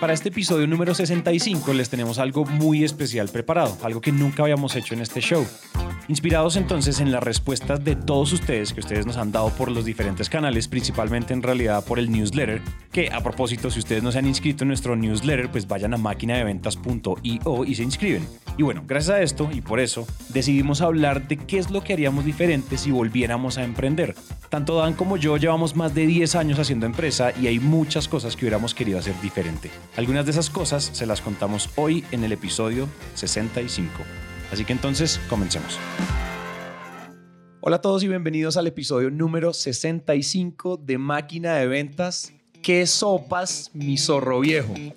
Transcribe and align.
Para 0.00 0.12
este 0.14 0.30
episodio 0.30 0.66
número 0.66 0.94
65 0.94 1.72
les 1.74 1.88
tenemos 1.88 2.18
algo 2.18 2.44
muy 2.44 2.82
especial 2.82 3.28
preparado, 3.28 3.76
algo 3.82 4.00
que 4.00 4.10
nunca 4.10 4.42
habíamos 4.42 4.74
hecho 4.74 4.94
en 4.94 5.00
este 5.00 5.20
show. 5.20 5.46
Inspirados 6.08 6.56
entonces 6.56 6.98
en 7.00 7.12
las 7.12 7.22
respuestas 7.22 7.84
de 7.84 7.94
todos 7.94 8.32
ustedes 8.32 8.72
que 8.72 8.80
ustedes 8.80 9.06
nos 9.06 9.16
han 9.16 9.30
dado 9.30 9.50
por 9.50 9.70
los 9.70 9.84
diferentes 9.84 10.28
canales, 10.28 10.66
principalmente 10.66 11.32
en 11.32 11.42
realidad 11.42 11.84
por 11.84 11.98
el 11.98 12.10
newsletter, 12.10 12.60
que 12.90 13.10
a 13.10 13.22
propósito, 13.22 13.70
si 13.70 13.78
ustedes 13.78 14.02
no 14.02 14.10
se 14.10 14.18
han 14.18 14.26
inscrito 14.26 14.64
en 14.64 14.68
nuestro 14.68 14.96
newsletter, 14.96 15.50
pues 15.50 15.68
vayan 15.68 15.94
a 15.94 15.98
máquinadeventas.io 15.98 17.64
y 17.64 17.74
se 17.74 17.82
inscriben. 17.82 18.26
Y 18.58 18.64
bueno, 18.64 18.82
gracias 18.86 19.16
a 19.16 19.22
esto 19.22 19.48
y 19.52 19.60
por 19.60 19.80
eso 19.80 20.06
decidimos 20.30 20.80
hablar 20.80 21.28
de 21.28 21.36
qué 21.36 21.58
es 21.58 21.70
lo 21.70 21.82
que 21.82 21.92
haríamos 21.92 22.24
diferente 22.24 22.76
si 22.76 22.90
volviéramos 22.90 23.56
a 23.56 23.64
emprender. 23.64 24.14
Tanto 24.50 24.76
Dan 24.76 24.94
como 24.94 25.16
yo 25.16 25.36
llevamos 25.36 25.76
más 25.76 25.94
de 25.94 26.06
10 26.06 26.34
años 26.34 26.58
haciendo 26.58 26.84
empresa 26.84 27.32
y 27.40 27.46
hay 27.46 27.60
muchas 27.60 28.08
cosas 28.08 28.36
que 28.36 28.44
hubiéramos 28.44 28.74
querido 28.74 28.98
hacer 28.98 29.14
diferente. 29.22 29.70
Algunas 29.96 30.26
de 30.26 30.32
esas 30.32 30.50
cosas 30.50 30.90
se 30.92 31.06
las 31.06 31.20
contamos 31.20 31.70
hoy 31.76 32.04
en 32.10 32.24
el 32.24 32.32
episodio 32.32 32.88
65. 33.14 34.02
Así 34.52 34.64
que 34.66 34.74
entonces, 34.74 35.18
comencemos. 35.30 35.78
Hola 37.62 37.76
a 37.76 37.80
todos 37.80 38.02
y 38.02 38.08
bienvenidos 38.08 38.58
al 38.58 38.66
episodio 38.66 39.10
número 39.10 39.54
65 39.54 40.76
de 40.76 40.98
Máquina 40.98 41.54
de 41.54 41.66
Ventas. 41.66 42.34
¿Qué 42.60 42.86
sopas, 42.86 43.70
mi 43.72 43.96
zorro 43.96 44.40
viejo? 44.40 44.74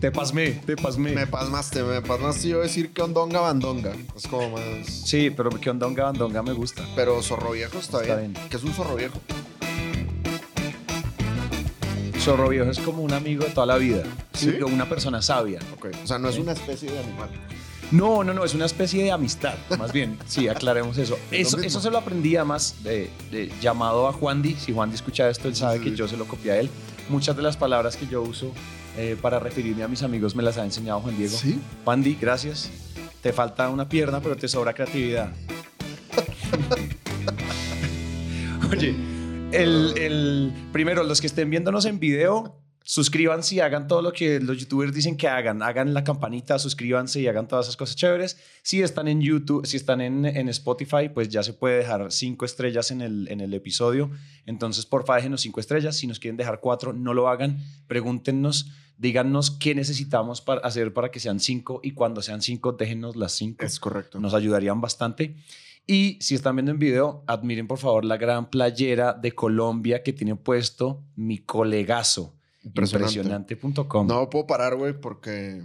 te 0.00 0.10
pasmé, 0.10 0.50
te 0.66 0.76
pasmé. 0.76 1.12
Me 1.12 1.26
pasmaste, 1.26 1.82
me 1.82 2.02
pasmaste 2.02 2.48
yo 2.48 2.60
decir 2.60 2.92
que 2.92 3.00
ondonga 3.00 3.40
bandonga. 3.40 3.94
Es 4.14 4.28
como 4.28 4.50
más. 4.50 4.86
Sí, 4.86 5.30
pero 5.30 5.48
que 5.48 5.70
ondonga 5.70 6.04
bandonga 6.04 6.42
me 6.42 6.52
gusta. 6.52 6.84
Pero 6.94 7.22
zorro 7.22 7.52
viejo 7.52 7.78
está, 7.78 8.02
Está 8.02 8.16
bien. 8.16 8.34
bien. 8.34 8.48
¿Qué 8.50 8.58
es 8.58 8.64
un 8.64 8.74
zorro 8.74 8.96
viejo? 8.96 9.18
Zorro 12.26 12.48
viejo 12.48 12.68
es 12.68 12.80
como 12.80 13.04
un 13.04 13.12
amigo 13.12 13.44
de 13.44 13.50
toda 13.52 13.66
la 13.66 13.76
vida. 13.76 14.02
¿Sí? 14.32 14.50
O 14.60 14.66
Una 14.66 14.88
persona 14.88 15.22
sabia. 15.22 15.60
Ok. 15.76 15.90
O 16.02 16.06
sea, 16.08 16.18
no 16.18 16.28
es 16.28 16.38
una 16.38 16.54
especie 16.54 16.90
de 16.90 16.98
animal. 16.98 17.28
No, 17.92 18.24
no, 18.24 18.34
no, 18.34 18.44
es 18.44 18.52
una 18.52 18.66
especie 18.66 19.04
de 19.04 19.12
amistad, 19.12 19.54
más 19.78 19.92
bien. 19.92 20.18
Sí, 20.26 20.48
aclaremos 20.48 20.98
eso. 20.98 21.16
Eso, 21.30 21.60
eso 21.60 21.80
se 21.80 21.88
lo 21.88 21.98
aprendí 21.98 22.34
además 22.34 22.82
de, 22.82 23.10
de 23.30 23.48
llamado 23.60 24.08
a 24.08 24.12
Juan 24.12 24.42
Di. 24.42 24.56
Si 24.56 24.72
Juan 24.74 24.90
Di 24.90 24.96
escucha 24.96 25.30
esto, 25.30 25.46
él 25.46 25.54
sabe 25.54 25.78
Sí. 25.78 25.84
que 25.84 25.94
yo 25.94 26.08
se 26.08 26.16
lo 26.16 26.26
copié 26.26 26.50
a 26.50 26.58
él. 26.58 26.68
Muchas 27.08 27.36
de 27.36 27.42
las 27.42 27.56
palabras 27.56 27.96
que 27.96 28.08
yo 28.08 28.22
uso 28.22 28.50
eh, 28.96 29.16
para 29.22 29.38
referirme 29.38 29.84
a 29.84 29.88
mis 29.88 30.02
amigos 30.02 30.34
me 30.34 30.42
las 30.42 30.58
ha 30.58 30.64
enseñado 30.64 30.98
Juan 30.98 31.16
Diego. 31.16 31.38
Sí. 31.38 31.60
Juan 31.84 32.02
Di, 32.02 32.16
gracias. 32.20 32.70
Te 33.22 33.32
falta 33.32 33.68
una 33.68 33.88
pierna, 33.88 34.20
pero 34.20 34.36
te 34.36 34.48
sobra 34.48 34.74
creatividad. 34.74 35.30
Oye, 38.72 38.96
el, 39.56 39.98
el- 39.98 40.52
primero, 40.72 41.02
los 41.04 41.20
que 41.20 41.26
estén 41.26 41.50
viéndonos 41.50 41.84
en 41.84 41.98
video, 41.98 42.60
suscríbanse 42.84 43.56
y 43.56 43.60
hagan 43.60 43.88
todo 43.88 44.00
lo 44.00 44.12
que 44.12 44.38
los 44.38 44.56
youtubers 44.58 44.92
dicen 44.94 45.16
que 45.16 45.26
hagan. 45.26 45.60
Hagan 45.62 45.92
la 45.92 46.04
campanita, 46.04 46.58
suscríbanse 46.58 47.20
y 47.20 47.26
hagan 47.26 47.48
todas 47.48 47.66
esas 47.66 47.76
cosas 47.76 47.96
chéveres. 47.96 48.38
Si 48.62 48.80
están 48.80 49.08
en 49.08 49.20
YouTube, 49.20 49.66
si 49.66 49.76
están 49.76 50.00
en, 50.00 50.24
en 50.24 50.48
Spotify, 50.50 51.08
pues 51.12 51.28
ya 51.28 51.42
se 51.42 51.52
puede 51.52 51.78
dejar 51.78 52.12
cinco 52.12 52.44
estrellas 52.44 52.90
en 52.92 53.00
el, 53.02 53.26
en 53.28 53.40
el 53.40 53.52
episodio. 53.54 54.10
Entonces, 54.46 54.86
porfa, 54.86 55.16
déjenos 55.16 55.40
cinco 55.40 55.58
estrellas. 55.60 55.96
Si 55.96 56.06
nos 56.06 56.20
quieren 56.20 56.36
dejar 56.36 56.60
cuatro, 56.60 56.92
no 56.92 57.12
lo 57.12 57.28
hagan. 57.28 57.58
Pregúntenos, 57.88 58.70
díganos 58.98 59.50
qué 59.50 59.74
necesitamos 59.74 60.40
para 60.40 60.60
hacer 60.60 60.92
para 60.94 61.10
que 61.10 61.18
sean 61.18 61.40
cinco 61.40 61.80
y 61.82 61.90
cuando 61.90 62.22
sean 62.22 62.40
cinco, 62.40 62.72
déjenos 62.72 63.16
las 63.16 63.32
cinco 63.32 63.64
Es 63.66 63.80
correcto. 63.80 64.20
nos 64.20 64.32
ayudarían 64.32 64.80
bastante. 64.80 65.34
Y 65.86 66.18
si 66.20 66.34
están 66.34 66.56
viendo 66.56 66.72
en 66.72 66.78
video, 66.78 67.22
admiren 67.26 67.68
por 67.68 67.78
favor 67.78 68.04
la 68.04 68.16
gran 68.16 68.50
playera 68.50 69.12
de 69.12 69.32
Colombia 69.32 70.02
que 70.02 70.12
tiene 70.12 70.34
puesto 70.34 71.04
mi 71.14 71.38
colegazo. 71.38 72.34
Impresionante. 72.64 73.54
Impresionante.com. 73.54 74.06
No 74.08 74.28
puedo 74.28 74.46
parar, 74.46 74.74
güey, 74.74 75.00
porque 75.00 75.62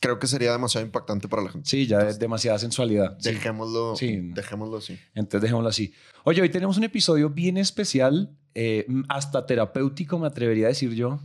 creo 0.00 0.18
que 0.18 0.26
sería 0.26 0.52
demasiado 0.52 0.86
impactante 0.86 1.28
para 1.28 1.42
la 1.42 1.50
gente. 1.50 1.68
Sí, 1.68 1.86
ya 1.86 2.00
es 2.08 2.18
demasiada 2.18 2.58
sensualidad. 2.58 3.18
Dejémoslo, 3.18 3.94
Sí. 3.96 4.18
dejémoslo 4.32 4.78
así. 4.78 4.98
Entonces 5.14 5.42
dejémoslo 5.42 5.68
así. 5.68 5.92
Oye, 6.24 6.40
hoy 6.40 6.48
tenemos 6.48 6.78
un 6.78 6.84
episodio 6.84 7.28
bien 7.28 7.58
especial, 7.58 8.34
eh, 8.54 8.86
hasta 9.08 9.44
terapéutico 9.46 10.18
me 10.18 10.26
atrevería 10.26 10.66
a 10.66 10.68
decir 10.70 10.92
yo, 10.94 11.20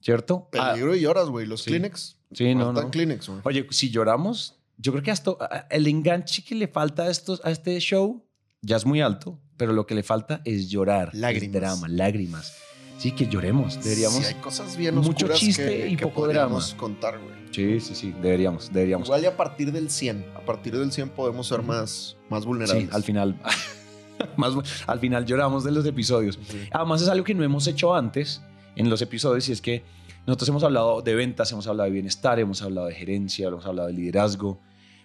¿cierto? 0.00 0.48
Ah, 0.58 0.72
Peligro 0.72 0.96
y 0.96 1.00
lloras, 1.00 1.28
güey. 1.28 1.46
Los 1.46 1.62
sí. 1.62 1.70
Kleenex. 1.70 2.16
Sí, 2.32 2.54
no, 2.54 2.72
no. 2.72 2.90
Kleenex, 2.90 3.28
güey. 3.28 3.40
Oye, 3.44 3.66
si 3.70 3.90
lloramos, 3.90 4.57
yo 4.78 4.92
creo 4.92 5.02
que 5.02 5.10
hasta 5.10 5.32
el 5.70 5.86
enganche 5.86 6.42
que 6.44 6.54
le 6.54 6.68
falta 6.68 7.04
a, 7.04 7.10
estos, 7.10 7.40
a 7.44 7.50
este 7.50 7.78
show 7.80 8.24
ya 8.62 8.76
es 8.76 8.86
muy 8.86 9.00
alto, 9.00 9.40
pero 9.56 9.72
lo 9.72 9.86
que 9.86 9.94
le 9.94 10.02
falta 10.02 10.40
es 10.44 10.70
llorar. 10.70 11.10
es 11.12 11.18
Lágrimas. 11.18 11.52
drama, 11.52 11.88
lágrimas. 11.88 12.56
Sí, 12.98 13.12
que 13.12 13.26
lloremos. 13.26 13.82
Deberíamos. 13.82 14.18
Sí, 14.18 14.24
hay 14.24 14.34
cosas 14.40 14.76
bien 14.76 14.96
mucho 14.96 15.28
chiste 15.28 15.64
que, 15.64 15.88
y 15.88 15.96
que 15.96 16.06
poco 16.06 16.26
drama. 16.26 16.60
contar, 16.76 17.18
güey. 17.20 17.34
Sí, 17.52 17.80
sí, 17.80 17.94
sí, 17.94 18.14
deberíamos, 18.22 18.72
deberíamos. 18.72 19.06
Igual 19.06 19.22
y 19.22 19.26
a 19.26 19.36
partir 19.36 19.72
del 19.72 19.90
100. 19.90 20.26
A 20.36 20.40
partir 20.40 20.76
del 20.76 20.90
100 20.90 21.10
podemos 21.10 21.46
ser 21.46 21.62
más, 21.62 22.16
más 22.28 22.44
vulnerables. 22.44 22.84
Sí, 22.84 22.90
al 22.92 23.02
final. 23.04 23.40
más, 24.36 24.52
al 24.86 24.98
final 24.98 25.24
lloramos 25.26 25.64
de 25.64 25.70
los 25.70 25.86
episodios. 25.86 26.38
Sí. 26.48 26.68
Además, 26.72 27.02
es 27.02 27.08
algo 27.08 27.24
que 27.24 27.34
no 27.34 27.44
hemos 27.44 27.66
hecho 27.68 27.94
antes 27.94 28.42
en 28.74 28.90
los 28.90 29.00
episodios 29.02 29.48
y 29.48 29.52
es 29.52 29.60
que 29.60 29.84
nosotros 30.26 30.48
hemos 30.48 30.64
hablado 30.64 31.00
de 31.00 31.14
ventas, 31.14 31.50
hemos 31.52 31.66
hablado 31.68 31.86
de 31.86 31.92
bienestar, 31.92 32.38
hemos 32.38 32.60
hablado 32.62 32.88
de 32.88 32.94
gerencia, 32.94 33.48
hemos 33.48 33.64
hablado 33.64 33.88
de 33.88 33.94
liderazgo, 33.94 34.60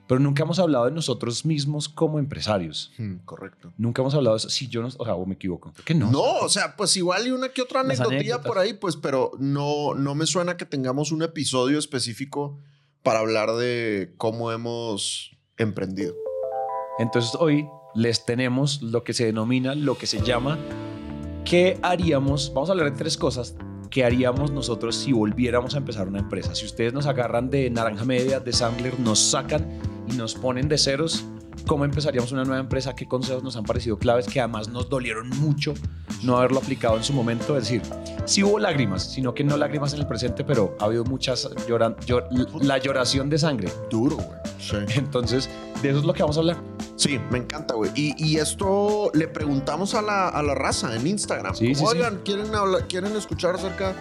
pero 0.07 0.19
nunca 0.19 0.43
hemos 0.43 0.59
hablado 0.59 0.85
de 0.85 0.91
nosotros 0.91 1.45
mismos 1.45 1.87
como 1.87 2.19
empresarios. 2.19 2.91
Hmm, 2.97 3.17
correcto. 3.25 3.73
Nunca 3.77 4.01
hemos 4.01 4.13
hablado 4.13 4.35
de 4.35 4.39
eso. 4.39 4.49
Si 4.49 4.67
yo 4.67 4.81
no, 4.81 4.89
o 4.97 5.05
sea, 5.05 5.15
o 5.15 5.25
me 5.25 5.35
equivoco. 5.35 5.71
Creo 5.71 5.85
que 5.85 5.95
no. 5.95 6.11
No, 6.11 6.39
o 6.39 6.49
sea, 6.49 6.75
pues 6.75 6.95
igual 6.97 7.27
y 7.27 7.31
una 7.31 7.49
que 7.49 7.61
otra 7.61 7.81
anécdotas. 7.81 8.45
por 8.45 8.57
ahí, 8.57 8.73
pues, 8.73 8.97
pero 8.97 9.31
no, 9.39 9.93
no 9.95 10.15
me 10.15 10.25
suena 10.25 10.57
que 10.57 10.65
tengamos 10.65 11.11
un 11.11 11.23
episodio 11.23 11.79
específico 11.79 12.59
para 13.01 13.19
hablar 13.19 13.53
de 13.53 14.13
cómo 14.17 14.51
hemos 14.51 15.37
emprendido. 15.57 16.15
Entonces 16.99 17.35
hoy 17.39 17.67
les 17.95 18.25
tenemos 18.25 18.81
lo 18.81 19.03
que 19.03 19.13
se 19.13 19.25
denomina, 19.25 19.75
lo 19.75 19.97
que 19.97 20.07
se 20.07 20.21
llama, 20.21 20.57
¿qué 21.45 21.79
haríamos? 21.81 22.51
Vamos 22.53 22.69
a 22.69 22.73
hablar 22.73 22.91
de 22.91 22.97
tres 22.97 23.17
cosas. 23.17 23.55
¿Qué 23.89 24.03
haríamos 24.03 24.51
nosotros 24.51 24.95
si 24.95 25.11
volviéramos 25.11 25.75
a 25.75 25.77
empezar 25.77 26.07
una 26.07 26.19
empresa? 26.19 26.55
Si 26.55 26.65
ustedes 26.65 26.93
nos 26.93 27.05
agarran 27.05 27.51
de 27.51 27.69
naranja 27.69 28.05
media, 28.05 28.39
de 28.39 28.51
Sandler, 28.51 28.99
nos 28.99 29.19
sacan 29.19 29.92
y 30.07 30.13
nos 30.13 30.35
ponen 30.35 30.67
de 30.67 30.77
ceros, 30.77 31.23
¿cómo 31.67 31.85
empezaríamos 31.85 32.31
una 32.31 32.43
nueva 32.43 32.59
empresa? 32.59 32.95
¿Qué 32.95 33.07
consejos 33.07 33.43
nos 33.43 33.55
han 33.55 33.63
parecido 33.63 33.97
claves 33.97 34.27
que 34.27 34.39
además 34.39 34.67
nos 34.67 34.89
dolieron 34.89 35.29
mucho 35.29 35.73
no 36.23 36.37
haberlo 36.37 36.59
aplicado 36.59 36.97
en 36.97 37.03
su 37.03 37.13
momento? 37.13 37.57
Es 37.57 37.63
decir, 37.63 37.81
sí 38.25 38.43
hubo 38.43 38.59
lágrimas, 38.59 39.03
sino 39.11 39.33
que 39.33 39.43
no 39.43 39.57
lágrimas 39.57 39.93
en 39.93 39.99
el 40.01 40.07
presente, 40.07 40.43
pero 40.43 40.75
ha 40.79 40.85
habido 40.85 41.03
muchas 41.05 41.49
lloran, 41.67 41.95
llor- 42.05 42.27
la 42.63 42.77
lloración 42.77 43.29
de 43.29 43.37
sangre. 43.37 43.71
Duro, 43.89 44.15
güey. 44.17 44.27
Sí. 44.59 44.77
Entonces, 44.95 45.49
de 45.81 45.89
eso 45.89 45.99
es 45.99 46.05
lo 46.05 46.13
que 46.13 46.23
vamos 46.23 46.37
a 46.37 46.39
hablar. 46.41 46.57
Sí, 46.95 47.19
me 47.31 47.37
encanta, 47.39 47.73
güey. 47.73 47.91
Y, 47.95 48.13
y 48.23 48.37
esto 48.37 49.11
le 49.13 49.27
preguntamos 49.27 49.93
a 49.95 50.01
la, 50.01 50.29
a 50.29 50.41
la 50.43 50.55
raza 50.55 50.95
en 50.95 51.05
Instagram. 51.07 51.53
Sí, 51.55 51.75
sí. 51.75 51.83
Oigan, 51.85 52.19
¿quieren, 52.23 52.53
hablar, 52.55 52.87
¿quieren 52.87 53.13
escuchar 53.15 53.55
acerca 53.55 53.93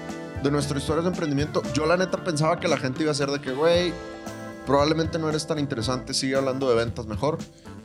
de 0.42 0.50
nuestras 0.50 0.82
historias 0.82 1.04
de 1.04 1.10
emprendimiento? 1.10 1.62
Yo 1.74 1.86
la 1.86 1.96
neta 1.96 2.22
pensaba 2.22 2.60
que 2.60 2.69
la 2.69 2.76
gente 2.76 3.02
iba 3.02 3.10
a 3.10 3.14
ser 3.14 3.30
de 3.30 3.40
que, 3.40 3.50
güey, 3.52 3.92
probablemente 4.67 5.19
no 5.19 5.28
eres 5.28 5.47
tan 5.47 5.59
interesante, 5.59 6.15
sigue 6.15 6.37
hablando 6.37 6.69
de 6.69 6.77
ventas 6.77 7.06
mejor. 7.06 7.39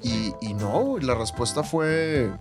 Y, 0.04 0.34
y 0.42 0.54
no, 0.54 0.98
la 1.00 1.16
respuesta 1.16 1.64
fue 1.64 2.32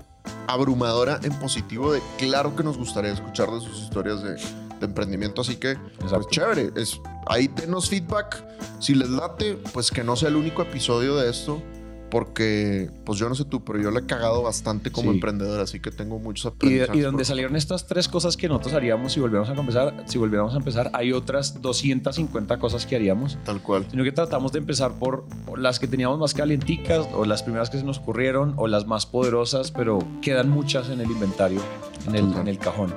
abrumadora 0.46 1.20
en 1.22 1.32
positivo 1.38 1.92
de 1.92 2.00
claro 2.18 2.54
que 2.54 2.62
nos 2.62 2.76
gustaría 2.76 3.12
escuchar 3.12 3.50
de 3.50 3.60
sus 3.60 3.80
historias 3.80 4.22
de, 4.22 4.34
de 4.34 4.86
emprendimiento. 4.86 5.42
Así 5.42 5.56
que, 5.56 5.76
pues 5.98 6.12
chévere, 6.28 6.72
es, 6.76 7.00
ahí 7.26 7.48
denos 7.48 7.88
feedback. 7.88 8.44
Si 8.80 8.94
les 8.94 9.08
late, 9.08 9.54
pues 9.72 9.90
que 9.90 10.04
no 10.04 10.16
sea 10.16 10.28
el 10.28 10.36
único 10.36 10.62
episodio 10.62 11.16
de 11.16 11.30
esto. 11.30 11.62
Porque, 12.10 12.90
pues 13.04 13.18
yo 13.18 13.28
no 13.28 13.34
sé 13.34 13.44
tú, 13.44 13.64
pero 13.64 13.80
yo 13.80 13.90
le 13.90 14.00
he 14.00 14.06
cagado 14.06 14.42
bastante 14.42 14.90
como 14.92 15.10
Sí. 15.10 15.16
emprendedor, 15.16 15.60
así 15.60 15.80
que 15.80 15.90
tengo 15.90 16.18
muchos 16.18 16.44
Y, 16.44 16.48
aprendizajes. 16.48 16.96
y 16.96 17.00
donde 17.00 17.18
por- 17.18 17.26
salieron 17.26 17.56
estas 17.56 17.86
tres 17.86 18.08
cosas 18.08 18.36
que 18.36 18.48
nosotros 18.48 18.74
haríamos 18.74 19.12
si 19.12 19.20
volviéramos 19.20 19.48
a 19.50 19.60
empezar, 19.60 20.04
si 20.06 20.16
volviéramos 20.18 20.54
a 20.54 20.58
empezar, 20.58 20.90
hay 20.94 21.12
otras 21.12 21.60
250 21.60 22.58
cosas 22.58 22.86
que 22.86 22.96
haríamos. 22.96 23.38
Tal 23.44 23.60
cual. 23.62 23.86
Sino 23.90 24.04
que 24.04 24.12
tratamos 24.12 24.52
de 24.52 24.58
empezar 24.60 24.92
por 24.92 25.24
las 25.58 25.78
que 25.80 25.88
teníamos 25.88 26.18
más 26.18 26.32
calienticas, 26.32 27.06
o 27.12 27.24
las 27.24 27.42
primeras 27.42 27.70
que 27.70 27.78
se 27.78 27.84
nos 27.84 27.98
ocurrieron, 27.98 28.54
o 28.56 28.68
las 28.68 28.86
más 28.86 29.04
poderosas, 29.06 29.70
pero 29.72 29.98
quedan 30.22 30.48
muchas 30.48 30.88
en 30.90 31.00
el 31.00 31.10
inventario, 31.10 31.60
en 32.06 32.14
el, 32.14 32.32
en 32.36 32.48
el 32.48 32.58
cajón. 32.58 32.94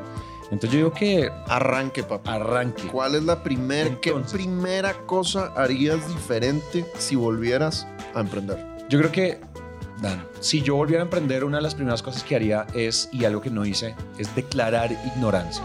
Entonces 0.52 0.72
yo 0.72 0.78
digo 0.78 0.94
que 0.94 1.30
Arranque, 1.48 2.04
papá. 2.04 2.34
arranque. 2.36 2.84
¿Cuál 2.92 3.16
es 3.16 3.24
la 3.24 3.44
primer, 3.44 4.00
qué 4.00 4.14
primera 4.32 4.94
cosa 5.06 5.54
harías 5.56 6.08
diferente 6.08 6.86
si 6.98 7.16
volvieras 7.16 7.86
a 8.16 8.22
emprender? 8.22 8.79
Yo 8.90 8.98
creo 8.98 9.12
que, 9.12 9.40
Dan, 10.02 10.26
si 10.40 10.64
yo 10.64 10.76
volviera 10.76 11.04
a 11.04 11.06
emprender, 11.06 11.44
una 11.44 11.58
de 11.58 11.64
las 11.64 11.76
primeras 11.76 12.02
cosas 12.02 12.24
que 12.24 12.36
haría 12.36 12.66
es, 12.74 13.08
y 13.14 13.24
algo 13.24 13.40
que 13.40 13.52
no 13.52 13.64
hice, 13.64 13.94
es 14.18 14.34
declarar 14.36 14.92
ignorancia. 14.92 15.64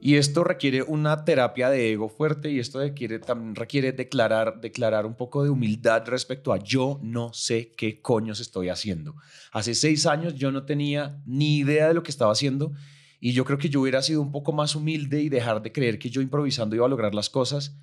Y 0.00 0.14
esto 0.14 0.44
requiere 0.44 0.82
una 0.82 1.26
terapia 1.26 1.68
de 1.68 1.92
ego 1.92 2.08
fuerte 2.08 2.50
y 2.50 2.58
esto 2.58 2.78
requiere, 2.78 3.18
también 3.18 3.54
requiere 3.54 3.92
declarar, 3.92 4.62
declarar 4.62 5.04
un 5.04 5.14
poco 5.14 5.44
de 5.44 5.50
humildad 5.50 6.04
respecto 6.06 6.54
a 6.54 6.56
yo 6.56 6.98
no 7.02 7.34
sé 7.34 7.74
qué 7.76 8.00
coños 8.00 8.40
estoy 8.40 8.70
haciendo. 8.70 9.16
Hace 9.52 9.74
seis 9.74 10.06
años 10.06 10.36
yo 10.36 10.52
no 10.52 10.64
tenía 10.64 11.20
ni 11.26 11.58
idea 11.58 11.88
de 11.88 11.94
lo 11.94 12.02
que 12.02 12.12
estaba 12.12 12.32
haciendo 12.32 12.72
y 13.20 13.32
yo 13.32 13.44
creo 13.44 13.58
que 13.58 13.68
yo 13.68 13.82
hubiera 13.82 14.00
sido 14.00 14.22
un 14.22 14.32
poco 14.32 14.52
más 14.52 14.74
humilde 14.74 15.20
y 15.20 15.28
dejar 15.28 15.60
de 15.60 15.72
creer 15.72 15.98
que 15.98 16.08
yo 16.08 16.22
improvisando 16.22 16.76
iba 16.76 16.86
a 16.86 16.88
lograr 16.88 17.14
las 17.14 17.28
cosas 17.28 17.76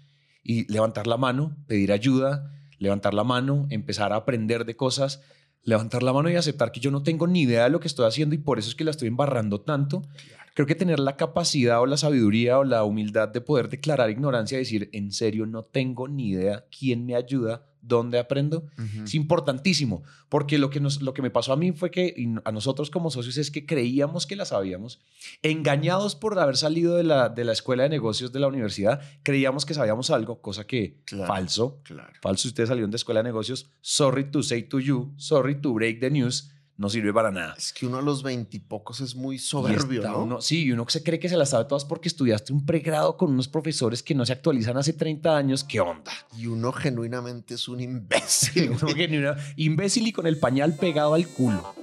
y 0.44 0.72
levantar 0.72 1.07
la 1.07 1.18
mano, 1.18 1.56
pedir 1.68 1.92
ayuda, 1.92 2.51
levantar 2.78 3.13
la 3.13 3.24
mano, 3.24 3.66
empezar 3.69 4.13
a 4.13 4.18
aprender 4.18 4.66
de 4.66 4.75
cosas, 4.75 5.22
levantar 5.63 6.04
la 6.04 6.13
mano 6.13 6.30
y 6.30 6.36
aceptar 6.36 6.72
que 6.72 6.80
yo 6.80 6.92
no 6.92 7.04
tengo 7.04 7.28
ni 7.28 7.42
idea 7.42 7.63
de 7.63 7.69
lo 7.69 7.80
que 7.80 7.88
estoy 7.88 8.06
haciendo 8.06 8.36
y 8.36 8.40
por 8.40 8.60
eso 8.60 8.69
es 8.69 8.75
que 8.75 8.84
la 8.84 8.92
estoy 8.92 9.07
embarrando 9.07 9.62
tanto. 9.62 10.04
Creo 10.53 10.67
que 10.67 10.75
tener 10.75 11.00
la 11.00 11.17
capacidad 11.17 11.81
o 11.81 11.85
la 11.85 11.97
sabiduría 11.97 12.59
o 12.59 12.63
la 12.63 12.83
humildad 12.83 13.29
de 13.29 13.41
poder 13.41 13.69
declarar 13.69 14.09
ignorancia 14.09 14.57
y 14.57 14.59
decir, 14.59 14.89
en 14.94 15.11
serio, 15.11 15.45
no 15.45 15.63
tengo 15.63 16.07
ni 16.07 16.29
idea 16.29 16.65
quién 16.69 17.05
me 17.05 17.15
ayuda, 17.15 17.65
dónde 17.83 18.17
aprendo, 18.17 18.65
es 19.03 19.13
importantísimo, 19.13 20.03
porque 20.29 20.57
lo 20.57 20.69
que, 20.69 20.79
nos, 20.79 21.01
lo 21.01 21.13
que 21.13 21.21
me 21.21 21.29
pasó 21.29 21.51
a 21.51 21.57
mí 21.57 21.73
fue 21.73 21.91
que 21.91 22.15
a 22.45 22.51
nosotros 22.51 22.89
como 22.89 23.11
socios 23.11 23.38
es 23.38 23.51
que 23.51 23.65
creíamos 23.65 24.25
que 24.25 24.38
la 24.38 24.45
sabíamos, 24.45 25.01
engañados 25.41 26.15
por 26.15 26.39
haber 26.39 26.56
salido 26.56 26.95
de 26.95 27.03
la, 27.03 27.27
de 27.27 27.44
la 27.44 27.51
escuela 27.51 27.83
de 27.83 27.89
negocios 27.89 28.31
de 28.31 28.39
la 28.39 28.47
universidad, 28.47 29.01
creíamos 29.21 29.65
que 29.65 29.73
sabíamos 29.73 30.11
algo, 30.11 30.41
cosa 30.41 30.65
que 30.65 31.01
falso, 31.27 31.81
claro. 31.83 32.13
falso, 32.21 32.47
ustedes 32.47 32.69
salieron 32.69 32.89
de 32.89 32.95
escuela 32.95 33.19
de 33.19 33.25
negocios, 33.25 33.69
sorry 33.81 34.31
to 34.31 34.41
say 34.41 34.63
to 34.63 34.79
you, 34.79 35.13
sorry 35.17 35.59
to 35.59 35.73
break 35.73 35.99
the 35.99 36.09
news, 36.09 36.53
no 36.77 36.89
sirve 36.89 37.13
para 37.13 37.31
nada. 37.31 37.53
Es 37.57 37.71
que 37.71 37.85
uno 37.85 37.97
a 37.97 38.01
los 38.01 38.23
veintipocos 38.23 38.99
es 39.01 39.15
muy 39.15 39.37
soberbio, 39.37 40.01
¿no? 40.03 40.23
Uno, 40.23 40.41
sí, 40.41 40.63
y 40.63 40.71
uno 40.71 40.85
se 40.87 41.03
cree 41.03 41.19
que 41.19 41.29
se 41.29 41.37
las 41.37 41.51
sabe 41.51 41.65
todas 41.65 41.85
porque 41.85 42.07
estudiaste 42.07 42.51
un 42.51 42.65
pregrado 42.65 43.15
con 43.15 43.31
unos 43.31 43.47
profesores 43.47 44.01
que 44.01 44.15
no 44.15 44.25
se 44.25 44.33
actualizan 44.33 44.77
hace 44.77 44.93
30 44.93 45.37
años. 45.37 45.63
¿Qué 45.63 45.79
onda? 45.79 46.11
Y 46.37 46.47
uno 46.47 46.71
genuinamente 46.71 47.53
es 47.55 47.67
un 47.67 47.79
imbécil. 47.79 48.71
uno 48.71 48.93
genuina, 48.93 49.35
imbécil 49.55 50.07
y 50.07 50.11
con 50.11 50.25
el 50.27 50.39
pañal 50.39 50.75
pegado 50.75 51.13
al 51.13 51.27
culo. 51.27 51.75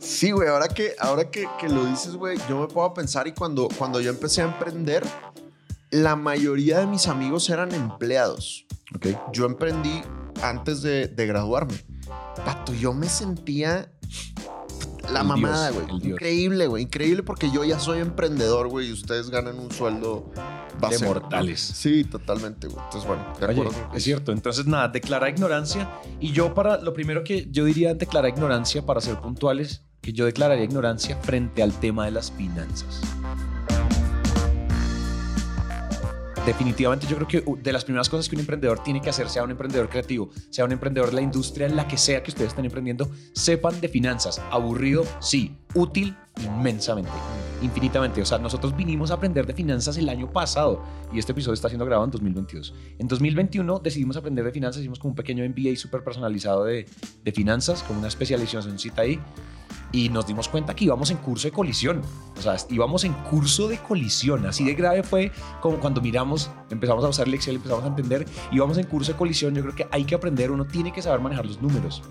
Sí, 0.00 0.32
güey, 0.32 0.48
ahora 0.48 0.68
que, 0.68 0.94
ahora 0.98 1.30
que, 1.30 1.46
que 1.60 1.68
lo 1.68 1.84
dices, 1.84 2.16
güey, 2.16 2.36
yo 2.48 2.60
me 2.60 2.66
puedo 2.66 2.92
pensar 2.92 3.28
y 3.28 3.32
cuando, 3.32 3.68
cuando 3.78 4.00
yo 4.00 4.10
empecé 4.10 4.42
a 4.42 4.46
emprender, 4.46 5.04
la 5.90 6.16
mayoría 6.16 6.80
de 6.80 6.86
mis 6.86 7.06
amigos 7.06 7.48
eran 7.50 7.72
empleados. 7.72 8.66
Okay. 8.96 9.16
Yo 9.32 9.46
emprendí 9.46 10.02
antes 10.42 10.82
de, 10.82 11.06
de 11.06 11.26
graduarme. 11.26 11.74
Pato, 12.44 12.72
yo 12.74 12.92
me 12.94 13.08
sentía 13.08 13.90
la 15.10 15.20
El 15.20 15.26
mamada, 15.26 15.70
güey. 15.70 15.86
Increíble, 16.02 16.66
güey. 16.66 16.84
Increíble 16.84 17.22
porque 17.22 17.50
yo 17.50 17.64
ya 17.64 17.78
soy 17.78 17.98
emprendedor, 18.00 18.68
güey, 18.68 18.88
y 18.88 18.92
ustedes 18.92 19.30
ganan 19.30 19.58
un 19.58 19.70
sueldo 19.70 20.30
De 20.90 20.98
mortales. 21.06 21.60
Sí, 21.60 22.04
totalmente, 22.04 22.68
güey. 22.68 22.82
Entonces, 22.84 23.06
bueno, 23.06 23.24
de 23.38 23.46
Oye, 23.46 23.60
acuerdo. 23.60 23.90
es 23.94 24.02
cierto. 24.02 24.32
Entonces, 24.32 24.66
nada, 24.66 24.88
declara 24.88 25.28
ignorancia. 25.28 25.88
Y 26.20 26.32
yo 26.32 26.54
para, 26.54 26.78
lo 26.78 26.94
primero 26.94 27.24
que 27.24 27.48
yo 27.50 27.64
diría 27.64 27.94
declarar 27.94 28.30
ignorancia, 28.30 28.84
para 28.86 29.00
ser 29.00 29.20
puntuales, 29.20 29.82
que 30.00 30.12
yo 30.12 30.24
declararía 30.24 30.64
ignorancia 30.64 31.16
frente 31.16 31.62
al 31.62 31.72
tema 31.78 32.06
de 32.06 32.12
las 32.12 32.32
finanzas. 32.32 33.00
Definitivamente 36.46 37.06
yo 37.06 37.14
creo 37.16 37.28
que 37.28 37.62
de 37.62 37.72
las 37.72 37.84
primeras 37.84 38.08
cosas 38.08 38.28
que 38.28 38.34
un 38.34 38.40
emprendedor 38.40 38.82
tiene 38.82 39.00
que 39.00 39.08
hacer, 39.08 39.28
sea 39.28 39.44
un 39.44 39.52
emprendedor 39.52 39.88
creativo, 39.88 40.30
sea 40.50 40.64
un 40.64 40.72
emprendedor 40.72 41.10
de 41.10 41.14
la 41.14 41.22
industria 41.22 41.68
en 41.68 41.76
la 41.76 41.86
que 41.86 41.96
sea 41.96 42.20
que 42.24 42.32
ustedes 42.32 42.48
estén 42.48 42.64
emprendiendo, 42.64 43.08
sepan 43.32 43.80
de 43.80 43.88
finanzas. 43.88 44.42
Aburrido, 44.50 45.04
sí. 45.20 45.56
Útil, 45.74 46.16
inmensamente, 46.44 47.12
infinitamente. 47.62 48.20
O 48.20 48.26
sea, 48.26 48.38
nosotros 48.38 48.76
vinimos 48.76 49.12
a 49.12 49.14
aprender 49.14 49.46
de 49.46 49.54
finanzas 49.54 49.96
el 49.98 50.08
año 50.08 50.32
pasado 50.32 50.82
y 51.12 51.20
este 51.20 51.30
episodio 51.30 51.54
está 51.54 51.68
siendo 51.68 51.86
grabado 51.86 52.06
en 52.06 52.10
2022. 52.10 52.74
En 52.98 53.06
2021 53.06 53.78
decidimos 53.78 54.16
aprender 54.16 54.44
de 54.44 54.50
finanzas, 54.50 54.80
hicimos 54.80 54.98
como 54.98 55.10
un 55.10 55.16
pequeño 55.16 55.48
MBA 55.48 55.76
súper 55.76 56.02
personalizado 56.02 56.64
de, 56.64 56.86
finanzas, 57.32 57.84
como 57.84 58.00
una 58.00 58.08
especialización 58.08 58.80
cita 58.80 59.02
ahí 59.02 59.20
y 59.92 60.08
nos 60.08 60.26
dimos 60.26 60.48
cuenta 60.48 60.74
que 60.74 60.86
íbamos 60.86 61.10
en 61.10 61.18
curso 61.18 61.46
de 61.46 61.52
colisión. 61.52 62.00
O 62.36 62.40
sea, 62.40 62.56
íbamos 62.70 63.04
en 63.04 63.12
curso 63.12 63.68
de 63.68 63.78
colisión. 63.78 64.46
Así 64.46 64.64
de 64.64 64.74
grave 64.74 65.02
fue 65.02 65.30
como 65.60 65.78
cuando 65.78 66.00
miramos, 66.00 66.50
empezamos 66.70 67.04
a 67.04 67.08
usar 67.08 67.28
el 67.28 67.34
Excel, 67.34 67.56
empezamos 67.56 67.84
a 67.84 67.88
entender, 67.88 68.26
íbamos 68.50 68.78
en 68.78 68.86
curso 68.86 69.12
de 69.12 69.18
colisión. 69.18 69.54
Yo 69.54 69.62
creo 69.62 69.74
que 69.74 69.86
hay 69.90 70.04
que 70.04 70.14
aprender, 70.14 70.50
uno 70.50 70.64
tiene 70.64 70.92
que 70.92 71.02
saber 71.02 71.20
manejar 71.20 71.44
los 71.46 71.60
números. 71.60 72.02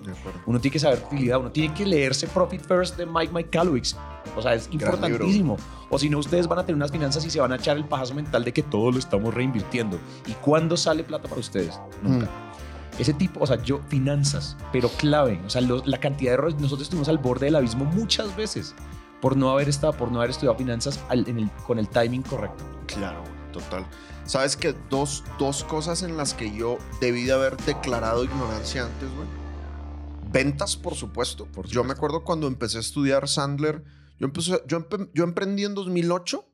Uno 0.46 0.60
tiene 0.60 0.74
que 0.74 0.80
saber 0.80 1.04
utilidad, 1.06 1.40
uno 1.40 1.52
tiene 1.52 1.74
que 1.74 1.86
leerse 1.86 2.28
Profit 2.28 2.62
First 2.62 2.98
de 2.98 3.06
Mike 3.06 3.32
Mike 3.34 3.50
Kalowicz. 3.50 3.96
O 4.36 4.42
sea, 4.42 4.54
es 4.54 4.70
importantísimo. 4.72 5.58
O 5.90 5.98
si 5.98 6.10
no, 6.10 6.20
ustedes 6.20 6.48
van 6.48 6.60
a 6.60 6.66
tener 6.66 6.76
unas 6.76 6.92
finanzas 6.92 7.26
y 7.26 7.30
se 7.30 7.42
van 7.42 7.52
a 7.52 7.56
echar 7.56 7.76
el 7.78 7.86
pajazo 7.86 8.14
mental 8.14 8.44
de 8.44 8.54
que 8.54 8.64
todo 8.64 8.92
lo 8.92 9.00
estamos 9.00 9.34
reinvirtiendo. 9.34 10.00
¿Y 10.28 10.34
cuándo 10.34 10.78
sale 10.78 11.04
plata 11.04 11.28
para 11.28 11.42
ustedes? 11.42 11.80
Nunca. 12.02 12.30
Ese 13.00 13.14
tipo, 13.14 13.40
o 13.42 13.48
sea, 13.48 13.62
yo, 13.64 13.80
finanzas, 13.88 14.58
pero 14.72 14.90
clave. 14.90 15.42
O 15.46 15.50
sea, 15.50 15.62
lo- 15.62 15.82
la 15.86 16.00
cantidad 16.00 16.32
de 16.32 16.34
errores. 16.36 16.56
Nosotros 16.56 16.84
estuvimos 16.84 17.08
al 17.10 17.18
borde 17.18 17.46
del 17.48 17.56
abismo 17.56 17.86
muchas 17.86 18.36
veces 18.36 18.76
por 19.22 19.38
no 19.38 19.50
haber 19.52 19.70
estado, 19.70 19.94
por 19.94 20.12
no 20.12 20.20
haber 20.20 20.32
estudiado 20.32 20.58
finanzas 20.58 21.00
al- 21.10 21.28
en 21.28 21.40
el- 21.40 21.52
con 21.66 21.80
el 21.80 21.88
timing 21.88 22.22
correcto. 22.24 22.64
Claro, 22.88 23.24
total. 23.54 23.86
Sabes 24.26 24.56
que 24.56 24.76
dos, 24.90 25.24
dos 25.40 25.64
cosas 25.64 26.04
en 26.04 26.16
las 26.18 26.34
que 26.34 26.56
yo 26.56 26.78
debí 27.00 27.24
de 27.24 27.34
haber 27.34 27.58
declarado 27.58 28.24
ignorancia 28.24 28.84
antes, 28.86 29.10
güey. 29.16 29.28
Ventas, 30.32 30.78
por 30.78 30.96
supuesto. 30.96 31.46
Por 31.46 31.68
Yo 31.68 31.84
me 31.84 31.92
acuerdo 31.94 32.24
cuando 32.24 32.48
empecé 32.48 32.78
a 32.78 32.82
estudiar 32.82 33.28
Sandler. 33.28 33.84
Yo, 34.20 34.28
empecé, 34.28 34.62
yo, 34.68 34.80
empe- 34.80 35.10
yo 35.14 35.24
emprendí 35.24 35.66
en 35.66 35.74
2008 35.76 36.46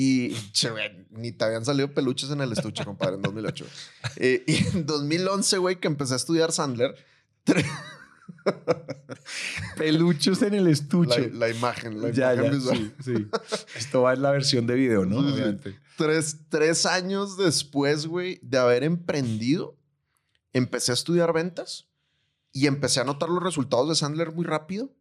y 0.00 0.30
che, 0.52 0.70
güey, 0.70 1.06
ni 1.10 1.32
te 1.32 1.44
habían 1.44 1.64
salido 1.64 1.92
peluches 1.92 2.30
en 2.30 2.40
el 2.40 2.52
estuche, 2.52 2.84
compadre, 2.84 3.16
en 3.16 3.22
2008. 3.22 3.66
Eh, 4.14 4.44
y 4.46 4.56
en 4.76 4.86
2011, 4.86 5.58
güey, 5.58 5.80
que 5.80 5.88
empecé 5.88 6.12
a 6.12 6.16
estudiar 6.18 6.52
Sandler, 6.52 6.94
Peluchos 9.76 10.42
en 10.42 10.54
el 10.54 10.68
estuche. 10.68 11.30
la 11.30 11.48
imagen, 11.48 12.00
la 12.00 12.10
ya, 12.10 12.32
imagen 12.32 12.52
ya, 12.52 12.56
visual. 12.58 12.94
sí, 13.04 13.14
sí. 13.16 13.26
Esto 13.74 14.02
va 14.02 14.12
en 14.12 14.22
la 14.22 14.30
versión 14.30 14.68
de 14.68 14.74
video, 14.74 15.04
¿no? 15.04 15.20
Sí. 15.34 15.74
Tres, 15.96 16.36
tres 16.48 16.86
años 16.86 17.36
después, 17.36 18.06
güey, 18.06 18.38
de 18.42 18.58
haber 18.58 18.84
emprendido, 18.84 19.76
empecé 20.52 20.92
a 20.92 20.94
estudiar 20.94 21.32
ventas 21.32 21.88
y 22.52 22.68
empecé 22.68 23.00
a 23.00 23.04
notar 23.04 23.30
los 23.30 23.42
resultados 23.42 23.88
de 23.88 23.96
Sandler 23.96 24.30
muy 24.30 24.44
rápido. 24.44 24.94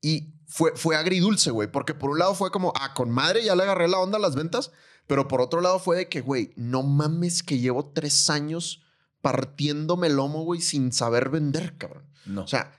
Y 0.00 0.34
fue, 0.46 0.72
fue 0.76 0.96
agridulce, 0.96 1.50
güey, 1.50 1.70
porque 1.70 1.94
por 1.94 2.10
un 2.10 2.18
lado 2.18 2.34
fue 2.34 2.50
como, 2.50 2.72
ah, 2.76 2.94
con 2.94 3.10
madre 3.10 3.44
ya 3.44 3.56
le 3.56 3.62
agarré 3.62 3.88
la 3.88 3.98
onda 3.98 4.18
a 4.18 4.20
las 4.20 4.34
ventas, 4.34 4.70
pero 5.06 5.28
por 5.28 5.40
otro 5.40 5.60
lado 5.60 5.78
fue 5.78 5.96
de 5.96 6.08
que, 6.08 6.20
güey, 6.20 6.52
no 6.56 6.82
mames 6.82 7.42
que 7.42 7.58
llevo 7.58 7.92
tres 7.92 8.30
años 8.30 8.82
partiéndome 9.20 10.08
el 10.08 10.16
lomo, 10.16 10.44
güey, 10.44 10.60
sin 10.60 10.92
saber 10.92 11.28
vender, 11.28 11.76
cabrón. 11.78 12.04
No. 12.26 12.42
O 12.42 12.46
sea, 12.48 12.72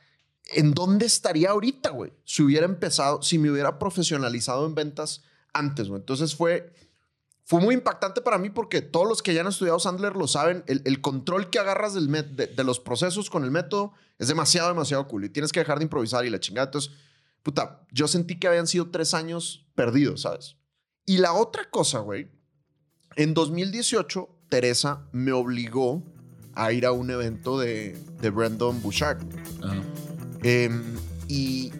¿en 0.51 0.73
dónde 0.73 1.05
estaría 1.05 1.51
ahorita, 1.51 1.91
güey? 1.91 2.13
Si 2.25 2.43
hubiera 2.43 2.65
empezado, 2.65 3.21
si 3.21 3.37
me 3.37 3.49
hubiera 3.49 3.79
profesionalizado 3.79 4.65
en 4.65 4.75
ventas 4.75 5.23
antes, 5.53 5.87
güey. 5.87 5.99
Entonces 6.01 6.35
fue, 6.35 6.73
fue 7.45 7.61
muy 7.61 7.75
impactante 7.75 8.21
para 8.21 8.37
mí 8.37 8.49
porque 8.49 8.81
todos 8.81 9.07
los 9.07 9.21
que 9.21 9.33
ya 9.33 9.41
han 9.41 9.47
estudiado 9.47 9.79
Sandler 9.79 10.15
lo 10.15 10.27
saben. 10.27 10.63
El, 10.67 10.81
el 10.85 10.99
control 11.01 11.49
que 11.49 11.59
agarras 11.59 11.93
del 11.93 12.09
met- 12.09 12.35
de, 12.35 12.47
de 12.47 12.63
los 12.63 12.79
procesos 12.79 13.29
con 13.29 13.43
el 13.43 13.51
método 13.51 13.93
es 14.17 14.27
demasiado, 14.27 14.67
demasiado 14.69 15.07
cool. 15.07 15.25
Y 15.25 15.29
tienes 15.29 15.51
que 15.51 15.59
dejar 15.61 15.77
de 15.79 15.85
improvisar 15.85 16.25
y 16.25 16.29
la 16.29 16.39
chingada. 16.39 16.65
Entonces, 16.67 16.91
puta, 17.43 17.85
yo 17.91 18.07
sentí 18.07 18.39
que 18.39 18.47
habían 18.47 18.67
sido 18.67 18.89
tres 18.89 19.13
años 19.13 19.67
perdidos, 19.75 20.21
¿sabes? 20.21 20.55
Y 21.05 21.17
la 21.17 21.33
otra 21.33 21.69
cosa, 21.69 21.99
güey, 21.99 22.31
en 23.15 23.33
2018, 23.33 24.29
Teresa 24.49 25.07
me 25.11 25.31
obligó 25.33 26.03
a 26.55 26.71
ir 26.71 26.85
a 26.85 26.91
un 26.91 27.11
evento 27.11 27.59
de, 27.59 27.97
de 28.21 28.29
Brandon 28.29 28.81
Bouchard. 28.81 29.19
Em, 30.43 30.83
y 31.27 31.71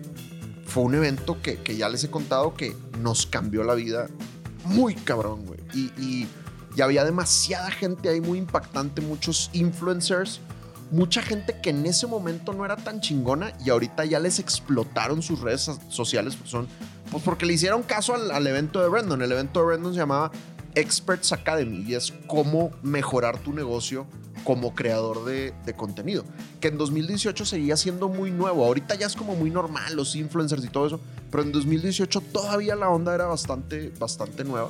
fue 0.65 0.83
un 0.83 0.95
evento 0.95 1.41
que, 1.41 1.57
que 1.57 1.75
ya 1.75 1.89
les 1.89 2.03
he 2.03 2.09
contado 2.09 2.53
que 2.55 2.75
nos 2.99 3.25
cambió 3.25 3.63
la 3.63 3.75
vida 3.75 4.09
muy 4.65 4.95
cabrón, 4.95 5.45
güey. 5.45 5.59
Y, 5.73 5.91
y, 6.01 6.27
y 6.75 6.81
había 6.81 7.05
demasiada 7.05 7.69
gente 7.71 8.09
ahí 8.09 8.21
muy 8.21 8.37
impactante, 8.37 9.01
muchos 9.01 9.49
influencers, 9.53 10.39
mucha 10.93 11.21
gente 11.21 11.59
que 11.61 11.71
en 11.71 11.85
ese 11.85 12.07
momento 12.07 12.53
no 12.53 12.63
era 12.63 12.75
tan 12.77 13.01
chingona 13.01 13.51
y 13.65 13.69
ahorita 13.71 14.05
ya 14.05 14.19
les 14.19 14.39
explotaron 14.39 15.21
sus 15.21 15.41
redes 15.41 15.61
so- 15.61 15.79
sociales, 15.89 16.35
pues 16.37 16.49
son, 16.49 16.67
pues 17.11 17.23
porque 17.23 17.45
le 17.45 17.53
hicieron 17.53 17.83
caso 17.83 18.13
al, 18.15 18.31
al 18.31 18.47
evento 18.47 18.81
de 18.81 18.87
Brandon. 18.87 19.21
El 19.21 19.31
evento 19.31 19.59
de 19.59 19.65
Brandon 19.65 19.93
se 19.93 19.99
llamaba 19.99 20.31
Experts 20.75 21.31
Academy 21.33 21.83
y 21.87 21.95
es 21.95 22.13
cómo 22.27 22.71
mejorar 22.81 23.39
tu 23.39 23.53
negocio 23.53 24.05
como 24.43 24.75
creador 24.75 25.25
de, 25.25 25.53
de 25.65 25.73
contenido. 25.73 26.25
Que 26.59 26.67
en 26.67 26.77
2018 26.77 27.45
seguía 27.45 27.75
siendo 27.77 28.07
muy 28.09 28.29
nuevo. 28.31 28.65
Ahorita 28.65 28.95
ya 28.95 29.07
es 29.07 29.15
como 29.15 29.35
muy 29.35 29.49
normal 29.49 29.95
los 29.95 30.15
influencers 30.15 30.63
y 30.63 30.67
todo 30.67 30.85
eso. 30.87 30.99
Pero 31.31 31.43
en 31.43 31.51
2018 31.51 32.21
todavía 32.21 32.75
la 32.75 32.89
onda 32.89 33.15
era 33.15 33.25
bastante, 33.25 33.91
bastante 33.97 34.43
nueva. 34.43 34.69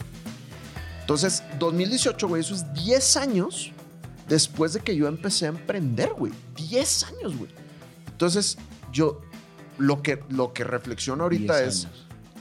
Entonces, 1.02 1.44
2018, 1.60 2.28
güey, 2.30 2.42
eso 2.42 2.56
es 2.56 2.72
10 2.76 3.18
años 3.18 3.73
después 4.28 4.74
de 4.74 4.80
que 4.80 4.96
yo 4.96 5.08
empecé 5.08 5.46
a 5.46 5.50
emprender, 5.50 6.10
güey. 6.14 6.32
10 6.56 7.04
años, 7.04 7.38
güey. 7.38 7.52
Entonces, 8.08 8.58
yo 8.92 9.22
lo 9.78 10.02
que, 10.02 10.24
lo 10.30 10.54
que 10.54 10.64
reflexiono 10.64 11.24
ahorita 11.24 11.64
es. 11.64 11.88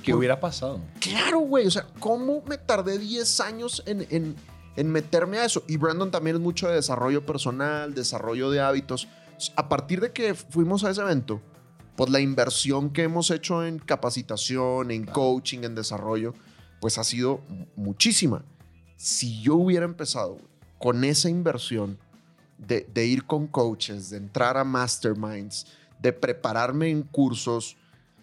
¿Qué 0.02 0.14
hubiera 0.14 0.40
pasado? 0.40 0.80
Claro, 1.00 1.40
güey. 1.40 1.66
O 1.66 1.70
sea, 1.70 1.86
¿cómo 2.00 2.42
me 2.46 2.58
tardé 2.58 2.98
10 2.98 3.40
años 3.40 3.82
en, 3.86 4.06
en, 4.10 4.34
en 4.76 4.90
meterme 4.90 5.38
a 5.38 5.44
eso? 5.44 5.62
Y 5.68 5.76
Brandon 5.76 6.10
también 6.10 6.36
es 6.36 6.42
mucho 6.42 6.68
de 6.68 6.74
desarrollo 6.74 7.24
personal, 7.24 7.94
desarrollo 7.94 8.50
de 8.50 8.60
hábitos. 8.60 9.06
A 9.56 9.68
partir 9.68 10.00
de 10.00 10.12
que 10.12 10.34
fuimos 10.34 10.82
a 10.82 10.90
ese 10.90 11.02
evento, 11.02 11.40
pues 11.96 12.10
la 12.10 12.20
inversión 12.20 12.90
que 12.90 13.04
hemos 13.04 13.30
hecho 13.30 13.64
en 13.64 13.78
capacitación, 13.78 14.90
en 14.90 15.04
coaching, 15.04 15.60
en 15.62 15.74
desarrollo, 15.74 16.34
pues 16.80 16.98
ha 16.98 17.04
sido 17.04 17.42
muchísima. 17.76 18.44
Si 18.96 19.40
yo 19.40 19.54
hubiera 19.54 19.84
empezado 19.84 20.38
con 20.82 21.04
esa 21.04 21.30
inversión 21.30 21.96
de, 22.58 23.06
ir 23.06 23.24
con 23.24 23.46
coaches, 23.46 24.10
de 24.10 24.16
entrar 24.16 24.56
a 24.56 24.64
masterminds, 24.64 25.64
de 26.00 26.12
prepararme 26.12 26.90
en 26.90 27.04
cursos, 27.04 27.76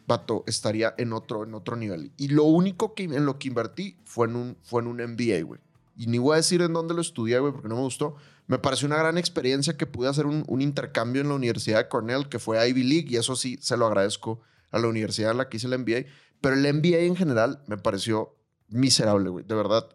vato, 0.06 0.44
estaría 0.46 0.94
en 0.98 1.14
otro, 1.14 1.46
nivel. 1.78 2.12
Y 2.18 2.28
lo 2.28 2.44
único 2.44 2.94
que, 2.96 3.04
en 3.04 3.26
lo 3.26 3.40
que 3.40 3.48
invertí 3.48 3.96
fue 4.04 4.28
en 4.28 4.36
un, 4.36 4.58
fue 4.62 4.82
MBA, 4.82 5.42
güey. 5.46 5.62
Y 5.96 6.08
ni 6.08 6.18
voy 6.18 6.34
a 6.34 6.38
decir 6.38 6.62
en 6.62 6.74
dónde 6.74 6.94
lo 6.94 7.00
estudié, 7.00 7.40
güey, 7.40 7.54
porque 7.54 7.70
no 7.70 7.76
me 7.76 7.82
gustó. 7.82 8.18
Me 8.48 8.60
pareció 8.60 8.88
una 8.88 8.98
gran 8.98 9.18
experiencia 9.18 9.78
que 9.78 9.86
pude 9.86 10.10
hacer 10.10 10.26
un, 10.26 10.44
un, 10.50 10.62
intercambio 10.62 11.22
en 11.22 11.30
la 11.30 11.36
Universidad 11.36 11.78
de 11.78 11.88
Cornell, 11.88 12.28
que 12.28 12.40
fue 12.40 12.68
Ivy 12.68 12.84
League, 12.84 13.08
y 13.10 13.16
eso 13.16 13.38
sí 13.38 13.58
se 13.62 13.78
lo 13.78 13.86
agradezco 13.86 14.42
a 14.72 14.80
la 14.80 14.90
universidad 14.90 15.32
en 15.32 15.38
la 15.38 15.48
que 15.48 15.56
hice 15.56 15.68
el 15.68 15.80
MBA. 15.80 16.12
Pero 16.42 16.56
el 16.56 16.74
MBA 16.74 17.00
en 17.00 17.16
general 17.16 17.64
me 17.68 17.78
pareció 17.78 18.36
miserable, 18.68 19.30
güey. 19.30 19.46
De 19.46 19.56
verdad, 19.56 19.88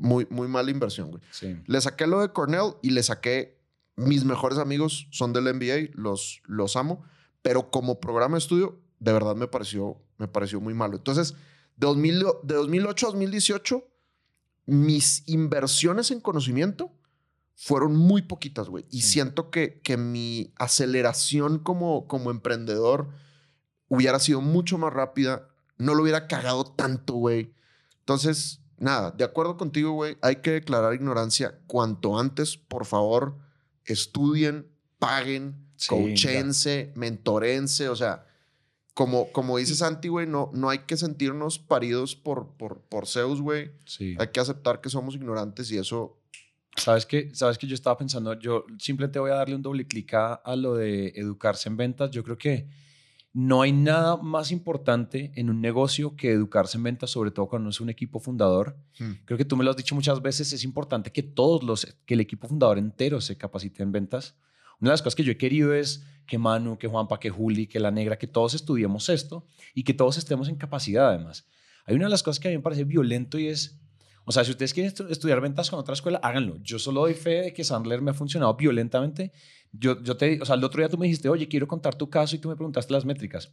muy, 0.00 0.26
muy 0.30 0.48
mala 0.48 0.70
inversión, 0.70 1.10
güey. 1.10 1.22
Sí. 1.30 1.56
Le 1.66 1.80
saqué 1.80 2.06
lo 2.06 2.20
de 2.22 2.32
Cornell 2.32 2.74
y 2.82 2.90
le 2.90 3.02
saqué. 3.02 3.60
Mis 3.96 4.24
mejores 4.24 4.58
amigos 4.58 5.06
son 5.10 5.32
del 5.34 5.44
MBA, 5.54 5.90
los, 5.92 6.40
los 6.46 6.74
amo, 6.76 7.04
pero 7.42 7.70
como 7.70 8.00
programa 8.00 8.36
de 8.36 8.38
estudio, 8.38 8.80
de 8.98 9.12
verdad 9.12 9.36
me 9.36 9.46
pareció, 9.46 10.00
me 10.16 10.26
pareció 10.26 10.58
muy 10.60 10.72
malo. 10.72 10.96
Entonces, 10.96 11.32
de, 11.76 11.86
2000, 11.86 12.24
de 12.44 12.54
2008 12.54 13.06
a 13.06 13.10
2018, 13.10 13.86
mis 14.66 15.22
inversiones 15.28 16.10
en 16.10 16.20
conocimiento 16.20 16.92
fueron 17.54 17.94
muy 17.94 18.22
poquitas, 18.22 18.68
güey. 18.70 18.86
Y 18.90 19.02
Sí. 19.02 19.12
siento 19.12 19.50
que, 19.50 19.80
que 19.82 19.98
mi 19.98 20.54
aceleración 20.56 21.58
como, 21.58 22.06
como 22.06 22.30
emprendedor 22.30 23.10
hubiera 23.88 24.18
sido 24.18 24.40
mucho 24.40 24.78
más 24.78 24.94
rápida. 24.94 25.46
No 25.76 25.94
lo 25.94 26.02
hubiera 26.02 26.26
cagado 26.26 26.64
tanto, 26.64 27.14
güey. 27.14 27.52
Entonces, 27.98 28.62
nada, 28.80 29.12
de 29.12 29.22
acuerdo 29.22 29.56
contigo, 29.56 29.92
güey. 29.92 30.16
Hay 30.22 30.36
que 30.36 30.50
declarar 30.50 30.94
ignorancia 30.94 31.60
cuanto 31.66 32.18
antes. 32.18 32.56
Por 32.56 32.84
favor, 32.84 33.38
estudien, 33.84 34.66
paguen, 34.98 35.68
Sí, 35.76 35.88
coachense, 35.88 36.92
mentorense. 36.96 37.88
O 37.88 37.96
sea, 37.96 38.26
como, 38.94 39.30
como 39.30 39.56
dice 39.58 39.74
Santi, 39.74 40.08
güey, 40.08 40.26
no, 40.26 40.50
no 40.52 40.68
hay 40.68 40.80
que 40.80 40.96
sentirnos 40.96 41.58
paridos 41.58 42.16
por, 42.16 42.56
por, 42.56 42.80
por 42.82 43.06
Zeus, 43.06 43.40
güey. 43.40 43.70
Sí. 43.86 44.16
Hay 44.18 44.28
que 44.28 44.40
aceptar 44.40 44.80
que 44.80 44.90
somos 44.90 45.14
ignorantes 45.14 45.70
y 45.70 45.78
eso 45.78 46.16
¿Sabes 46.76 47.04
qué? 47.04 47.30
¿Sabes 47.34 47.58
que 47.58 47.66
Yo 47.66 47.74
estaba 47.74 47.98
pensando, 47.98 48.32
yo 48.38 48.64
simplemente 48.78 49.18
voy 49.18 49.30
a 49.30 49.34
darle 49.34 49.56
un 49.56 49.62
doble 49.62 49.86
clic 49.86 50.14
a, 50.14 50.34
a 50.34 50.56
lo 50.56 50.74
de 50.74 51.08
educarse 51.16 51.68
en 51.68 51.76
ventas. 51.76 52.10
Yo 52.10 52.22
creo 52.22 52.38
que 52.38 52.68
no 53.32 53.62
hay 53.62 53.72
nada 53.72 54.16
más 54.16 54.50
importante 54.50 55.30
en 55.36 55.50
un 55.50 55.60
negocio 55.60 56.16
que 56.16 56.32
educarse 56.32 56.76
en 56.78 56.82
ventas, 56.82 57.10
sobre 57.10 57.30
todo 57.30 57.48
cuando 57.48 57.70
es 57.70 57.80
un 57.80 57.88
equipo 57.88 58.18
fundador. 58.18 58.76
Hmm. 58.98 59.12
Creo 59.24 59.38
que 59.38 59.44
tú 59.44 59.56
me 59.56 59.64
lo 59.64 59.70
has 59.70 59.76
dicho 59.76 59.94
muchas 59.94 60.20
veces, 60.20 60.52
es 60.52 60.64
importante 60.64 61.12
que 61.12 61.22
todos 61.22 61.62
los, 61.62 61.86
que 62.06 62.14
el 62.14 62.20
equipo 62.20 62.48
fundador 62.48 62.78
entero 62.78 63.20
se 63.20 63.36
capacite 63.36 63.82
en 63.82 63.92
ventas. 63.92 64.36
Una 64.80 64.90
de 64.90 64.94
las 64.94 65.02
cosas 65.02 65.14
que 65.14 65.24
yo 65.24 65.32
he 65.32 65.36
querido 65.36 65.74
es 65.74 66.04
que 66.26 66.38
Manu, 66.38 66.78
que 66.78 66.88
Juanpa, 66.88 67.20
que 67.20 67.30
Juli, 67.30 67.66
que 67.66 67.78
la 67.78 67.90
negra, 67.90 68.18
que 68.18 68.26
todos 68.26 68.54
estudiemos 68.54 69.08
esto 69.08 69.46
y 69.74 69.84
que 69.84 69.94
todos 69.94 70.16
estemos 70.16 70.48
en 70.48 70.56
capacidad 70.56 71.08
además. 71.08 71.46
Hay 71.84 71.94
una 71.94 72.06
de 72.06 72.10
las 72.10 72.22
cosas 72.22 72.40
que 72.40 72.48
a 72.48 72.50
mí 72.50 72.56
me 72.56 72.62
parece 72.62 72.84
violento 72.84 73.38
y 73.38 73.48
es, 73.48 73.80
o 74.30 74.32
sea, 74.32 74.44
si 74.44 74.52
ustedes 74.52 74.72
quieren 74.72 74.92
estu- 74.92 75.10
estudiar 75.10 75.40
ventas 75.40 75.68
con 75.68 75.78
otra 75.80 75.92
escuela, 75.94 76.18
háganlo. 76.22 76.56
Yo 76.62 76.78
solo 76.78 77.00
doy 77.00 77.14
fe 77.14 77.42
de 77.42 77.52
que 77.52 77.64
Sandler 77.64 78.00
me 78.00 78.12
ha 78.12 78.14
funcionado 78.14 78.54
violentamente. 78.54 79.32
Yo, 79.72 80.00
yo 80.02 80.16
te, 80.16 80.40
o 80.40 80.44
sea, 80.44 80.54
el 80.54 80.62
otro 80.64 80.80
día 80.80 80.88
tú 80.88 80.96
me 80.98 81.06
dijiste, 81.06 81.28
oye, 81.28 81.48
quiero 81.48 81.66
contar 81.66 81.96
tu 81.96 82.08
caso 82.08 82.36
y 82.36 82.38
tú 82.38 82.48
me 82.48 82.54
preguntaste 82.56 82.92
las 82.92 83.04
métricas. 83.04 83.52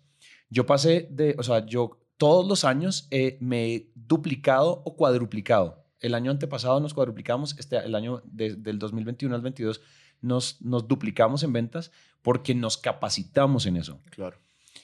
Yo 0.49 0.65
pasé 0.67 1.07
de, 1.11 1.35
o 1.39 1.43
sea, 1.43 1.65
yo 1.65 1.99
todos 2.17 2.47
los 2.47 2.63
años 2.63 3.07
eh, 3.11 3.37
me 3.41 3.73
he 3.73 3.91
duplicado 3.95 4.83
o 4.85 4.95
cuadruplicado. 4.95 5.83
El 5.99 6.13
año 6.13 6.29
antepasado 6.29 6.79
nos 6.79 6.93
cuadruplicamos, 6.93 7.57
este, 7.57 7.77
el 7.77 7.95
año 7.95 8.21
de- 8.25 8.55
del 8.55 8.77
2021 8.77 9.33
al 9.35 9.41
22 9.41 9.81
nos, 10.21 10.61
nos 10.61 10.87
duplicamos 10.87 11.41
en 11.43 11.53
ventas 11.53 11.91
porque 12.21 12.53
nos 12.55 12.77
capacitamos 12.77 13.65
en 13.65 13.77
eso. 13.77 13.99
Claro. 14.11 14.37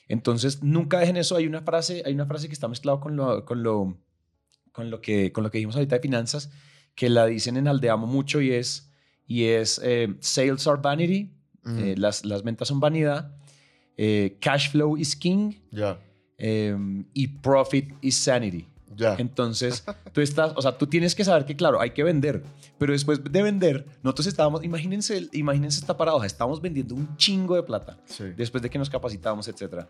Entonces, 0.07 0.61
nunca 0.63 0.99
dejen 0.99 1.17
eso. 1.17 1.35
Hay 1.35 1.47
una 1.47 1.61
frase, 1.61 2.03
hay 2.05 2.13
una 2.13 2.25
frase 2.25 2.47
que 2.47 2.53
está 2.53 2.67
mezclado 2.67 2.99
con 2.99 3.15
lo, 3.15 3.45
con 3.45 3.63
lo, 3.63 3.97
con 4.73 4.89
lo, 4.89 4.99
que, 4.99 5.31
con 5.31 5.45
lo 5.45 5.51
que 5.51 5.59
dijimos 5.59 5.75
ahorita 5.77 5.95
de 5.95 6.01
finanzas, 6.01 6.51
que 6.95 7.09
la 7.09 7.25
dicen 7.27 7.55
en 7.55 7.69
Aldeamo 7.69 8.05
mucho 8.05 8.41
y 8.41 8.51
es, 8.51 8.91
y 9.25 9.45
es 9.45 9.79
eh, 9.83 10.13
sales 10.19 10.67
are 10.67 10.81
vanity, 10.81 11.31
eh, 11.65 11.95
las, 11.97 12.25
las 12.25 12.43
ventas 12.43 12.67
son 12.67 12.81
vanidad, 12.81 13.37
eh, 13.95 14.37
cash 14.41 14.71
flow 14.71 14.97
is 14.97 15.15
king 15.15 15.53
ya, 15.71 15.97
eh, 16.37 16.75
y 17.13 17.27
profit 17.27 17.93
is 18.01 18.17
sanity. 18.17 18.67
Ya. 18.95 19.15
Entonces, 19.17 19.83
tú 20.11 20.21
estás, 20.21 20.53
o 20.55 20.61
sea, 20.61 20.77
tú 20.77 20.87
tienes 20.87 21.15
que 21.15 21.23
saber 21.23 21.45
que, 21.45 21.55
claro, 21.55 21.79
hay 21.81 21.91
que 21.91 22.03
vender, 22.03 22.43
pero 22.77 22.93
después 22.93 23.23
de 23.23 23.41
vender, 23.41 23.85
nosotros 24.03 24.27
estábamos, 24.27 24.63
imagínense, 24.63 25.27
imagínense 25.33 25.79
esta 25.79 25.95
paradoja, 25.97 26.25
estamos 26.25 26.61
vendiendo 26.61 26.95
un 26.95 27.15
chingo 27.17 27.55
de 27.55 27.63
plata 27.63 27.97
Sí. 28.05 28.25
después 28.35 28.61
de 28.61 28.69
que 28.69 28.77
nos 28.79 28.89
capacitamos, 28.89 29.47
etcétera. 29.47 29.87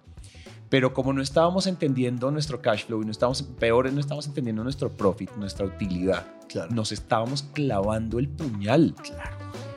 Pero 0.69 0.93
como 0.93 1.13
no 1.13 1.21
estábamos 1.21 1.67
entendiendo 1.67 2.31
nuestro 2.31 2.61
cash 2.61 2.85
flow 2.85 3.01
y 3.01 3.05
no 3.05 3.11
estábamos, 3.11 3.43
peor, 3.43 3.91
no 3.93 3.99
estábamos 3.99 4.25
entendiendo 4.27 4.63
nuestro 4.63 4.89
profit, 4.89 5.29
nuestra 5.37 5.65
utilidad, 5.65 6.25
Claro. 6.49 6.71
nos 6.73 6.91
estábamos 6.91 7.43
clavando 7.53 8.17
el 8.19 8.27
puñal. 8.29 8.95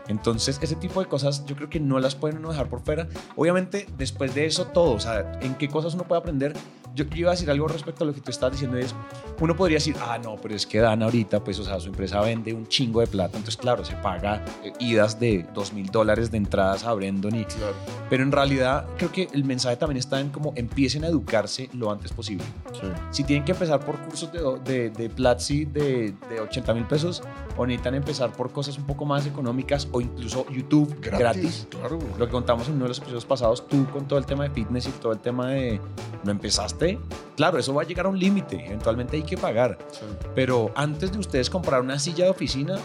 Entonces, 0.08 0.58
ese 0.62 0.76
tipo 0.76 1.00
de 1.00 1.06
cosas 1.06 1.44
yo 1.46 1.56
creo 1.56 1.68
que 1.68 1.80
no 1.80 1.98
las 1.98 2.14
pueden 2.14 2.38
uno 2.38 2.50
dejar 2.50 2.68
por 2.68 2.80
fuera. 2.82 3.08
Obviamente, 3.36 3.86
después 3.98 4.34
de 4.34 4.46
eso, 4.46 4.66
todo, 4.66 4.92
o 4.92 5.00
sea, 5.00 5.38
en 5.40 5.54
qué 5.54 5.68
cosas 5.68 5.94
uno 5.94 6.04
puede 6.04 6.20
aprender. 6.20 6.54
Yo, 6.94 7.04
yo 7.04 7.16
iba 7.16 7.30
a 7.30 7.34
decir 7.34 7.50
algo 7.50 7.68
respecto 7.68 8.04
a 8.04 8.06
lo 8.06 8.14
que 8.14 8.22
tú 8.22 8.30
estás 8.30 8.52
diciendo, 8.52 8.78
es, 8.78 8.94
uno 9.40 9.54
podría 9.54 9.76
decir, 9.76 9.94
ah, 10.00 10.16
no, 10.16 10.36
pero 10.36 10.54
es 10.54 10.66
que 10.66 10.78
Dan 10.78 11.02
ahorita, 11.02 11.44
pues, 11.44 11.58
o 11.58 11.64
sea, 11.64 11.78
su 11.78 11.88
empresa 11.88 12.22
vende 12.22 12.54
un 12.54 12.66
chingo 12.68 13.00
de 13.00 13.06
plata, 13.06 13.36
entonces, 13.36 13.58
claro, 13.58 13.84
se 13.84 13.94
paga 13.96 14.42
eh, 14.64 14.72
idas 14.78 15.20
de 15.20 15.44
dos 15.52 15.74
mil 15.74 15.88
dólares 15.88 16.30
de 16.30 16.38
entradas 16.38 16.84
a 16.84 16.94
Brandon 16.94 17.34
y 17.34 17.44
Claro. 17.44 17.74
pero 18.08 18.22
en 18.22 18.32
realidad 18.32 18.86
creo 18.96 19.12
que 19.12 19.28
el 19.34 19.44
mensaje 19.44 19.76
también 19.76 19.98
está 19.98 20.20
en 20.20 20.30
cómo 20.30 20.54
empiecen 20.56 21.04
a 21.04 21.08
educarse 21.08 21.68
lo 21.74 21.90
antes 21.92 22.12
posible. 22.14 22.44
Sí. 22.72 22.86
Si 23.10 23.24
tienen 23.24 23.44
que 23.44 23.52
empezar 23.52 23.80
por 23.84 23.98
cursos 23.98 24.32
de, 24.32 24.40
de, 24.64 24.88
de 24.88 25.10
Platzi 25.10 25.66
de, 25.66 26.14
de 26.30 26.40
80 26.40 26.72
mil 26.72 26.84
pesos 26.86 27.22
o 27.58 27.66
necesitan 27.66 27.94
empezar 27.94 28.32
por 28.32 28.52
cosas 28.52 28.78
un 28.78 28.84
poco 28.86 29.04
más 29.04 29.26
económicas 29.26 29.86
o 29.96 30.00
incluso 30.02 30.46
YouTube 30.50 30.94
gratis. 31.00 31.66
Claro, 31.70 31.96
güey. 31.96 32.18
Lo 32.18 32.26
que 32.26 32.32
contamos 32.32 32.68
en 32.68 32.74
uno 32.74 32.84
de 32.84 32.88
los 32.88 32.98
episodios 32.98 33.24
pasados, 33.24 33.66
tú 33.66 33.86
con 33.90 34.06
todo 34.06 34.18
el 34.18 34.26
tema 34.26 34.44
de 34.44 34.50
fitness 34.50 34.88
y 34.88 34.90
todo 34.90 35.12
el 35.12 35.20
tema 35.20 35.50
de... 35.50 35.80
¿No 36.22 36.30
empezaste? 36.30 36.98
Claro, 37.36 37.58
eso 37.58 37.72
va 37.72 37.82
a 37.82 37.84
llegar 37.86 38.06
a 38.06 38.08
un 38.08 38.18
límite. 38.18 38.66
Eventualmente 38.66 39.16
hay 39.16 39.22
que 39.22 39.36
pagar. 39.36 39.78
Sí. 39.90 40.04
Pero 40.34 40.70
antes 40.74 41.12
de 41.12 41.18
ustedes 41.18 41.48
comprar 41.48 41.80
una 41.80 41.98
silla 41.98 42.24
de 42.24 42.30
oficina 42.30 42.76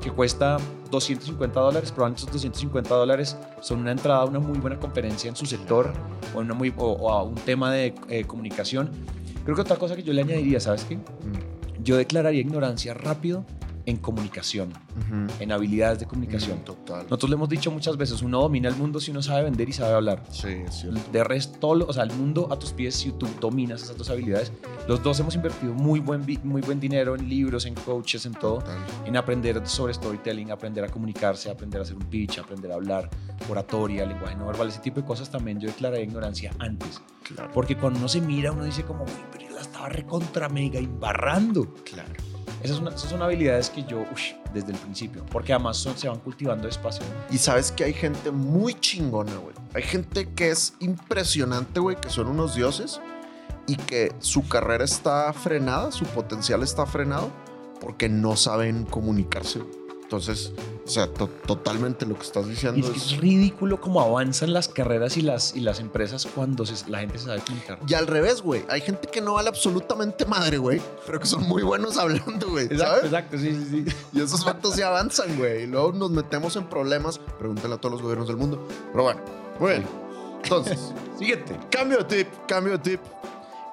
que 0.00 0.10
cuesta 0.10 0.56
250 0.90 1.60
dólares, 1.60 1.92
probablemente 1.92 2.22
esos 2.22 2.32
250 2.32 2.94
dólares 2.94 3.36
son 3.60 3.80
una 3.80 3.92
entrada 3.92 4.20
a 4.20 4.24
una 4.24 4.38
muy 4.38 4.58
buena 4.58 4.78
conferencia 4.78 5.28
en 5.28 5.36
su 5.36 5.44
sector 5.44 5.92
o, 6.34 6.38
una 6.38 6.54
muy, 6.54 6.72
o, 6.76 6.92
o 6.92 7.10
a 7.10 7.22
un 7.22 7.34
tema 7.34 7.72
de 7.72 7.94
eh, 8.08 8.24
comunicación. 8.24 8.90
Creo 9.44 9.54
que 9.54 9.62
otra 9.62 9.76
cosa 9.76 9.96
que 9.96 10.02
yo 10.02 10.12
le 10.12 10.22
añadiría, 10.22 10.60
¿sabes 10.60 10.84
qué? 10.84 10.96
Mm. 10.96 11.82
Yo 11.82 11.96
declararía 11.96 12.40
ignorancia 12.40 12.94
rápido 12.94 13.44
en 13.86 13.96
comunicación, 13.98 14.70
Ujú. 14.70 15.32
en 15.40 15.52
habilidades 15.52 15.98
de 16.00 16.06
comunicación. 16.06 16.58
Mm, 16.60 16.64
Total. 16.64 17.02
Nosotros 17.04 17.30
le 17.30 17.36
hemos 17.36 17.48
dicho 17.48 17.70
muchas 17.70 17.96
veces, 17.96 18.22
uno 18.22 18.40
domina 18.40 18.68
el 18.68 18.76
mundo 18.76 18.98
si 19.00 19.10
uno 19.10 19.22
sabe 19.22 19.42
vender 19.44 19.68
y 19.68 19.72
sabe 19.72 19.94
hablar. 19.94 20.22
Sí, 20.30 20.48
es 20.48 20.74
cierto. 20.80 21.00
De 21.12 21.22
resto, 21.24 21.68
o 21.68 21.92
sea, 21.92 22.04
el 22.04 22.12
mundo 22.12 22.48
a 22.50 22.58
tus 22.58 22.72
pies, 22.72 22.94
si 22.94 23.12
tú 23.12 23.28
dominas 23.40 23.82
esas 23.82 23.96
dos 23.98 24.08
habilidades, 24.10 24.52
los 24.88 25.02
dos 25.02 25.20
hemos 25.20 25.34
invertido 25.34 25.72
muy 25.74 26.00
buen, 26.00 26.24
muy 26.44 26.62
buen 26.62 26.80
dinero 26.80 27.14
en 27.14 27.28
libros, 27.28 27.66
en 27.66 27.74
coaches, 27.74 28.24
en 28.26 28.32
todo, 28.34 28.58
Total. 28.60 28.78
en 29.04 29.16
aprender 29.16 29.66
sobre 29.66 29.92
storytelling, 29.94 30.50
aprender 30.50 30.84
a 30.84 30.88
comunicarse, 30.88 31.50
aprender 31.50 31.80
a 31.80 31.84
hacer 31.84 31.96
un 31.96 32.04
pitch, 32.04 32.38
aprender 32.38 32.72
a 32.72 32.76
hablar, 32.76 33.10
oratoria, 33.50 34.06
lenguaje 34.06 34.36
no 34.36 34.46
verbal, 34.46 34.68
ese 34.68 34.80
tipo 34.80 35.00
de 35.00 35.06
cosas 35.06 35.30
también 35.30 35.60
yo 35.60 35.68
declararía 35.68 36.04
ignorancia 36.04 36.52
antes. 36.58 37.00
Claro. 37.22 37.50
Porque 37.52 37.76
cuando 37.76 37.98
uno 37.98 38.08
se 38.08 38.20
mira, 38.20 38.52
uno 38.52 38.64
dice 38.64 38.82
como, 38.84 39.04
pero 39.32 39.46
yo 39.48 39.54
la 39.54 39.60
estaba 39.62 39.88
recontra 39.88 40.48
mega 40.48 40.78
embarrando. 40.78 41.74
Claro. 41.84 42.12
Esas 42.64 42.78
son, 42.98 43.20
habilidades 43.20 43.68
que 43.68 43.84
yo, 43.84 44.06
ush, 44.10 44.32
desde 44.54 44.72
el 44.72 44.78
principio, 44.78 45.22
porque 45.26 45.52
además 45.52 45.86
se 45.96 46.08
van 46.08 46.18
cultivando 46.18 46.66
despacio. 46.66 47.04
Y 47.30 47.36
sabes 47.36 47.70
que 47.70 47.84
hay 47.84 47.92
gente 47.92 48.30
muy 48.30 48.72
chingona, 48.72 49.36
güey. 49.36 49.54
Hay 49.74 49.82
gente 49.82 50.30
que 50.30 50.48
es 50.50 50.72
impresionante, 50.80 51.78
güey, 51.78 52.00
que 52.00 52.08
son 52.08 52.26
unos 52.28 52.54
dioses 52.54 53.02
y 53.66 53.76
que 53.76 54.14
su 54.18 54.48
carrera 54.48 54.82
está 54.82 55.30
frenada, 55.34 55.92
su 55.92 56.06
potencial 56.06 56.62
está 56.62 56.86
frenado 56.86 57.30
porque 57.82 58.08
no 58.08 58.34
saben 58.34 58.86
comunicarse. 58.86 59.60
Entonces, 60.14 60.52
o 60.86 60.88
sea, 60.88 61.12
to- 61.12 61.28
totalmente 61.46 62.06
lo 62.06 62.14
que 62.14 62.22
estás 62.22 62.46
diciendo 62.48 62.78
es, 62.86 62.92
que 62.92 62.98
es... 62.98 63.06
es 63.12 63.16
ridículo 63.18 63.80
cómo 63.80 64.00
avanzan 64.00 64.52
las 64.52 64.68
carreras 64.68 65.16
y 65.16 65.22
las, 65.22 65.56
y 65.56 65.60
las 65.60 65.80
empresas 65.80 66.26
cuando 66.32 66.64
se- 66.64 66.88
la 66.88 67.00
gente 67.00 67.18
se 67.18 67.24
sabe 67.24 67.40
comunicar. 67.40 67.78
Y 67.88 67.94
al 67.94 68.06
revés, 68.06 68.42
güey. 68.42 68.64
Hay 68.68 68.80
gente 68.80 69.08
que 69.08 69.20
no 69.20 69.34
vale 69.34 69.48
absolutamente 69.48 70.24
madre, 70.24 70.58
güey. 70.58 70.80
Pero 71.04 71.18
que 71.18 71.26
son 71.26 71.42
muy 71.48 71.64
buenos 71.64 71.96
hablando, 71.98 72.48
güey. 72.48 72.68
¿Sabes? 72.78 73.04
exacto, 73.06 73.38
sí, 73.38 73.50
sí, 73.52 73.84
sí. 73.88 73.96
Y 74.12 74.20
esos 74.20 74.44
vatos 74.44 74.74
se 74.76 74.84
avanzan, 74.84 75.36
güey. 75.36 75.64
Y 75.64 75.66
luego 75.66 75.92
nos 75.92 76.10
metemos 76.12 76.54
en 76.54 76.64
problemas. 76.68 77.18
Pregúntale 77.38 77.74
a 77.74 77.78
todos 77.78 77.94
los 77.94 78.02
gobiernos 78.02 78.28
del 78.28 78.36
mundo. 78.36 78.66
Pero 78.92 79.02
bueno, 79.02 79.20
muy 79.58 79.70
bien. 79.72 79.86
Entonces, 80.44 80.78
Siguiente. 81.18 81.58
cambio 81.70 81.98
de 81.98 82.04
tip, 82.04 82.28
cambio 82.46 82.78
de 82.78 82.78
tip. 82.78 83.00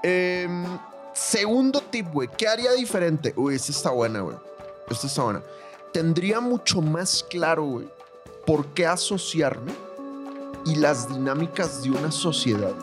Em, 0.02 0.66
segundo 1.14 1.82
tip, 1.82 2.08
güey. 2.12 2.30
¿Qué 2.36 2.48
haría 2.48 2.72
diferente? 2.72 3.34
Uy, 3.38 3.56
esta 3.56 3.72
está 3.72 3.92
buena, 3.92 4.22
güey. 4.22 4.38
Esta 4.90 5.06
está 5.08 5.24
buena. 5.24 5.42
Tendría 5.92 6.40
mucho 6.40 6.82
más 6.82 7.24
claro, 7.30 7.66
güey, 7.66 7.88
por 8.46 8.68
qué 8.68 8.86
asociarme 8.86 9.74
y 10.66 10.76
las 10.76 11.10
dinámicas 11.10 11.84
de 11.84 11.92
una 11.92 12.12
sociedad. 12.12 12.74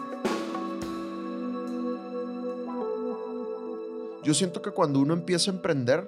Yo 4.23 4.35
siento 4.35 4.61
que 4.61 4.71
cuando 4.73 4.99
uno 4.99 5.15
empieza 5.15 5.51
a 5.51 5.55
emprender, 5.55 6.07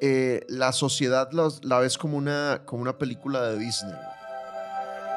eh, 0.00 0.44
la 0.48 0.72
sociedad 0.72 1.28
los- 1.32 1.62
la 1.64 1.78
ves 1.80 1.98
como 1.98 2.16
una, 2.16 2.62
como 2.64 2.80
una 2.80 2.96
película 2.96 3.42
de 3.42 3.58
Disney. 3.58 3.94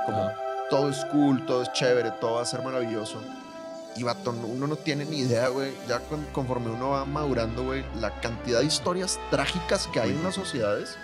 Como 0.06 0.30
todo 0.70 0.90
es 0.90 1.06
cool, 1.06 1.46
todo 1.46 1.62
es 1.62 1.72
chévere, 1.72 2.12
todo 2.20 2.34
va 2.34 2.42
a 2.42 2.46
ser 2.46 2.62
maravilloso. 2.62 3.20
Y 3.96 4.04
vato, 4.04 4.32
no- 4.32 4.48
uno 4.48 4.68
no 4.68 4.76
tiene 4.76 5.04
ni 5.06 5.20
idea, 5.20 5.48
güey. 5.50 5.72
Ya 5.88 6.00
con- 6.00 6.26
conforme 6.32 6.70
uno 6.70 6.90
va 6.92 7.06
madurando, 7.06 7.64
güey, 7.64 7.84
la 8.00 8.20
cantidad 8.22 8.60
de 8.60 8.66
historias 8.66 9.20
trágicas 9.32 9.88
que 9.88 10.00
hay 10.00 10.12
en 10.12 10.24
las 10.24 10.36
sociedades 10.36 10.96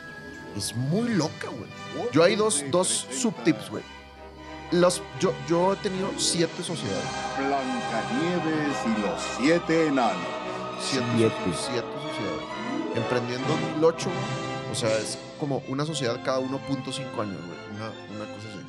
es 0.55 0.75
muy 0.75 1.09
loca, 1.09 1.47
güey. 1.49 2.09
Yo 2.13 2.23
hay 2.23 2.35
dos, 2.35 2.63
dos 2.71 3.07
subtips, 3.11 3.69
güey. 3.69 3.83
Los, 4.71 5.01
yo, 5.19 5.33
yo 5.47 5.73
he 5.73 5.75
tenido 5.77 6.09
siete 6.17 6.63
sociedades. 6.63 7.05
Blancanieves 7.37 8.77
y 8.85 9.01
los 9.01 9.21
siete 9.37 9.87
enanos. 9.87 10.15
Siete, 10.81 11.05
Siete. 11.17 11.33
siete 11.43 11.87
sociedades. 12.07 12.95
Emprendiendo 12.95 13.53
en 13.53 13.61
2008, 13.81 14.09
o 14.71 14.75
sea, 14.75 14.97
es 14.97 15.17
como 15.39 15.61
una 15.67 15.85
sociedad 15.85 16.19
cada 16.23 16.39
1.5 16.39 17.21
años, 17.21 17.37
güey. 17.45 17.59
Una, 17.75 17.89
una 18.15 18.33
cosa 18.35 18.47
así. 18.49 18.59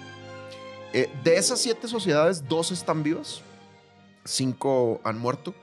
Eh, 0.92 1.10
de 1.22 1.36
esas 1.36 1.60
siete 1.60 1.88
sociedades, 1.88 2.46
dos 2.48 2.70
están 2.72 3.02
vivas, 3.02 3.40
cinco 4.26 5.00
han 5.04 5.18
muerto. 5.18 5.54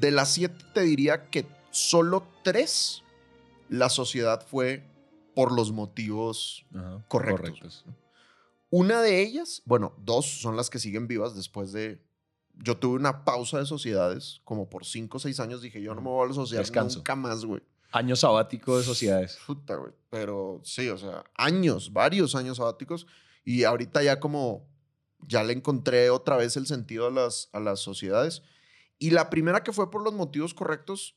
De 0.00 0.10
las 0.10 0.32
siete, 0.32 0.64
te 0.74 0.82
diría 0.82 1.30
que 1.30 1.46
solo 1.70 2.26
tres 2.42 3.02
la 3.68 3.88
sociedad 3.88 4.46
fue 4.46 4.84
por 5.34 5.52
los 5.52 5.72
motivos 5.72 6.64
Ajá, 6.74 7.04
Correctos. 7.08 7.84
Una 8.70 9.00
de 9.00 9.22
ellas, 9.22 9.62
bueno, 9.64 9.94
dos 9.98 10.26
son 10.26 10.56
las 10.56 10.70
que 10.70 10.78
siguen 10.78 11.06
vivas 11.06 11.34
después 11.34 11.72
de... 11.72 12.02
Yo 12.54 12.78
tuve 12.78 12.96
una 12.96 13.24
pausa 13.24 13.58
de 13.58 13.66
sociedades, 13.66 14.40
como 14.44 14.68
por 14.70 14.86
cinco 14.86 15.18
o 15.18 15.20
seis 15.20 15.40
años 15.40 15.60
dije, 15.60 15.82
yo 15.82 15.94
no 15.94 16.00
me 16.00 16.08
voy 16.08 16.26
a 16.26 16.30
asociar 16.30 16.62
Descanso. 16.62 16.98
nunca 16.98 17.14
más, 17.14 17.44
güey. 17.44 17.62
Año 17.92 18.16
sabático 18.16 18.78
de 18.78 18.84
sociedades. 18.84 19.38
Puta, 19.46 19.76
güey. 19.76 19.92
Pero 20.10 20.60
sí, 20.64 20.88
o 20.88 20.96
sea, 20.98 21.22
años, 21.36 21.92
varios 21.92 22.34
años 22.34 22.56
sabáticos. 22.56 23.06
Y 23.44 23.64
ahorita 23.64 24.02
ya 24.02 24.18
como, 24.18 24.66
ya 25.26 25.42
le 25.44 25.52
encontré 25.52 26.10
otra 26.10 26.36
vez 26.36 26.56
el 26.56 26.66
sentido 26.66 27.06
a 27.06 27.10
las, 27.10 27.48
a 27.52 27.60
las 27.60 27.80
sociedades. 27.80 28.42
Y 28.98 29.10
la 29.10 29.28
primera 29.30 29.62
que 29.62 29.72
fue 29.72 29.90
por 29.90 30.02
los 30.02 30.14
motivos 30.14 30.54
correctos, 30.54 31.16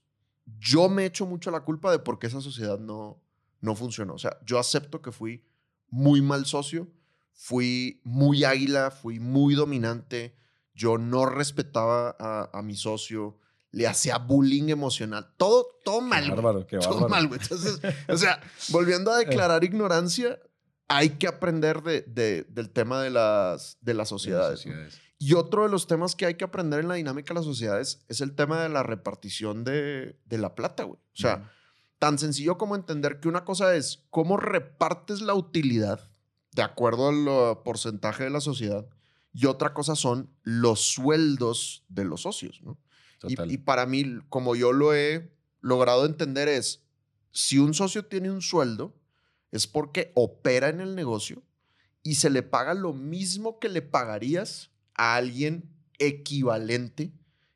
yo 0.59 0.89
me 0.89 1.05
echo 1.05 1.25
mucho 1.25 1.51
la 1.51 1.61
culpa 1.61 1.91
de 1.91 1.99
por 1.99 2.19
qué 2.19 2.27
esa 2.27 2.41
sociedad 2.41 2.79
no, 2.79 3.21
no 3.61 3.75
funcionó. 3.75 4.13
O 4.15 4.19
sea, 4.19 4.37
yo 4.45 4.59
acepto 4.59 5.01
que 5.01 5.11
fui 5.11 5.45
muy 5.89 6.21
mal 6.21 6.45
socio, 6.45 6.87
fui 7.33 8.01
muy 8.03 8.43
águila, 8.43 8.91
fui 8.91 9.19
muy 9.19 9.55
dominante, 9.55 10.35
yo 10.73 10.97
no 10.97 11.25
respetaba 11.25 12.15
a, 12.19 12.49
a 12.57 12.61
mi 12.61 12.75
socio, 12.75 13.37
le 13.71 13.87
hacía 13.87 14.17
bullying 14.17 14.69
emocional, 14.69 15.33
todo, 15.37 15.67
todo 15.85 16.01
mal. 16.01 16.23
Qué 16.25 16.31
bárbaro, 16.31 16.67
qué 16.67 16.77
Todo 16.79 17.01
bárbaro. 17.01 17.09
mal, 17.09 17.27
güey. 17.27 17.39
Entonces, 17.41 17.79
o 18.07 18.17
sea, 18.17 18.41
volviendo 18.69 19.11
a 19.11 19.17
declarar 19.19 19.63
ignorancia, 19.63 20.39
hay 20.89 21.11
que 21.11 21.27
aprender 21.27 21.81
de, 21.83 22.01
de- 22.01 22.43
del 22.49 22.69
tema 22.71 23.01
de 23.01 23.09
las, 23.11 23.77
de 23.79 23.93
las 23.93 24.09
sociedades. 24.09 24.65
Y 25.17 25.33
otro 25.33 25.63
de 25.63 25.69
los 25.69 25.87
temas 25.87 26.15
que 26.15 26.25
hay 26.25 26.35
que 26.35 26.43
aprender 26.45 26.79
en 26.81 26.87
la 26.87 26.95
dinámica 26.95 27.29
de 27.33 27.39
las 27.39 27.45
sociedades 27.45 28.03
es 28.07 28.19
el 28.21 28.35
tema 28.35 28.61
de 28.63 28.69
la 28.69 28.83
repartición 28.83 29.63
de, 29.63 30.17
de 30.25 30.37
la 30.37 30.55
plata, 30.55 30.83
güey. 30.83 30.99
O 30.99 31.17
sea, 31.17 31.51
tan 31.99 32.17
sencillo 32.17 32.57
como 32.57 32.75
entender 32.75 33.19
que 33.19 33.27
una 33.27 33.43
cosa 33.45 33.75
es 33.75 34.05
cómo 34.09 34.37
repartes 34.37 35.21
la 35.21 35.33
utilidad 35.33 36.09
de 36.53 36.61
acuerdo 36.63 37.09
al 37.09 37.27
uh, 37.27 37.63
porcentaje 37.63 38.23
de 38.23 38.29
la 38.29 38.41
sociedad 38.41 38.87
y 39.33 39.45
otra 39.45 39.73
cosa 39.73 39.95
son 39.95 40.33
los 40.43 40.81
sueldos 40.81 41.85
de 41.89 42.05
los 42.05 42.21
socios, 42.23 42.61
¿no? 42.63 42.77
Y 43.51 43.57
para 43.57 43.85
mí, 43.85 44.05
como 44.29 44.55
yo 44.55 44.71
lo 44.71 44.93
he 44.95 45.35
logrado 45.59 46.05
entender, 46.05 46.47
es 46.47 46.85
si 47.31 47.59
un 47.59 47.73
socio 47.73 48.05
tiene 48.05 48.31
un 48.31 48.41
sueldo, 48.41 48.95
es 49.51 49.67
porque 49.67 50.11
opera 50.15 50.69
en 50.69 50.81
el 50.81 50.95
negocio 50.95 51.41
y 52.03 52.15
se 52.15 52.29
le 52.29 52.43
paga 52.43 52.73
lo 52.73 52.93
mismo 52.93 53.59
que 53.59 53.69
le 53.69 53.81
pagarías 53.81 54.71
a 54.95 55.15
alguien 55.15 55.69
equivalente 55.97 57.11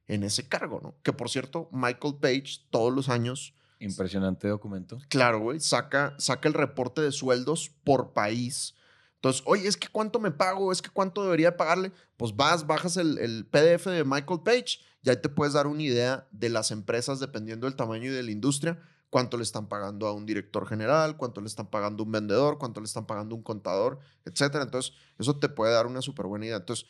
en 0.08 0.24
ese 0.24 0.48
cargo, 0.48 0.80
¿no? 0.82 0.96
Que 1.04 1.14
por 1.14 1.30
cierto, 1.30 1.70
Michael 1.72 2.16
Page 2.20 2.66
todos 2.70 2.94
los 2.94 3.10
años, 3.10 3.54
Impresionante 3.80 4.48
documento. 4.48 4.98
claro, 5.10 5.40
güey, 5.40 5.60
saca, 5.60 6.16
saca 6.18 6.48
el 6.48 6.54
reporte 6.54 7.02
de 7.02 7.12
sueldos 7.12 7.70
por 7.84 8.14
país. 8.14 8.76
Entonces, 9.16 9.44
oye, 9.46 9.68
es 9.68 9.76
que 9.76 9.90
cuánto 9.90 10.20
me 10.20 10.32
pago, 10.32 10.72
es 10.72 10.82
que 10.82 10.90
cuánto 10.90 11.24
debería 11.24 11.58
pagarle. 11.58 11.92
Pues 12.16 12.36
vas, 12.36 12.66
bajas 12.66 12.96
el, 12.96 13.18
el 13.18 13.46
PDF 13.46 13.88
de 13.88 14.04
Michael 14.06 14.42
Page 14.44 14.80
y 15.02 15.10
ahí 15.10 15.18
te 15.18 15.28
puedes 15.28 15.54
dar 15.54 15.68
una 15.68 15.82
idea 15.84 16.28
de 16.32 16.50
las 16.50 16.72
empresas 16.72 17.20
dependiendo 17.20 17.68
del 17.68 17.76
tamaño 17.76 18.06
y 18.06 18.14
de 18.14 18.24
la 18.24 18.32
industria, 18.32 18.80
cuánto 19.14 19.38
le 19.38 19.44
están 19.44 19.68
pagando 19.68 20.08
a 20.08 20.12
un 20.12 20.26
director 20.26 20.68
general, 20.68 21.18
cuánto 21.18 21.40
le 21.40 21.46
están 21.46 21.68
pagando 21.68 22.02
a 22.02 22.06
un 22.08 22.12
vendedor, 22.12 22.58
cuánto 22.58 22.82
le 22.82 22.86
están 22.86 23.06
pagando 23.06 23.36
a 23.36 23.38
un 23.38 23.44
contador, 23.44 24.00
etcétera. 24.26 24.64
Entonces, 24.64 24.92
eso 25.20 25.38
te 25.38 25.50
puede 25.50 25.72
dar 25.72 25.86
una 25.86 26.02
súper 26.02 26.26
buena 26.26 26.48
idea. 26.48 26.58
Entonces, 26.58 26.88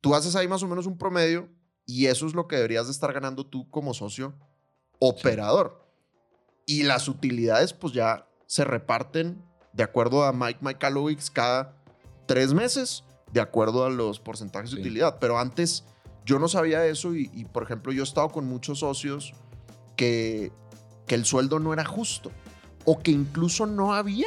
tú 0.00 0.14
haces 0.14 0.36
ahí 0.36 0.46
más 0.46 0.62
o 0.62 0.68
menos 0.68 0.86
un 0.86 0.96
promedio 0.96 1.48
y 1.84 2.06
eso 2.06 2.28
es 2.28 2.34
lo 2.34 2.46
que 2.46 2.54
deberías 2.54 2.86
de 2.86 2.92
estar 2.92 3.12
ganando 3.12 3.44
tú 3.44 3.68
como 3.70 3.92
socio 3.92 4.38
operador. 5.00 5.84
Y 6.64 6.84
las 6.84 7.08
utilidades, 7.08 7.72
pues 7.72 7.92
ya 7.92 8.28
se 8.46 8.64
reparten 8.64 9.44
de 9.72 9.82
acuerdo 9.82 10.22
a 10.22 10.32
Mike 10.32 10.60
Michalowicz 10.62 11.28
cada 11.28 11.76
tres 12.26 12.54
meses, 12.54 13.02
de 13.32 13.40
acuerdo 13.40 13.84
a 13.84 13.90
los 13.90 14.20
porcentajes 14.20 14.70
de 14.70 14.80
utilidad. 14.80 15.18
Pero 15.18 15.40
antes 15.40 15.82
yo 16.24 16.38
no 16.38 16.46
sabía 16.46 16.86
eso 16.86 17.16
y, 17.16 17.32
y, 17.34 17.46
por 17.46 17.64
ejemplo, 17.64 17.92
yo 17.92 18.02
he 18.02 18.06
estado 18.06 18.28
con 18.28 18.44
muchos 18.44 18.78
socios 18.78 19.34
que, 19.96 20.52
que 21.06 21.14
el 21.14 21.24
sueldo 21.24 21.58
no 21.58 21.72
era 21.72 21.84
justo 21.84 22.30
o 22.84 22.98
que 22.98 23.10
incluso 23.10 23.66
no 23.66 23.94
había 23.94 24.26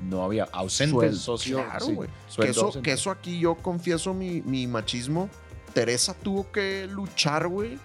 No 0.00 0.24
había 0.24 0.44
ausente 0.52 0.92
Sueldo. 0.92 1.12
el 1.14 1.18
socio. 1.20 1.64
Claro, 1.64 1.86
sí, 1.86 1.92
güey. 1.94 2.08
Que 2.36 2.48
eso, 2.50 2.66
ausente. 2.66 2.84
que 2.88 2.92
eso 2.92 3.10
aquí 3.10 3.38
yo 3.38 3.54
confieso 3.56 4.12
mi, 4.14 4.42
mi 4.42 4.66
machismo. 4.66 5.28
Teresa 5.74 6.12
tuvo 6.14 6.50
que 6.52 6.86
luchar, 6.90 7.48
güey, 7.48 7.78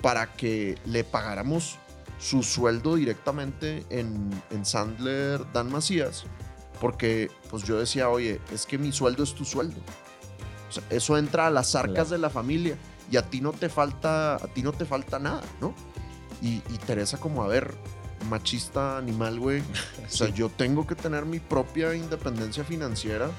para 0.00 0.32
que 0.32 0.78
le 0.86 1.02
pagáramos 1.04 1.78
su 2.20 2.42
sueldo 2.44 2.94
directamente 2.96 3.84
en, 3.90 4.30
en 4.50 4.64
Sandler 4.64 5.44
Dan 5.52 5.72
Macías. 5.72 6.24
Porque 6.80 7.30
pues 7.50 7.62
yo 7.64 7.78
decía, 7.78 8.08
oye, 8.08 8.40
es 8.52 8.66
que 8.66 8.76
mi 8.78 8.92
sueldo 8.92 9.22
es 9.24 9.34
tu 9.34 9.44
sueldo. 9.44 9.80
O 10.68 10.72
sea, 10.72 10.82
eso 10.90 11.16
entra 11.18 11.46
a 11.46 11.50
las 11.50 11.74
arcas 11.74 11.94
Claro. 11.94 12.10
de 12.10 12.18
la 12.18 12.30
familia 12.30 12.76
y 13.10 13.16
a 13.16 13.22
ti 13.28 13.40
no 13.40 13.52
te 13.52 13.68
falta, 13.68 14.36
a 14.36 14.46
ti 14.48 14.62
no 14.62 14.72
te 14.72 14.84
falta 14.84 15.18
nada, 15.18 15.42
¿no? 15.60 15.74
Y, 16.42 16.56
y 16.70 16.78
Teresa 16.86 17.18
como, 17.18 17.42
a 17.42 17.46
ver, 17.46 17.72
machista 18.28 18.98
animal, 18.98 19.38
güey. 19.40 19.60
O 20.06 20.08
sea, 20.08 20.26
Sí. 20.26 20.32
yo 20.34 20.48
tengo 20.50 20.86
que 20.86 20.94
tener 20.94 21.24
mi 21.24 21.38
propia 21.38 21.94
independencia 21.94 22.64
financiera 22.64 23.30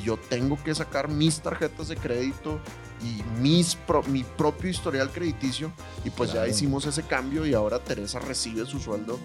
y 0.00 0.06
yo 0.06 0.16
tengo 0.16 0.56
que 0.62 0.74
sacar 0.74 1.08
mis 1.08 1.40
tarjetas 1.40 1.88
de 1.88 1.96
crédito 1.96 2.58
y 3.02 3.22
mis 3.42 3.74
pro- 3.74 4.02
mi 4.04 4.24
propio 4.24 4.70
historial 4.70 5.10
crediticio. 5.10 5.70
Y 6.04 6.10
pues 6.10 6.30
Claro. 6.30 6.46
ya 6.46 6.52
hicimos 6.52 6.86
ese 6.86 7.02
cambio 7.02 7.44
y 7.44 7.52
ahora 7.54 7.78
Teresa 7.80 8.18
recibe 8.20 8.64
su 8.64 8.78
sueldo 8.78 9.18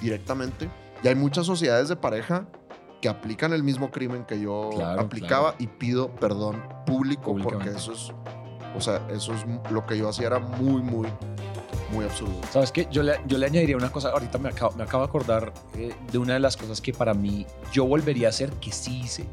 directamente. 0.00 0.70
Y 1.02 1.08
hay 1.08 1.14
muchas 1.14 1.44
sociedades 1.46 1.88
de 1.88 1.96
pareja 1.96 2.46
que 3.02 3.08
aplican 3.10 3.52
el 3.52 3.62
mismo 3.62 3.90
crimen 3.90 4.24
que 4.24 4.40
yo 4.40 4.70
Claro, 4.74 5.00
aplicaba 5.02 5.54
y 5.58 5.66
pido 5.66 6.14
perdón 6.14 6.62
público 6.86 7.36
porque 7.42 7.68
eso 7.70 7.92
es, 7.92 8.10
o 8.74 8.80
sea, 8.80 9.06
eso 9.10 9.34
es 9.34 9.44
lo 9.70 9.84
que 9.84 9.98
yo 9.98 10.08
hacía 10.08 10.28
era 10.28 10.38
muy, 10.38 10.80
muy, 10.80 11.06
muy 11.92 12.04
absurdo. 12.04 12.34
¿Sabes 12.50 12.72
qué? 12.72 12.88
Yo 12.90 13.02
le, 13.02 13.20
yo 13.26 13.38
le 13.38 13.46
añadiría 13.46 13.76
una 13.76 13.90
cosa, 13.90 14.10
ahorita 14.10 14.38
me 14.38 14.48
acabo, 14.48 14.76
me 14.76 14.82
acabo 14.82 15.02
de 15.02 15.08
acordar 15.08 15.52
eh, 15.74 15.94
de 16.10 16.18
una 16.18 16.34
de 16.34 16.40
las 16.40 16.56
cosas 16.56 16.80
que 16.80 16.92
para 16.92 17.14
mí 17.14 17.46
yo 17.72 17.84
volvería 17.86 18.28
a 18.28 18.30
hacer, 18.30 18.50
que 18.54 18.72
sí 18.72 19.00
hice, 19.04 19.26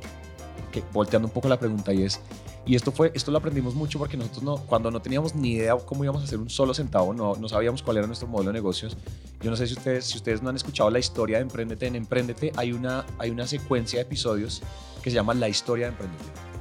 que 0.72 0.84
volteando 0.92 1.28
un 1.28 1.34
poco 1.34 1.48
la 1.48 1.60
pregunta 1.60 1.94
y 1.94 2.04
es, 2.04 2.20
y 2.66 2.76
esto 2.76 2.92
fue, 2.92 3.12
esto 3.13 3.30
lo 3.32 3.39
aprendimos 3.39 3.76
mucho 3.76 4.00
porque 4.00 4.16
nosotros 4.16 4.44
no, 4.44 4.58
cuando 4.58 4.89
no 4.89 5.02
teníamos 5.02 5.36
ni 5.36 5.54
idea 5.54 5.76
cómo 5.76 6.04
íbamos 6.04 6.22
a 6.22 6.26
hacer 6.26 6.39
un 6.39 6.50
solo 6.50 6.74
centavo, 6.74 7.13
no, 7.13 7.36
no 7.36 7.50
sabíamos 7.50 7.84
cuál 7.84 7.98
era 7.98 8.08
nuestro 8.08 8.28
modelo 8.28 8.52
de 8.52 8.54
negocios, 8.54 8.96
Yo 9.42 9.50
no 9.50 9.58
sé 9.58 9.68
si 9.68 9.74
ustedes, 9.74 10.06
si 10.06 10.18
ustedes 10.18 10.42
no 10.42 10.50
han 10.50 10.56
escuchado 10.56 10.89
la 10.89 11.00
historia 11.00 11.38
de 11.38 11.44
Emprendete. 11.44 11.88
En 11.88 11.96
Emprendete 11.98 12.54
hay 12.56 12.72
una, 12.72 13.06
hay 13.18 13.32
una 13.32 13.48
secuencia 13.48 14.00
de 14.00 14.04
episodios 14.04 14.62
que 15.02 15.10
se 15.10 15.16
llama 15.16 15.34
La 15.34 15.50
historia 15.50 15.88
de 15.88 15.92
Emprendete. 15.92 16.53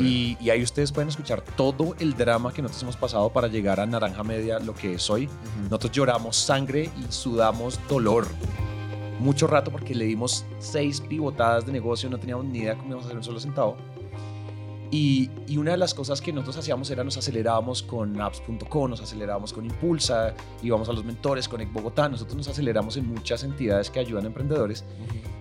Y, 0.00 0.36
y 0.40 0.50
ahí 0.50 0.62
ustedes 0.62 0.92
pueden 0.92 1.08
escuchar 1.08 1.40
todo 1.40 1.94
el 1.98 2.14
drama 2.14 2.52
que 2.52 2.62
nosotros 2.62 2.82
hemos 2.82 2.96
pasado 2.96 3.30
para 3.30 3.48
llegar 3.48 3.80
a 3.80 3.86
Naranja 3.86 4.22
Media, 4.22 4.58
lo 4.58 4.74
que 4.74 4.94
es 4.94 5.10
hoy. 5.10 5.28
Nosotros 5.64 5.92
lloramos 5.92 6.36
sangre 6.36 6.90
y 6.98 7.12
sudamos 7.12 7.80
dolor. 7.88 8.26
Mucho 9.18 9.46
rato 9.46 9.72
porque 9.72 9.94
le 9.94 10.04
dimos 10.04 10.44
seis 10.58 11.00
pivotadas 11.00 11.66
de 11.66 11.72
negocio, 11.72 12.08
no 12.08 12.18
teníamos 12.18 12.44
ni 12.44 12.60
idea 12.60 12.76
cómo 12.76 12.88
íbamos 12.88 13.04
a 13.04 13.08
hacer 13.08 13.16
un 13.16 13.24
solo 13.24 13.40
centavo. 13.40 13.76
Y, 14.90 15.30
y 15.46 15.58
una 15.58 15.72
de 15.72 15.76
las 15.76 15.92
cosas 15.92 16.20
que 16.20 16.32
nosotros 16.32 16.56
hacíamos 16.58 16.90
era 16.90 17.04
nos 17.04 17.16
acelerábamos 17.18 17.82
con 17.82 18.18
apps.com, 18.20 18.90
nos 18.90 19.00
acelerábamos 19.02 19.52
con 19.52 19.66
Impulsa, 19.66 20.34
íbamos 20.62 20.88
a 20.88 20.92
los 20.92 21.04
mentores, 21.04 21.46
con 21.46 21.60
Bogotá, 21.72 22.08
nosotros 22.08 22.36
nos 22.36 22.48
aceleramos 22.48 22.96
en 22.96 23.06
muchas 23.06 23.44
entidades 23.44 23.90
que 23.90 24.00
ayudan 24.00 24.24
a 24.24 24.28
emprendedores 24.28 24.84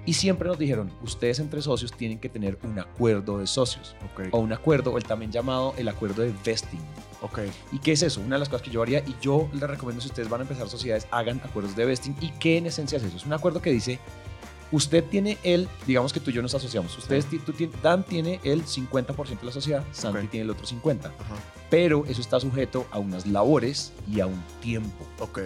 y 0.08 0.13
siempre 0.13 0.48
nos 0.48 0.58
dijeron, 0.58 0.89
ustedes 1.04 1.38
entre 1.38 1.62
socios 1.62 1.91
tienen 1.91 2.17
que 2.17 2.30
tener 2.30 2.58
un 2.63 2.80
acuerdo 2.80 3.38
de 3.38 3.46
socios 3.46 3.96
Ok. 4.13 4.30
o 4.32 4.39
un 4.39 4.52
acuerdo, 4.54 4.91
o 4.93 4.98
el 4.98 5.04
también 5.04 5.32
llamado 5.32 5.76
el 5.78 5.88
acuerdo 5.88 6.24
de 6.24 6.34
vesting. 6.43 6.80
Ok. 7.22 7.39
¿Y 7.72 7.80
qué 7.80 7.91
es 7.91 8.02
eso? 8.02 8.22
Una 8.22 8.36
de 8.36 8.39
las 8.39 8.50
cosas 8.50 8.62
que 8.63 8.72
yo 8.72 8.82
haría 8.82 9.00
y 9.00 9.15
yo 9.22 9.48
les 9.54 9.62
recomiendo 9.70 10.02
si 10.02 10.08
ustedes 10.08 10.30
van 10.30 10.41
a 10.41 10.43
empezar 10.43 10.67
sociedades, 10.70 11.08
hagan 11.12 11.39
acuerdos 11.43 11.76
de 11.76 11.86
vesting. 11.86 12.15
¿Y 12.22 12.30
qué 12.39 12.58
en 12.58 12.65
esencia 12.67 12.98
es 12.98 13.04
eso? 13.04 13.17
Es 13.17 13.26
un 13.26 13.34
acuerdo 13.34 13.62
que 13.62 13.72
dice, 13.72 14.00
usted 14.72 15.04
tiene 15.04 15.38
el, 15.43 15.67
digamos 15.86 16.13
que 16.13 16.20
tú 16.20 16.30
y 16.32 16.34
yo 16.34 16.41
nos 16.41 16.54
asociamos, 16.56 16.98
ustedes, 16.98 17.26
ti- 17.26 17.39
tú 17.39 17.54
Dan 17.82 18.04
tiene 18.04 18.39
el 18.43 18.65
50% 18.65 19.39
de 19.39 19.46
la 19.46 19.52
sociedad, 19.52 19.84
Santi 19.91 20.26
Ok. 20.26 20.32
tiene 20.32 20.43
el 20.46 20.50
otro 20.52 20.65
50%, 20.65 21.06
Ajá. 21.08 21.36
pero 21.70 22.06
eso 22.06 22.22
está 22.22 22.39
sujeto 22.39 22.86
a 22.91 23.00
unas 23.00 23.26
labores 23.26 23.93
y 24.10 24.20
a 24.20 24.28
un 24.28 24.41
tiempo. 24.62 25.06
Ok. 25.20 25.39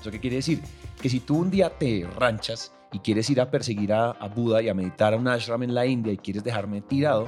¿Eso 0.00 0.10
qué 0.10 0.20
quiere 0.20 0.36
decir? 0.36 0.60
Que 1.00 1.08
si 1.08 1.20
tú 1.20 1.36
un 1.38 1.50
día 1.50 1.70
te 1.78 2.06
ranchas 2.18 2.72
y 2.94 3.00
quieres 3.00 3.28
ir 3.28 3.40
a 3.40 3.50
perseguir 3.50 3.92
a, 3.92 4.10
a 4.12 4.28
Buda 4.28 4.62
y 4.62 4.68
a 4.68 4.74
meditar 4.74 5.12
a 5.12 5.16
un 5.16 5.26
ashram 5.28 5.62
en 5.64 5.74
la 5.74 5.84
India 5.84 6.12
y 6.12 6.16
quieres 6.16 6.44
dejarme 6.44 6.80
tirado, 6.80 7.26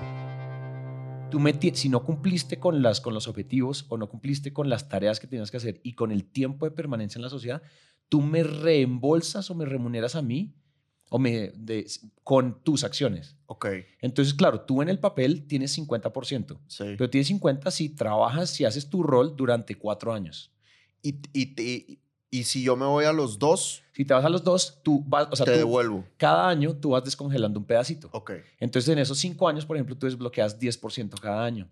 tú 1.30 1.40
me 1.40 1.52
si 1.74 1.88
no 1.88 2.04
cumpliste 2.04 2.58
con, 2.58 2.82
las, 2.82 3.00
con 3.00 3.12
los 3.12 3.26
objetivos 3.28 3.84
o 3.88 3.98
no 3.98 4.08
cumpliste 4.08 4.52
con 4.52 4.68
las 4.70 4.88
tareas 4.88 5.18
que 5.20 5.26
tenías 5.26 5.50
que 5.50 5.56
hacer 5.56 5.80
y 5.82 5.94
con 5.94 6.12
el 6.12 6.24
tiempo 6.24 6.64
de 6.66 6.70
permanencia 6.70 7.18
en 7.18 7.22
la 7.22 7.30
sociedad, 7.30 7.62
tú 8.08 8.22
me 8.22 8.42
reembolsas 8.44 9.50
o 9.50 9.54
me 9.54 9.64
remuneras 9.64 10.14
a 10.14 10.22
mí 10.22 10.54
o 11.10 11.18
me, 11.18 11.50
de- 11.56 11.86
con 12.22 12.62
tus 12.62 12.84
acciones. 12.84 13.36
Ok. 13.46 13.66
Entonces, 14.00 14.34
claro, 14.34 14.60
tú 14.62 14.82
en 14.82 14.88
el 14.88 14.98
papel 14.98 15.46
tienes 15.46 15.76
50%, 15.76 16.60
Sí. 16.68 16.84
pero 16.96 17.10
tienes 17.10 17.28
50% 17.30 17.70
si 17.70 17.88
trabajas, 17.90 18.50
si 18.50 18.64
haces 18.64 18.88
tu 18.88 19.02
rol 19.02 19.34
durante 19.36 19.76
cuatro 19.76 20.12
años. 20.12 20.52
Y, 21.02 21.16
y, 21.32 21.60
y, 21.60 21.98
y 22.40 22.44
si 22.44 22.62
yo 22.62 22.76
me 22.76 22.86
voy 22.86 23.04
a 23.04 23.12
los 23.12 23.38
dos, 23.38 23.82
Si 23.92 24.04
te 24.04 24.12
vas 24.14 24.24
a 24.24 24.28
los 24.28 24.44
dos, 24.44 24.78
tú 24.82 25.02
vas, 25.06 25.28
o 25.30 25.36
sea, 25.36 25.46
te 25.46 25.52
tú- 25.52 25.58
devuelvo. 25.58 26.04
cada 26.16 26.48
año 26.48 26.74
tú 26.76 26.90
vas 26.90 27.02
descongelando 27.04 27.58
un 27.58 27.64
pedacito. 27.64 28.08
Ok. 28.12 28.32
Entonces, 28.60 28.88
en 28.90 28.98
esos 28.98 29.18
cinco 29.18 29.48
años, 29.48 29.64
por 29.66 29.76
ejemplo, 29.76 29.96
tú 29.96 30.06
desbloqueas 30.06 30.58
10% 30.58 31.18
cada 31.20 31.44
año. 31.44 31.68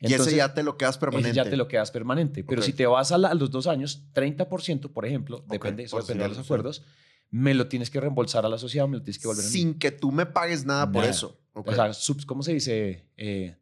y 0.00 0.12
ese 0.12 0.36
ya 0.36 0.52
te 0.52 0.62
lo 0.62 0.76
quedas 0.76 0.96
ese 0.96 1.00
permanente. 1.00 1.32
ya 1.36 1.44
te 1.48 1.56
lo 1.56 1.66
quedas 1.66 1.90
permanente. 1.90 2.44
Pero 2.44 2.60
si 2.62 2.72
te 2.74 2.84
vas 2.86 3.10
a, 3.12 3.16
la- 3.18 3.28
a 3.28 3.34
los 3.34 3.50
dos 3.50 3.66
años, 3.66 4.02
30%, 4.12 4.92
por 4.92 5.06
ejemplo, 5.06 5.42
depende, 5.48 5.84
eso 5.84 5.98
depende 5.98 6.24
de 6.24 6.28
los 6.30 6.38
acuerdos, 6.38 6.82
me 7.30 7.54
lo 7.54 7.68
tienes 7.68 7.90
que 7.90 8.00
reembolsar 8.00 8.44
a 8.44 8.48
la 8.48 8.58
sociedad, 8.58 8.86
me 8.86 8.98
lo 8.98 9.02
tienes 9.02 9.18
que 9.20 9.26
volver 9.28 9.44
a. 9.44 9.48
Sin 9.48 9.78
que 9.78 9.90
tú 9.90 10.12
me 10.12 10.26
pagues 10.26 10.64
nada, 10.66 10.90
por 10.92 11.04
eso. 11.04 11.38
Ok. 11.54 11.68
O 11.68 11.74
sea, 11.74 11.90
¿cómo 12.26 12.42
se 12.42 12.52
dice? 12.52 13.06
Eh, 13.16 13.56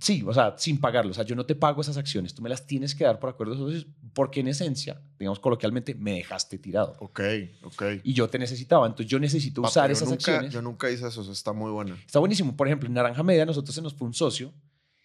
sí, 0.00 0.22
o 0.26 0.32
sea, 0.32 0.54
sin 0.58 0.78
pagarlo. 0.80 1.10
O 1.10 1.14
sea, 1.14 1.24
yo 1.24 1.34
no 1.36 1.44
te 1.46 1.54
pago 1.54 1.80
esas 1.80 1.96
acciones, 1.96 2.34
tú 2.34 2.42
me 2.42 2.48
las 2.48 2.66
tienes 2.66 2.94
que 2.94 3.04
dar 3.04 3.18
por 3.18 3.30
acuerdos 3.30 3.58
socios 3.58 3.86
porque 4.12 4.40
en 4.40 4.48
esencia, 4.48 5.00
digamos 5.18 5.38
coloquialmente, 5.38 5.94
me 5.94 6.14
dejaste 6.14 6.58
tirado. 6.58 6.96
ok, 7.00 7.20
ok. 7.62 7.82
Y 8.02 8.12
yo 8.14 8.28
te 8.28 8.38
necesitaba, 8.38 8.86
entonces 8.86 9.10
yo 9.10 9.18
necesito 9.18 9.62
Papi, 9.62 9.70
usar 9.70 9.88
yo 9.90 9.92
esas 9.92 10.08
nunca, 10.08 10.16
acciones. 10.32 10.52
Yo 10.52 10.62
nunca 10.62 10.90
hice 10.90 11.06
eso, 11.06 11.22
eso 11.22 11.32
está 11.32 11.52
muy 11.52 11.70
buena. 11.70 11.94
Está 12.06 12.18
buenísimo. 12.18 12.56
Por 12.56 12.66
ejemplo, 12.66 12.86
en 12.88 12.94
Naranja 12.94 13.22
Media 13.22 13.44
nosotros 13.46 13.74
se 13.74 13.82
nos 13.82 13.94
fue 13.94 14.06
un 14.08 14.14
socio 14.14 14.52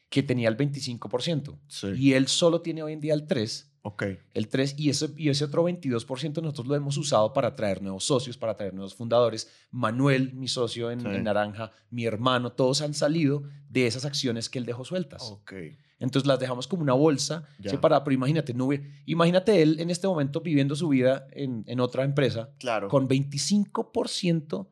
que 0.09 0.21
tenía 0.23 0.47
el 0.49 0.55
25% 0.57 1.57
Sí. 1.67 1.87
y 1.97 2.13
él 2.13 2.27
solo 2.27 2.61
tiene 2.61 2.83
hoy 2.83 2.93
en 2.93 3.01
día 3.01 3.13
el 3.13 3.27
3%. 3.27 3.65
Ok. 3.85 4.03
El 4.33 4.47
3 4.47 4.75
y 4.77 4.89
ese, 4.89 5.09
y 5.17 5.27
ese 5.29 5.43
otro 5.43 5.63
22% 5.67 6.41
nosotros 6.41 6.67
lo 6.67 6.75
hemos 6.75 6.95
usado 6.97 7.33
para 7.33 7.53
traer 7.53 7.81
nuevos 7.81 8.05
socios, 8.05 8.37
para 8.37 8.55
traer 8.55 8.73
nuevos 8.73 8.95
fundadores. 8.95 9.49
Manuel, 9.71 10.33
mi 10.33 10.47
socio 10.47 10.89
en, 10.89 11.01
Sí. 11.01 11.07
en 11.07 11.23
Naranja, 11.25 11.71
mi 11.89 12.05
hermano, 12.05 12.53
todos 12.53 12.81
han 12.81 12.93
salido 12.93 13.43
de 13.69 13.85
esas 13.85 14.05
acciones 14.05 14.49
que 14.49 14.57
él 14.59 14.65
dejó 14.65 14.85
sueltas. 14.85 15.23
Ok. 15.23 15.53
Entonces 15.99 16.27
las 16.27 16.39
dejamos 16.39 16.67
como 16.67 16.81
una 16.81 16.93
bolsa 16.93 17.45
Ya. 17.59 17.71
separada, 17.71 18.03
pero 18.05 18.13
imagínate, 18.13 18.53
no 18.53 18.65
hubiera- 18.65 18.85
imagínate 19.05 19.61
él 19.61 19.77
en 19.79 19.89
este 19.89 20.07
momento 20.07 20.39
viviendo 20.41 20.75
su 20.75 20.87
vida 20.89 21.27
en, 21.31 21.63
en 21.67 21.79
otra 21.81 22.03
empresa 22.05 22.51
Claro. 22.59 22.87
con 22.87 23.07
25% 23.07 24.69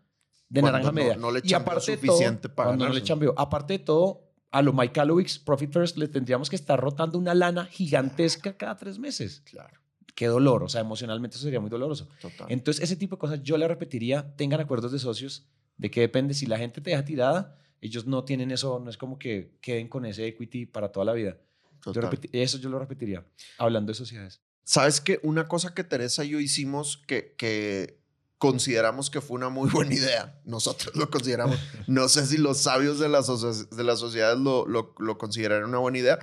de 0.50 0.62
Cuando 0.62 0.78
naranja 0.80 0.91
no- 0.91 0.93
media. 0.95 1.15
no 1.17 1.32
le 1.32 1.41
y 1.43 1.54
aparte 1.54 1.91
de 1.91 1.97
suficiente 1.97 2.47
todo, 2.50 2.56
para 2.56 2.76
no 2.76 2.89
le 2.89 3.02
chambeó. 3.04 3.34
Aparte 3.38 3.74
de 3.74 3.80
todo, 3.80 4.31
a 4.52 4.62
lo 4.62 4.74
Mike 4.74 5.00
Alowix, 5.00 5.40
Profit 5.40 5.72
First, 5.72 5.98
le 5.98 6.08
tendríamos 6.08 6.50
que 6.50 6.56
estar 6.56 6.80
rotando 6.80 7.18
una 7.18 7.34
lana 7.34 7.66
gigantesca 7.66 8.58
cada 8.58 8.76
tres 8.78 9.00
meses. 9.00 9.42
Claro. 9.46 9.80
Qué 10.14 10.28
dolor, 10.28 10.64
o 10.64 10.70
sea, 10.70 10.82
emocionalmente 10.82 11.38
eso 11.38 11.46
sería 11.46 11.62
muy 11.62 11.70
doloroso. 11.70 12.10
Total. 12.22 12.48
Entonces, 12.50 12.84
ese 12.84 12.98
tipo 12.98 13.16
de 13.16 13.20
cosas 13.20 13.42
yo 13.42 13.58
le 13.58 13.68
repetiría, 13.68 14.36
tengan 14.36 14.60
acuerdos 14.60 14.92
de 14.92 15.00
socios, 15.00 15.48
de 15.78 15.90
que 15.90 16.02
depende, 16.02 16.34
si 16.34 16.46
la 16.46 16.58
gente 16.58 16.82
te 16.82 16.90
deja 16.90 17.06
tirada, 17.06 17.58
ellos 17.80 18.06
no 18.06 18.24
tienen 18.26 18.52
eso, 18.52 18.80
no 18.80 18.90
es 18.90 18.98
como 18.98 19.18
que 19.18 19.58
queden 19.62 19.88
con 19.88 20.06
ese 20.06 20.28
equity 20.28 20.66
para 20.66 20.92
toda 20.92 21.06
la 21.06 21.14
vida. 21.14 21.38
Yo 21.86 22.02
eso 22.34 22.60
yo 22.60 22.70
lo 22.70 22.78
repetiría, 22.78 23.26
hablando 23.58 23.92
de 23.92 23.96
sociedades. 23.96 24.42
¿Sabes 24.64 25.02
qué? 25.02 25.20
Una 25.24 25.48
cosa 25.48 25.74
que 25.74 25.84
Teresa 25.84 26.24
y 26.24 26.30
yo 26.30 26.40
hicimos 26.40 26.98
que, 27.08 27.34
que 27.38 28.01
consideramos 28.41 29.12
que 29.12 29.21
fue 29.21 29.36
una 29.36 29.49
muy 29.49 29.69
buena 29.71 29.93
idea. 29.93 30.41
Nosotros 30.45 30.95
lo 30.95 31.12
consideramos. 31.12 31.60
No 31.86 32.10
sé 32.10 32.25
si 32.25 32.39
los 32.39 32.58
sabios 32.58 32.97
de 32.97 33.08
las, 33.08 33.27
de 33.69 33.84
las 33.84 33.99
sociedades 33.99 34.39
lo, 34.39 34.65
lo, 34.65 35.17
consideraron 35.19 35.69
una 35.69 35.77
buena 35.77 35.99
idea, 35.99 36.17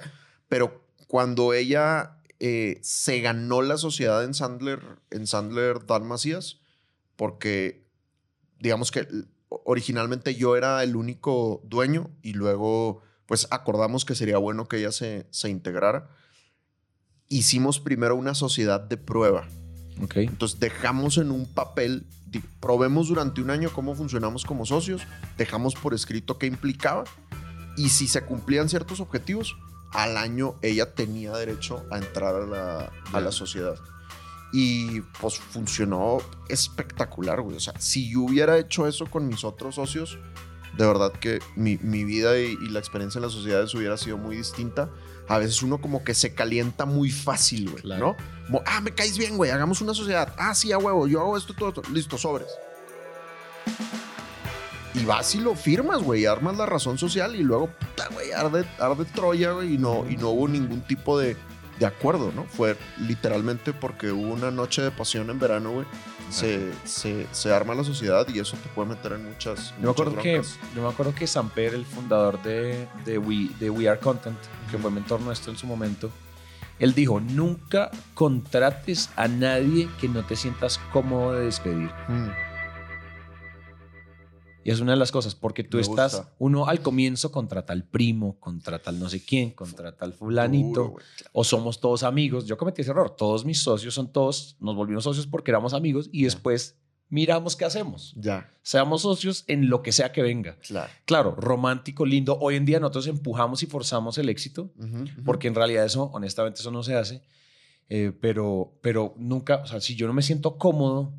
pero 0.48 0.84
cuando 1.06 1.54
ella 1.54 2.18
eh, 2.40 2.80
se 2.82 3.20
ganó 3.20 3.62
la 3.62 3.78
sociedad 3.78 4.24
en 4.24 4.34
Sandler, 4.34 4.80
en 5.10 5.28
Sandler 5.28 5.86
Dan 5.86 6.08
Macías, 6.08 6.58
porque 7.14 7.86
digamos 8.58 8.90
que 8.90 9.06
originalmente 9.48 10.34
yo 10.34 10.56
era 10.56 10.82
el 10.82 10.96
único 10.96 11.62
dueño 11.64 12.10
y 12.20 12.32
luego 12.32 13.00
pues 13.26 13.46
acordamos 13.52 14.04
que 14.04 14.16
sería 14.16 14.38
bueno 14.38 14.66
que 14.66 14.78
ella 14.78 14.90
se, 14.90 15.28
se 15.30 15.50
integrara 15.50 16.10
hicimos 17.28 17.78
primero 17.78 18.16
una 18.16 18.34
sociedad 18.34 18.80
de 18.80 18.96
prueba. 18.96 19.48
Ok. 20.02 20.16
Entonces 20.16 20.60
dejamos 20.60 21.18
en 21.18 21.30
un 21.30 21.46
papel, 21.46 22.06
probemos 22.60 23.08
durante 23.08 23.40
un 23.40 23.50
año 23.50 23.70
cómo 23.72 23.94
funcionamos 23.94 24.44
como 24.44 24.66
socios, 24.66 25.02
dejamos 25.36 25.74
por 25.74 25.94
escrito 25.94 26.38
qué 26.38 26.46
implicaba 26.46 27.04
y 27.76 27.90
si 27.90 28.08
se 28.08 28.22
cumplían 28.22 28.68
ciertos 28.68 29.00
objetivos, 29.00 29.56
al 29.92 30.16
año 30.16 30.56
ella 30.62 30.94
tenía 30.94 31.32
derecho 31.32 31.84
a 31.90 31.98
entrar 31.98 32.34
a 32.34 32.46
la, 32.46 32.92
a 33.12 33.20
la 33.20 33.32
sociedad. 33.32 33.76
Y 34.52 35.02
pues 35.20 35.38
funcionó 35.38 36.18
espectacular, 36.48 37.40
güey. 37.40 37.56
O 37.56 37.60
sea, 37.60 37.74
si 37.78 38.10
yo 38.10 38.22
hubiera 38.22 38.58
hecho 38.58 38.86
eso 38.86 39.06
con 39.06 39.28
mis 39.28 39.44
otros 39.44 39.74
socios, 39.74 40.18
de 40.76 40.86
verdad 40.86 41.12
que 41.12 41.40
mi, 41.54 41.78
mi 41.78 42.04
vida 42.04 42.38
y, 42.38 42.56
y 42.60 42.68
la 42.70 42.78
experiencia 42.78 43.18
en 43.18 43.24
las 43.24 43.32
sociedades 43.32 43.74
hubiera 43.74 43.96
sido 43.96 44.16
muy 44.16 44.36
distinta. 44.36 44.90
A 45.28 45.38
veces 45.38 45.62
uno 45.62 45.80
como 45.80 46.02
que 46.04 46.14
se 46.14 46.34
calienta 46.34 46.86
muy 46.86 47.10
fácil, 47.10 47.70
güey, 47.70 47.82
Claro. 47.82 48.16
¿no? 48.18 48.46
Como, 48.46 48.62
ah, 48.66 48.80
me 48.80 48.92
caes 48.94 49.18
bien, 49.18 49.36
güey, 49.36 49.50
hagamos 49.50 49.80
una 49.82 49.92
sociedad. 49.94 50.32
Ah, 50.38 50.54
sí, 50.54 50.72
a 50.72 50.78
huevo, 50.78 51.06
yo 51.06 51.20
hago 51.20 51.36
esto, 51.36 51.52
todo 51.54 51.68
esto. 51.68 51.82
Listo, 51.92 52.16
sobres. 52.16 52.48
Y 54.94 55.04
vas 55.04 55.34
y 55.34 55.38
lo 55.38 55.54
firmas, 55.54 56.02
güey, 56.02 56.26
armas 56.26 56.56
la 56.56 56.66
razón 56.66 56.98
social 56.98 57.36
y 57.36 57.42
luego, 57.42 57.68
puta, 57.68 58.08
güey, 58.12 58.32
arde, 58.32 58.64
arde 58.78 59.04
Troya, 59.04 59.52
güey, 59.52 59.74
y 59.74 59.78
no, 59.78 60.08
y 60.08 60.16
no 60.16 60.30
hubo 60.30 60.48
ningún 60.48 60.80
tipo 60.80 61.18
de, 61.18 61.36
de 61.78 61.86
acuerdo, 61.86 62.32
¿no? 62.34 62.44
Fue 62.44 62.76
literalmente 62.98 63.72
porque 63.72 64.10
hubo 64.10 64.32
una 64.32 64.50
noche 64.50 64.82
de 64.82 64.90
pasión 64.90 65.30
en 65.30 65.38
verano, 65.38 65.70
güey. 65.70 65.86
Se, 66.30 66.72
se, 66.84 67.26
se 67.32 67.54
arma 67.54 67.74
la 67.74 67.84
sociedad 67.84 68.26
y 68.28 68.38
eso 68.38 68.56
te 68.58 68.68
puede 68.70 68.90
meter 68.90 69.12
en 69.12 69.24
muchas. 69.24 69.72
Yo 69.76 69.84
me, 69.84 69.90
acuerdo 69.90 70.16
que, 70.16 70.42
yo 70.74 70.82
me 70.82 70.88
acuerdo 70.88 71.14
que 71.14 71.26
Samper, 71.26 71.74
el 71.74 71.86
fundador 71.86 72.42
de, 72.42 72.86
de, 73.06 73.18
We, 73.18 73.48
de 73.58 73.70
We 73.70 73.88
Are 73.88 73.98
Content, 73.98 74.36
que 74.70 74.76
fue 74.76 74.90
mentor 74.90 75.20
nuestro 75.20 75.52
en 75.52 75.58
su 75.58 75.66
momento, 75.66 76.10
él 76.78 76.94
dijo, 76.94 77.20
nunca 77.20 77.90
contrates 78.14 79.10
a 79.16 79.26
nadie 79.26 79.88
que 80.00 80.08
no 80.08 80.24
te 80.24 80.36
sientas 80.36 80.78
cómodo 80.92 81.32
de 81.32 81.46
despedir. 81.46 81.90
Mm, 82.08 82.28
Y 84.68 84.70
es 84.70 84.80
una 84.80 84.92
de 84.92 84.98
las 84.98 85.10
cosas, 85.10 85.34
porque 85.34 85.64
tú 85.64 85.78
Me 85.78 85.82
estás, 85.82 86.14
gusta. 86.16 86.34
uno 86.38 86.66
al 86.66 86.82
comienzo 86.82 87.32
contrata 87.32 87.72
al 87.72 87.84
primo, 87.84 88.38
contrata 88.38 88.90
al 88.90 88.98
no 89.00 89.08
sé 89.08 89.24
quién, 89.24 89.52
contrata 89.52 90.04
al 90.04 90.12
fulanito, 90.12 90.80
duro, 90.82 90.96
o 91.32 91.42
somos 91.42 91.80
todos 91.80 92.02
amigos. 92.02 92.44
Yo 92.44 92.58
cometí 92.58 92.82
ese 92.82 92.90
error, 92.90 93.16
todos 93.16 93.46
mis 93.46 93.62
socios 93.62 93.94
son 93.94 94.12
todos, 94.12 94.56
nos 94.60 94.76
volvimos 94.76 95.04
socios 95.04 95.26
porque 95.26 95.50
éramos 95.50 95.72
amigos 95.72 96.10
y 96.12 96.24
después 96.24 96.76
miramos 97.08 97.56
qué 97.56 97.64
hacemos. 97.64 98.12
Ya, 98.14 98.50
Seamos 98.60 99.00
socios 99.00 99.44
en 99.46 99.70
lo 99.70 99.80
que 99.80 99.90
sea 99.92 100.12
que 100.12 100.20
venga. 100.20 100.58
claro. 100.60 100.90
Claro, 101.06 101.34
romántico, 101.36 102.04
lindo. 102.04 102.36
Hoy 102.38 102.56
en 102.56 102.66
día 102.66 102.78
nosotros 102.78 103.06
empujamos 103.06 103.62
y 103.62 103.66
forzamos 103.66 104.18
el 104.18 104.28
éxito, 104.28 104.70
porque 105.24 105.48
en 105.48 105.54
realidad 105.54 105.86
eso, 105.86 106.10
honestamente, 106.12 106.60
eso 106.60 106.70
no 106.70 106.82
se 106.82 106.94
hace. 106.94 107.22
Eh, 107.88 108.12
pero, 108.20 108.74
pero 108.82 109.14
nunca, 109.16 109.62
o 109.64 109.66
sea, 109.66 109.80
si 109.80 109.94
yo 109.94 110.06
no 110.06 110.12
me 110.12 110.20
siento 110.20 110.58
cómodo, 110.58 111.14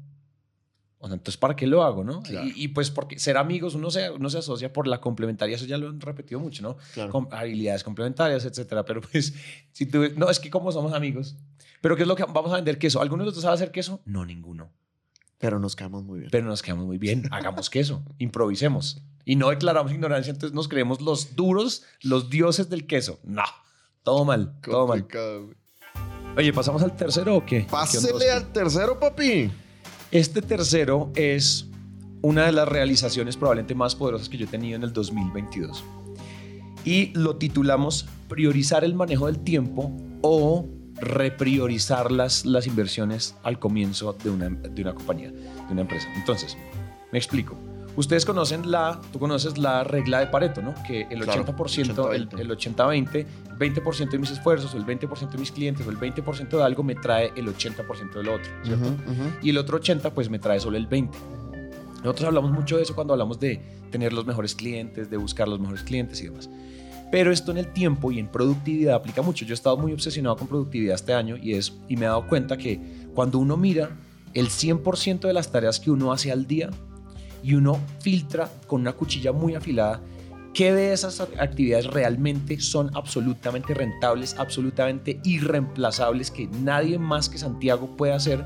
o 0.99 1.07
sea, 1.07 1.15
entonces 1.15 1.37
¿para 1.37 1.55
qué 1.55 1.65
lo 1.65 1.83
hago, 1.83 2.03
no? 2.03 2.21
Claro. 2.21 2.45
Y, 2.47 2.63
y, 2.65 2.67
pues 2.69 2.91
porque 2.91 3.17
ser 3.19 3.37
amigos 3.37 3.73
uno 3.75 3.89
se, 3.89 4.09
uno 4.11 4.29
se 4.29 4.37
asocia 4.39 4.71
por 4.73 4.85
la 4.87 4.99
complementaria, 5.01 5.55
eso 5.55 5.65
ya 5.65 5.77
lo 5.77 5.87
han 5.87 6.01
repetido 6.01 6.39
mucho, 6.39 6.61
¿no? 6.61 6.77
Claro. 6.93 7.11
Com- 7.11 7.27
habilidades 7.31 7.83
complementarias, 7.83 8.43
etcétera. 8.45 8.83
Pero 8.85 9.01
pues, 9.01 9.33
si 9.71 9.85
tú, 9.85 10.03
no, 10.17 10.29
es 10.29 10.39
que 10.39 10.49
como 10.49 10.71
somos 10.71 10.93
amigos, 10.93 11.35
pero 11.81 11.95
¿qué 11.95 12.01
es 12.01 12.07
lo 12.07 12.15
que 12.15 12.23
vamos 12.25 12.51
a 12.51 12.55
vender 12.57 12.77
queso? 12.77 13.01
¿Alguno 13.01 13.23
de 13.23 13.27
nosotros 13.27 13.43
sabe 13.43 13.55
hacer 13.55 13.71
queso? 13.71 14.01
No, 14.05 14.25
ninguno. 14.25 14.69
Pero 15.37 15.57
nos 15.57 15.77
quedamos 15.77 16.03
muy 16.03 16.19
bien. 16.19 16.31
Pero 16.31 16.47
nos 16.47 16.61
quedamos 16.61 16.85
muy 16.85 16.97
bien, 16.97 17.23
hagamos 17.31 17.69
queso, 17.69 18.03
improvisemos. 18.17 19.01
Y 19.23 19.37
no 19.37 19.49
declaramos 19.51 19.91
ignorancia, 19.93 20.31
entonces 20.31 20.53
nos 20.53 20.67
creemos 20.67 20.99
los 20.99 21.37
duros, 21.37 21.83
los 22.01 22.29
dioses 22.29 22.69
del 22.69 22.87
queso. 22.87 23.19
No, 23.23 23.43
todo 24.03 24.25
mal, 24.25 24.59
todo 24.61 24.85
mal. 24.87 24.99
Complicado. 24.99 25.51
Oye, 26.35 26.51
¿pasamos 26.51 26.83
al 26.83 26.95
tercero 26.95 27.37
o 27.37 27.45
qué? 27.45 27.63
¿Qué 27.63 27.69
Pásele 27.71 28.11
Oscar? 28.13 28.29
al 28.37 28.51
tercero, 28.51 28.99
papi. 28.99 29.49
Este 30.11 30.41
tercero 30.41 31.11
es 31.15 31.67
una 32.23 32.45
de 32.47 32.51
las 32.51 32.67
realizaciones 32.67 33.37
probablemente 33.37 33.75
más 33.75 33.95
poderosas 33.95 34.27
que 34.27 34.37
yo 34.37 34.45
he 34.45 34.49
tenido 34.49 34.75
en 34.75 34.81
el 34.81 34.91
2022. 34.91 35.83
Y 36.83 37.11
lo 37.13 37.35
titulamos 37.35 38.07
Priorizar 38.27 38.83
el 38.83 38.95
manejo 38.95 39.27
del 39.27 39.39
tiempo 39.39 39.91
o 40.21 40.67
repriorizar 40.95 42.11
las, 42.11 42.45
las 42.45 42.67
inversiones 42.67 43.35
al 43.43 43.59
comienzo 43.59 44.13
de 44.13 44.29
una, 44.29 44.49
de 44.49 44.81
una 44.81 44.93
compañía, 44.93 45.31
de 45.31 45.71
una 45.71 45.81
empresa. 45.81 46.07
Entonces, 46.15 46.57
me 47.11 47.17
explico. 47.17 47.55
Ustedes 47.99 48.23
conocen 48.23 48.71
la, 48.71 48.97
tú 49.11 49.19
conoces 49.19 49.57
la 49.57 49.83
regla 49.83 50.19
de 50.21 50.27
Pareto, 50.27 50.61
¿no? 50.61 50.73
Que 50.87 51.01
el 51.09 51.19
Claro, 51.19 51.45
80%, 51.45 52.13
el 52.13 52.29
80-20. 52.29 52.39
el 52.39 52.49
80-20, 52.49 53.25
20% 53.57 54.09
de 54.09 54.17
mis 54.17 54.31
esfuerzos, 54.31 54.73
o 54.73 54.77
el 54.77 54.85
20% 54.85 55.31
de 55.31 55.37
mis 55.37 55.51
clientes, 55.51 55.85
o 55.85 55.89
el 55.89 55.97
20% 55.99 56.47
de 56.47 56.63
algo 56.63 56.81
me 56.81 56.95
trae 56.95 57.33
el 57.35 57.47
80% 57.53 58.13
de 58.13 58.23
lo 58.23 58.35
otro, 58.35 58.49
¿cierto? 58.63 58.87
Ujú, 58.87 59.11
ujú. 59.11 59.23
y 59.41 59.49
el 59.49 59.57
otro 59.57 59.75
80 59.75 60.13
pues 60.13 60.29
me 60.29 60.39
trae 60.39 60.61
solo 60.61 60.77
el 60.77 60.87
20. 60.87 61.17
Nosotros 61.97 62.23
hablamos 62.27 62.51
mucho 62.51 62.77
de 62.77 62.83
eso 62.83 62.95
cuando 62.95 63.11
hablamos 63.11 63.37
de 63.37 63.61
tener 63.91 64.13
los 64.13 64.25
mejores 64.25 64.55
clientes, 64.55 65.09
de 65.09 65.17
buscar 65.17 65.49
los 65.49 65.59
mejores 65.59 65.83
clientes 65.83 66.21
y 66.21 66.27
demás. 66.29 66.49
Pero 67.11 67.33
esto 67.33 67.51
en 67.51 67.57
el 67.57 67.67
tiempo 67.73 68.13
y 68.13 68.19
en 68.19 68.29
productividad 68.29 68.95
aplica 68.95 69.21
mucho. 69.21 69.43
Yo 69.43 69.51
he 69.51 69.55
estado 69.55 69.75
muy 69.75 69.91
obsesionado 69.91 70.37
con 70.37 70.47
productividad 70.47 70.95
este 70.95 71.13
año 71.13 71.35
y, 71.35 71.55
es, 71.55 71.73
y 71.89 71.97
me 71.97 72.05
he 72.05 72.07
dado 72.07 72.25
cuenta 72.27 72.55
que 72.55 72.79
cuando 73.13 73.39
uno 73.39 73.57
mira 73.57 73.89
el 74.33 74.47
100% 74.47 75.19
de 75.21 75.33
las 75.33 75.51
tareas 75.51 75.81
que 75.81 75.91
uno 75.91 76.13
hace 76.13 76.31
al 76.31 76.47
día 76.47 76.69
y 77.43 77.53
uno 77.53 77.79
filtra 77.99 78.49
con 78.67 78.81
una 78.81 78.93
cuchilla 78.93 79.31
muy 79.31 79.55
afilada 79.55 80.01
qué 80.53 80.73
de 80.73 80.93
esas 80.93 81.19
actividades 81.21 81.87
realmente 81.87 82.59
son 82.59 82.91
absolutamente 82.95 83.73
rentables, 83.73 84.35
absolutamente 84.37 85.19
irreemplazables, 85.23 86.31
que 86.31 86.47
nadie 86.47 86.97
más 86.97 87.29
que 87.29 87.37
Santiago 87.37 87.95
puede 87.95 88.13
hacer, 88.13 88.43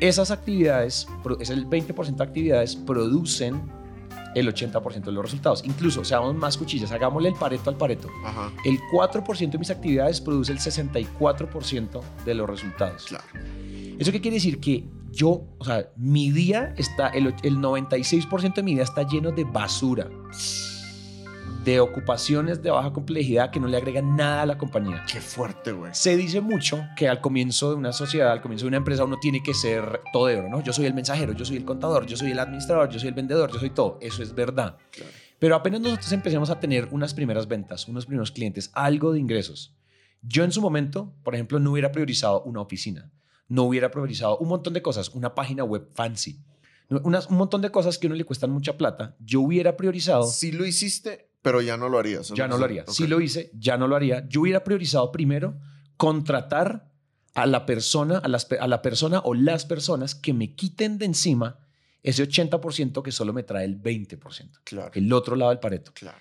esas 0.00 0.30
actividades, 0.30 1.06
es 1.40 1.50
el 1.50 1.66
20% 1.66 2.16
de 2.16 2.24
actividades, 2.24 2.76
producen 2.76 3.62
el 4.34 4.52
80% 4.52 5.04
de 5.04 5.12
los 5.12 5.24
resultados. 5.24 5.62
Incluso, 5.64 6.04
seamos 6.04 6.34
más 6.34 6.58
cuchillas, 6.58 6.90
hagámosle 6.90 7.28
el 7.28 7.36
pareto 7.36 7.70
al 7.70 7.76
pareto. 7.76 8.08
Ajá. 8.24 8.52
El 8.64 8.78
4% 8.92 9.50
de 9.50 9.58
mis 9.58 9.70
actividades 9.70 10.20
produce 10.20 10.52
el 10.52 10.58
64% 10.58 12.02
de 12.24 12.34
los 12.34 12.50
resultados. 12.50 13.04
Claro. 13.04 13.24
¿Eso 13.96 14.10
qué 14.10 14.20
quiere 14.20 14.34
decir? 14.36 14.58
Que 14.58 14.84
yo, 15.14 15.46
o 15.58 15.64
sea, 15.64 15.90
mi 15.96 16.30
día 16.30 16.74
está, 16.76 17.08
el, 17.08 17.34
el 17.42 17.56
96% 17.58 18.54
de 18.54 18.62
mi 18.62 18.74
día 18.74 18.82
está 18.82 19.02
lleno 19.06 19.32
de 19.32 19.44
basura, 19.44 20.08
de 21.64 21.80
ocupaciones 21.80 22.62
de 22.62 22.70
baja 22.70 22.92
complejidad 22.92 23.50
que 23.50 23.58
no 23.58 23.66
le 23.66 23.76
agregan 23.76 24.16
nada 24.16 24.42
a 24.42 24.46
la 24.46 24.58
compañía. 24.58 25.04
Qué 25.10 25.20
fuerte, 25.20 25.72
güey. 25.72 25.94
Se 25.94 26.16
dice 26.16 26.40
mucho 26.40 26.84
que 26.96 27.08
al 27.08 27.20
comienzo 27.20 27.70
de 27.70 27.76
una 27.76 27.92
sociedad, 27.92 28.32
al 28.32 28.42
comienzo 28.42 28.66
de 28.66 28.68
una 28.68 28.76
empresa, 28.76 29.04
uno 29.04 29.18
tiene 29.18 29.42
que 29.42 29.54
ser 29.54 30.00
todero, 30.12 30.48
¿no? 30.48 30.62
Yo 30.62 30.72
soy 30.72 30.86
el 30.86 30.94
mensajero, 30.94 31.32
yo 31.32 31.44
soy 31.44 31.56
el 31.56 31.64
contador, 31.64 32.06
yo 32.06 32.16
soy 32.16 32.32
el 32.32 32.38
administrador, 32.38 32.90
yo 32.90 32.98
soy 32.98 33.08
el 33.08 33.14
vendedor, 33.14 33.50
yo 33.50 33.58
soy 33.58 33.70
todo. 33.70 33.98
Eso 34.02 34.22
es 34.22 34.34
verdad. 34.34 34.76
Claro. 34.90 35.10
Pero 35.38 35.56
apenas 35.56 35.80
nosotros 35.80 36.12
empecemos 36.12 36.50
a 36.50 36.60
tener 36.60 36.88
unas 36.90 37.14
primeras 37.14 37.48
ventas, 37.48 37.88
unos 37.88 38.06
primeros 38.06 38.30
clientes, 38.30 38.70
algo 38.74 39.12
de 39.12 39.20
ingresos. 39.20 39.74
Yo 40.22 40.44
en 40.44 40.52
su 40.52 40.62
momento, 40.62 41.12
por 41.22 41.34
ejemplo, 41.34 41.58
no 41.58 41.72
hubiera 41.72 41.92
priorizado 41.92 42.42
una 42.44 42.60
oficina, 42.60 43.10
no 43.48 43.64
hubiera 43.64 43.90
priorizado 43.90 44.38
un 44.38 44.48
montón 44.48 44.72
de 44.74 44.82
cosas, 44.82 45.10
una 45.10 45.34
página 45.34 45.64
web 45.64 45.88
fancy, 45.94 46.40
unas- 46.88 47.28
un 47.28 47.36
montón 47.36 47.60
de 47.62 47.70
cosas 47.70 47.98
que 47.98 48.06
a 48.06 48.08
uno 48.08 48.16
le 48.16 48.24
cuestan 48.24 48.50
mucha 48.50 48.76
plata. 48.76 49.16
Yo 49.20 49.40
hubiera 49.40 49.76
priorizado 49.76 50.24
Sí 50.26 50.52
lo 50.52 50.64
hiciste, 50.66 51.30
pero 51.42 51.60
ya 51.60 51.76
no 51.76 51.88
lo 51.88 51.98
harías. 51.98 52.28
ya 52.30 52.48
no 52.48 52.56
lo 52.58 52.64
haría. 52.64 52.84
Si 52.86 53.06
lo 53.06 53.20
hice, 53.20 53.50
ya 53.54 53.76
no 53.76 53.86
lo 53.88 53.96
haría. 53.96 54.26
Yo 54.28 54.42
hubiera 54.42 54.64
priorizado 54.64 55.10
primero 55.12 55.58
contratar 55.96 56.90
a 57.34 57.46
la 57.46 57.66
persona, 57.66 58.18
a, 58.18 58.28
las 58.28 58.46
a 58.60 58.68
la 58.68 58.80
persona 58.82 59.20
o 59.24 59.34
las 59.34 59.64
personas 59.64 60.14
que 60.14 60.32
me 60.32 60.54
quiten 60.54 60.98
de 60.98 61.06
encima 61.06 61.58
ese 62.02 62.22
80% 62.22 63.02
que 63.02 63.10
solo 63.10 63.32
me 63.32 63.42
trae 63.42 63.64
el 63.64 63.80
20%, 63.80 64.60
Claro. 64.62 64.90
el 64.94 65.10
otro 65.12 65.36
lado 65.36 65.50
del 65.50 65.58
pareto. 65.58 65.90
Claro. 65.94 66.18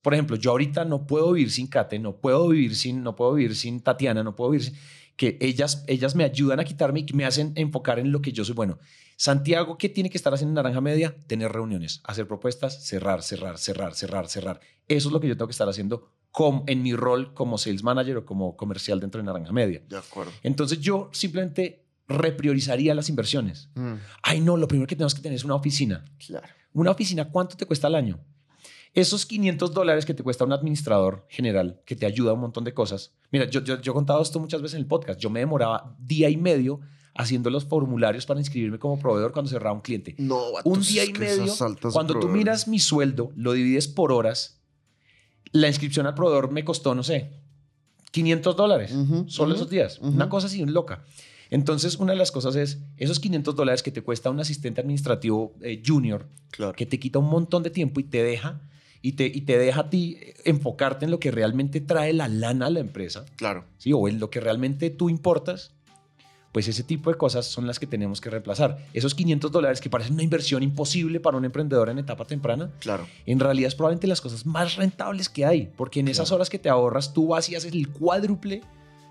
Por 0.00 0.14
ejemplo, 0.14 0.36
yo 0.36 0.52
ahorita 0.52 0.84
no 0.84 1.04
puedo 1.06 1.32
vivir 1.32 1.50
sin 1.50 1.66
Kate, 1.66 1.98
no 1.98 2.16
puedo 2.18 2.48
vivir 2.48 2.76
sin, 2.76 3.02
no 3.02 3.16
puedo 3.16 3.34
vivir 3.34 3.56
sin 3.56 3.80
Tatiana, 3.82 4.22
no 4.22 4.36
puedo 4.36 4.50
vivir 4.52 4.66
sin, 4.68 4.76
que 5.16 5.38
ellas, 5.40 5.84
ellas 5.86 6.14
me 6.14 6.24
ayudan 6.24 6.60
a 6.60 6.64
quitarme 6.64 7.04
y 7.06 7.12
me 7.14 7.24
hacen 7.24 7.52
enfocar 7.56 7.98
en 7.98 8.12
lo 8.12 8.20
que 8.22 8.32
yo 8.32 8.44
soy 8.44 8.54
bueno. 8.54 8.78
Santiago, 9.16 9.78
¿qué 9.78 9.88
tiene 9.88 10.10
que 10.10 10.18
estar 10.18 10.34
haciendo 10.34 10.50
en 10.52 10.54
Naranja 10.56 10.80
Media? 10.82 11.16
Tener 11.26 11.50
reuniones, 11.50 12.00
hacer 12.04 12.26
propuestas, 12.28 12.84
cerrar, 12.86 13.22
cerrar, 13.22 13.56
cerrar, 13.58 13.94
cerrar, 13.94 14.28
cerrar. 14.28 14.60
Eso 14.88 15.08
es 15.08 15.12
lo 15.12 15.20
que 15.20 15.28
yo 15.28 15.36
tengo 15.36 15.48
que 15.48 15.52
estar 15.52 15.68
haciendo 15.68 16.12
com- 16.30 16.64
en 16.66 16.82
mi 16.82 16.94
rol 16.94 17.32
como 17.32 17.56
sales 17.56 17.82
manager 17.82 18.18
o 18.18 18.26
como 18.26 18.56
comercial 18.58 19.00
dentro 19.00 19.20
de 19.20 19.24
Naranja 19.26 19.52
Media. 19.52 19.82
De 19.88 19.96
acuerdo. 19.96 20.32
Entonces 20.42 20.80
yo 20.80 21.08
simplemente 21.12 21.86
repriorizaría 22.08 22.94
las 22.94 23.08
inversiones. 23.08 23.70
Mm, 23.74 23.94
Ay, 24.22 24.40
no, 24.40 24.56
lo 24.56 24.68
primero 24.68 24.86
que 24.86 24.96
tenemos 24.96 25.14
que 25.14 25.22
tener 25.22 25.36
es 25.36 25.44
una 25.44 25.54
oficina. 25.54 26.04
Claro. 26.26 26.46
Una 26.72 26.90
oficina, 26.90 27.30
¿cuánto 27.30 27.56
te 27.56 27.64
cuesta 27.64 27.86
al 27.86 27.94
año? 27.94 28.20
Esos 28.96 29.26
500 29.26 29.74
dólares 29.74 30.06
que 30.06 30.14
te 30.14 30.22
cuesta 30.22 30.44
un 30.44 30.52
administrador 30.54 31.26
general, 31.28 31.80
que 31.84 31.94
te 31.94 32.06
ayuda 32.06 32.30
a 32.30 32.34
un 32.34 32.40
montón 32.40 32.64
de 32.64 32.72
cosas. 32.72 33.12
Mira, 33.30 33.44
yo, 33.48 33.62
yo, 33.62 33.78
yo 33.80 33.92
he 33.92 33.94
contado 33.94 34.22
esto 34.22 34.40
muchas 34.40 34.62
veces 34.62 34.74
en 34.76 34.80
el 34.80 34.86
podcast. 34.86 35.20
Yo 35.20 35.28
me 35.28 35.38
demoraba 35.40 35.94
día 36.00 36.30
y 36.30 36.38
medio 36.38 36.80
haciendo 37.14 37.50
los 37.50 37.66
formularios 37.66 38.24
para 38.24 38.40
inscribirme 38.40 38.78
como 38.78 38.98
proveedor 38.98 39.32
cuando 39.32 39.50
cerraba 39.50 39.74
un 39.74 39.82
cliente. 39.82 40.14
No, 40.16 40.50
vato, 40.52 40.68
Un 40.70 40.80
día 40.80 41.04
y 41.04 41.12
medio, 41.12 41.52
cuando 41.92 42.18
tú 42.18 42.28
miras 42.28 42.68
mi 42.68 42.78
sueldo, 42.78 43.32
lo 43.36 43.52
divides 43.52 43.86
por 43.86 44.12
horas, 44.12 44.62
la 45.52 45.68
inscripción 45.68 46.06
al 46.06 46.14
proveedor 46.14 46.50
me 46.50 46.64
costó, 46.64 46.94
no 46.94 47.02
sé, 47.02 47.32
500 48.12 48.56
dólares. 48.56 48.94
Solo 49.26 49.54
esos 49.54 49.68
días. 49.68 49.98
Una 49.98 50.30
cosa 50.30 50.46
así 50.46 50.64
loca. 50.64 51.04
Entonces, 51.50 51.96
una 51.96 52.12
de 52.12 52.18
las 52.18 52.32
cosas 52.32 52.56
es 52.56 52.78
esos 52.96 53.20
500 53.20 53.54
dólares 53.54 53.82
que 53.82 53.92
te 53.92 54.00
cuesta 54.02 54.30
un 54.30 54.40
asistente 54.40 54.80
administrativo 54.80 55.54
eh, 55.60 55.82
junior, 55.86 56.28
Claro. 56.50 56.72
que 56.72 56.86
te 56.86 56.98
quita 56.98 57.18
un 57.18 57.28
montón 57.28 57.62
de 57.62 57.68
tiempo 57.70 58.00
y 58.00 58.04
te 58.04 58.22
deja 58.22 58.62
y 59.06 59.12
te, 59.12 59.26
y 59.26 59.42
te 59.42 59.56
deja 59.58 59.80
a 59.82 59.90
ti 59.90 60.18
enfocarte 60.44 61.04
en 61.04 61.10
lo 61.10 61.20
que 61.20 61.30
realmente 61.30 61.80
trae 61.80 62.12
la 62.12 62.28
lana 62.28 62.66
a 62.66 62.70
la 62.70 62.80
empresa, 62.80 63.24
Claro. 63.36 63.64
¿sí? 63.78 63.92
o 63.92 64.08
en 64.08 64.18
lo 64.18 64.30
que 64.30 64.40
realmente 64.40 64.90
tú 64.90 65.08
importas, 65.08 65.72
pues 66.52 66.66
ese 66.68 66.82
tipo 66.82 67.10
de 67.12 67.16
cosas 67.18 67.44
son 67.46 67.66
las 67.66 67.78
que 67.78 67.86
tenemos 67.86 68.20
que 68.20 68.30
reemplazar. 68.30 68.78
Esos 68.94 69.14
500 69.14 69.52
dólares 69.52 69.80
que 69.80 69.90
parecen 69.90 70.14
una 70.14 70.22
inversión 70.22 70.62
imposible 70.62 71.20
para 71.20 71.36
un 71.36 71.44
emprendedor 71.44 71.88
en 71.90 71.98
etapa 71.98 72.24
temprana, 72.24 72.70
Claro. 72.80 73.06
en 73.26 73.38
realidad 73.38 73.68
es 73.68 73.74
probablemente 73.74 74.06
las 74.06 74.20
cosas 74.22 74.44
más 74.46 74.76
rentables 74.76 75.28
que 75.28 75.44
hay, 75.44 75.70
porque 75.76 76.00
en 76.00 76.08
esas 76.08 76.32
horas 76.32 76.48
que 76.50 76.58
te 76.58 76.68
ahorras 76.68 77.12
tú 77.12 77.28
vas 77.28 77.48
y 77.50 77.54
haces 77.54 77.72
el 77.74 77.88
cuádruple 77.90 78.62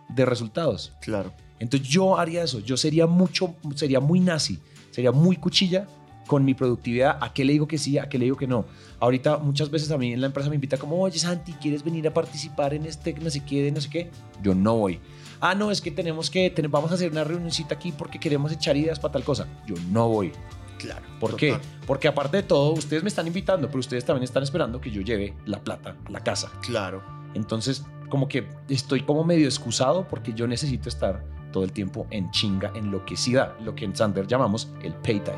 de 0.09 0.25
resultados. 0.25 0.91
Claro. 1.01 1.33
Entonces 1.59 1.87
yo 1.87 2.17
haría 2.17 2.43
eso, 2.43 2.59
yo 2.59 2.75
sería 2.77 3.05
mucho, 3.07 3.55
sería 3.75 3.99
muy 3.99 4.19
nazi, 4.19 4.59
sería 4.91 5.11
muy 5.11 5.37
cuchilla 5.37 5.87
con 6.27 6.43
mi 6.43 6.53
productividad, 6.53 7.17
a 7.21 7.31
qué 7.33 7.45
le 7.45 7.53
digo 7.53 7.67
que 7.67 7.77
sí, 7.77 7.97
a 7.97 8.09
qué 8.09 8.17
le 8.17 8.25
digo 8.25 8.37
que 8.37 8.47
no. 8.47 8.65
Ahorita 8.99 9.37
muchas 9.37 9.69
veces 9.69 9.91
a 9.91 9.97
mí 9.97 10.13
en 10.13 10.21
la 10.21 10.27
empresa 10.27 10.49
me 10.49 10.55
invita 10.55 10.77
como, 10.77 10.99
oye 11.01 11.19
Santi, 11.19 11.53
¿quieres 11.53 11.83
venir 11.83 12.07
a 12.07 12.13
participar 12.13 12.73
en 12.73 12.85
este 12.85 13.13
no 13.13 13.29
sé 13.29 13.43
qué, 13.45 13.61
de 13.63 13.71
no 13.71 13.79
sé 13.81 13.89
qué? 13.89 14.09
Yo 14.41 14.55
no 14.55 14.75
voy. 14.77 14.99
Ah, 15.41 15.53
no, 15.53 15.69
es 15.69 15.81
que 15.81 15.91
tenemos 15.91 16.29
que, 16.29 16.49
ten- 16.49 16.71
vamos 16.71 16.91
a 16.91 16.95
hacer 16.95 17.11
una 17.11 17.23
reunioncita 17.23 17.75
aquí 17.75 17.91
porque 17.91 18.19
queremos 18.19 18.51
echar 18.51 18.75
ideas 18.77 18.99
para 18.99 19.11
tal 19.13 19.23
cosa. 19.23 19.47
Yo 19.67 19.75
no 19.91 20.07
voy. 20.09 20.31
Claro. 20.79 21.05
¿Por 21.19 21.35
qué? 21.35 21.57
Porque 21.85 22.07
aparte 22.07 22.37
de 22.37 22.43
todo, 22.43 22.71
ustedes 22.73 23.03
me 23.03 23.09
están 23.09 23.27
invitando, 23.27 23.67
pero 23.67 23.79
ustedes 23.79 24.03
también 24.05 24.23
están 24.23 24.43
esperando 24.43 24.79
que 24.81 24.91
yo 24.91 25.01
lleve 25.01 25.33
la 25.45 25.59
plata 25.59 25.95
a 26.05 26.09
la 26.11 26.21
casa. 26.21 26.51
Claro. 26.61 27.03
Entonces, 27.33 27.83
como 28.09 28.27
que 28.27 28.47
estoy 28.69 29.01
como 29.01 29.23
medio 29.23 29.45
excusado 29.45 30.07
porque 30.07 30.33
yo 30.33 30.47
necesito 30.47 30.89
estar 30.89 31.23
todo 31.51 31.63
el 31.63 31.71
tiempo 31.71 32.07
en 32.11 32.29
chinga, 32.31 32.71
enloquecida, 32.75 33.55
lo 33.63 33.75
que 33.75 33.85
en 33.85 33.95
Sander 33.95 34.27
llamamos 34.27 34.69
el 34.83 34.93
pay 34.95 35.19
time. 35.21 35.37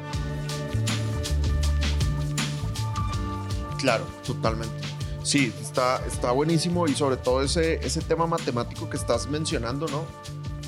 Claro, 3.78 4.06
totalmente. 4.26 4.76
Sí, 5.24 5.54
está, 5.62 6.04
está 6.06 6.32
buenísimo 6.32 6.88
y 6.88 6.96
sobre 6.96 7.18
todo 7.18 7.42
ese, 7.42 7.86
ese 7.86 8.02
tema 8.02 8.28
matemático 8.28 8.90
que 8.90 8.98
estás 8.98 9.28
mencionando, 9.28 9.88
¿no? 9.88 10.06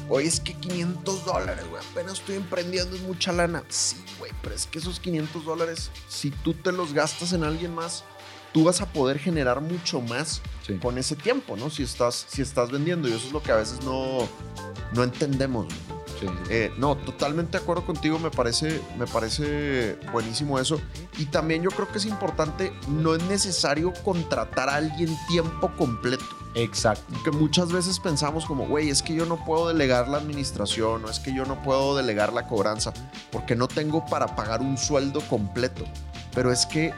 Oye, 0.09 0.27
es 0.27 0.39
que 0.39 0.53
500 0.53 1.23
dólares, 1.25 1.65
güey, 1.69 1.81
apenas 1.91 2.13
estoy 2.13 2.35
emprendiendo, 2.35 2.95
es 2.95 3.01
mucha 3.03 3.31
lana. 3.31 3.63
Sí, 3.69 3.95
güey, 4.17 4.31
pero 4.41 4.55
es 4.55 4.65
que 4.65 4.79
esos 4.79 4.99
500 4.99 5.45
dólares, 5.45 5.91
si 6.07 6.31
tú 6.31 6.53
te 6.53 6.71
los 6.71 6.93
gastas 6.93 7.31
en 7.33 7.43
alguien 7.43 7.73
más, 7.75 8.03
tú 8.51 8.63
vas 8.63 8.81
a 8.81 8.87
poder 8.87 9.19
generar 9.19 9.61
mucho 9.61 10.01
más 10.01 10.41
Sí. 10.65 10.77
con 10.81 10.97
ese 10.97 11.15
tiempo, 11.15 11.55
¿no? 11.55 11.69
Si 11.69 11.83
estás, 11.83 12.25
si 12.27 12.41
estás 12.41 12.69
vendiendo. 12.71 13.07
Y 13.07 13.13
eso 13.13 13.27
es 13.27 13.31
lo 13.33 13.41
que 13.41 13.51
a 13.51 13.55
veces 13.55 13.83
no, 13.83 14.27
no 14.93 15.03
entendemos. 15.03 15.65
güey. 15.65 15.98
Eh, 16.49 16.71
no, 16.77 16.95
totalmente 16.97 17.57
de 17.57 17.63
acuerdo 17.63 17.85
contigo, 17.85 18.19
me 18.19 18.31
parece, 18.31 18.81
me 18.97 19.07
parece 19.07 19.97
buenísimo 20.11 20.59
eso. 20.59 20.79
Y 21.17 21.25
también 21.25 21.63
yo 21.63 21.69
creo 21.69 21.89
que 21.91 21.97
es 21.97 22.05
importante, 22.05 22.73
no 22.87 23.15
es 23.15 23.23
necesario 23.23 23.93
contratar 24.03 24.69
a 24.69 24.75
alguien 24.75 25.15
tiempo 25.27 25.71
completo. 25.77 26.25
Exacto. 26.55 27.13
Que 27.23 27.31
muchas 27.31 27.71
veces 27.71 27.99
pensamos 27.99 28.45
como, 28.45 28.67
güey, 28.67 28.89
es 28.89 29.03
que 29.03 29.13
yo 29.13 29.25
no 29.25 29.43
puedo 29.45 29.67
delegar 29.67 30.07
la 30.07 30.17
administración 30.17 31.05
o 31.05 31.09
es 31.09 31.19
que 31.19 31.33
yo 31.33 31.45
no 31.45 31.61
puedo 31.61 31.95
delegar 31.95 32.33
la 32.33 32.47
cobranza 32.47 32.93
porque 33.31 33.55
no 33.55 33.67
tengo 33.67 34.05
para 34.05 34.35
pagar 34.35 34.61
un 34.61 34.77
sueldo 34.77 35.21
completo. 35.21 35.85
Pero 36.33 36.51
es 36.51 36.65
que 36.65 36.93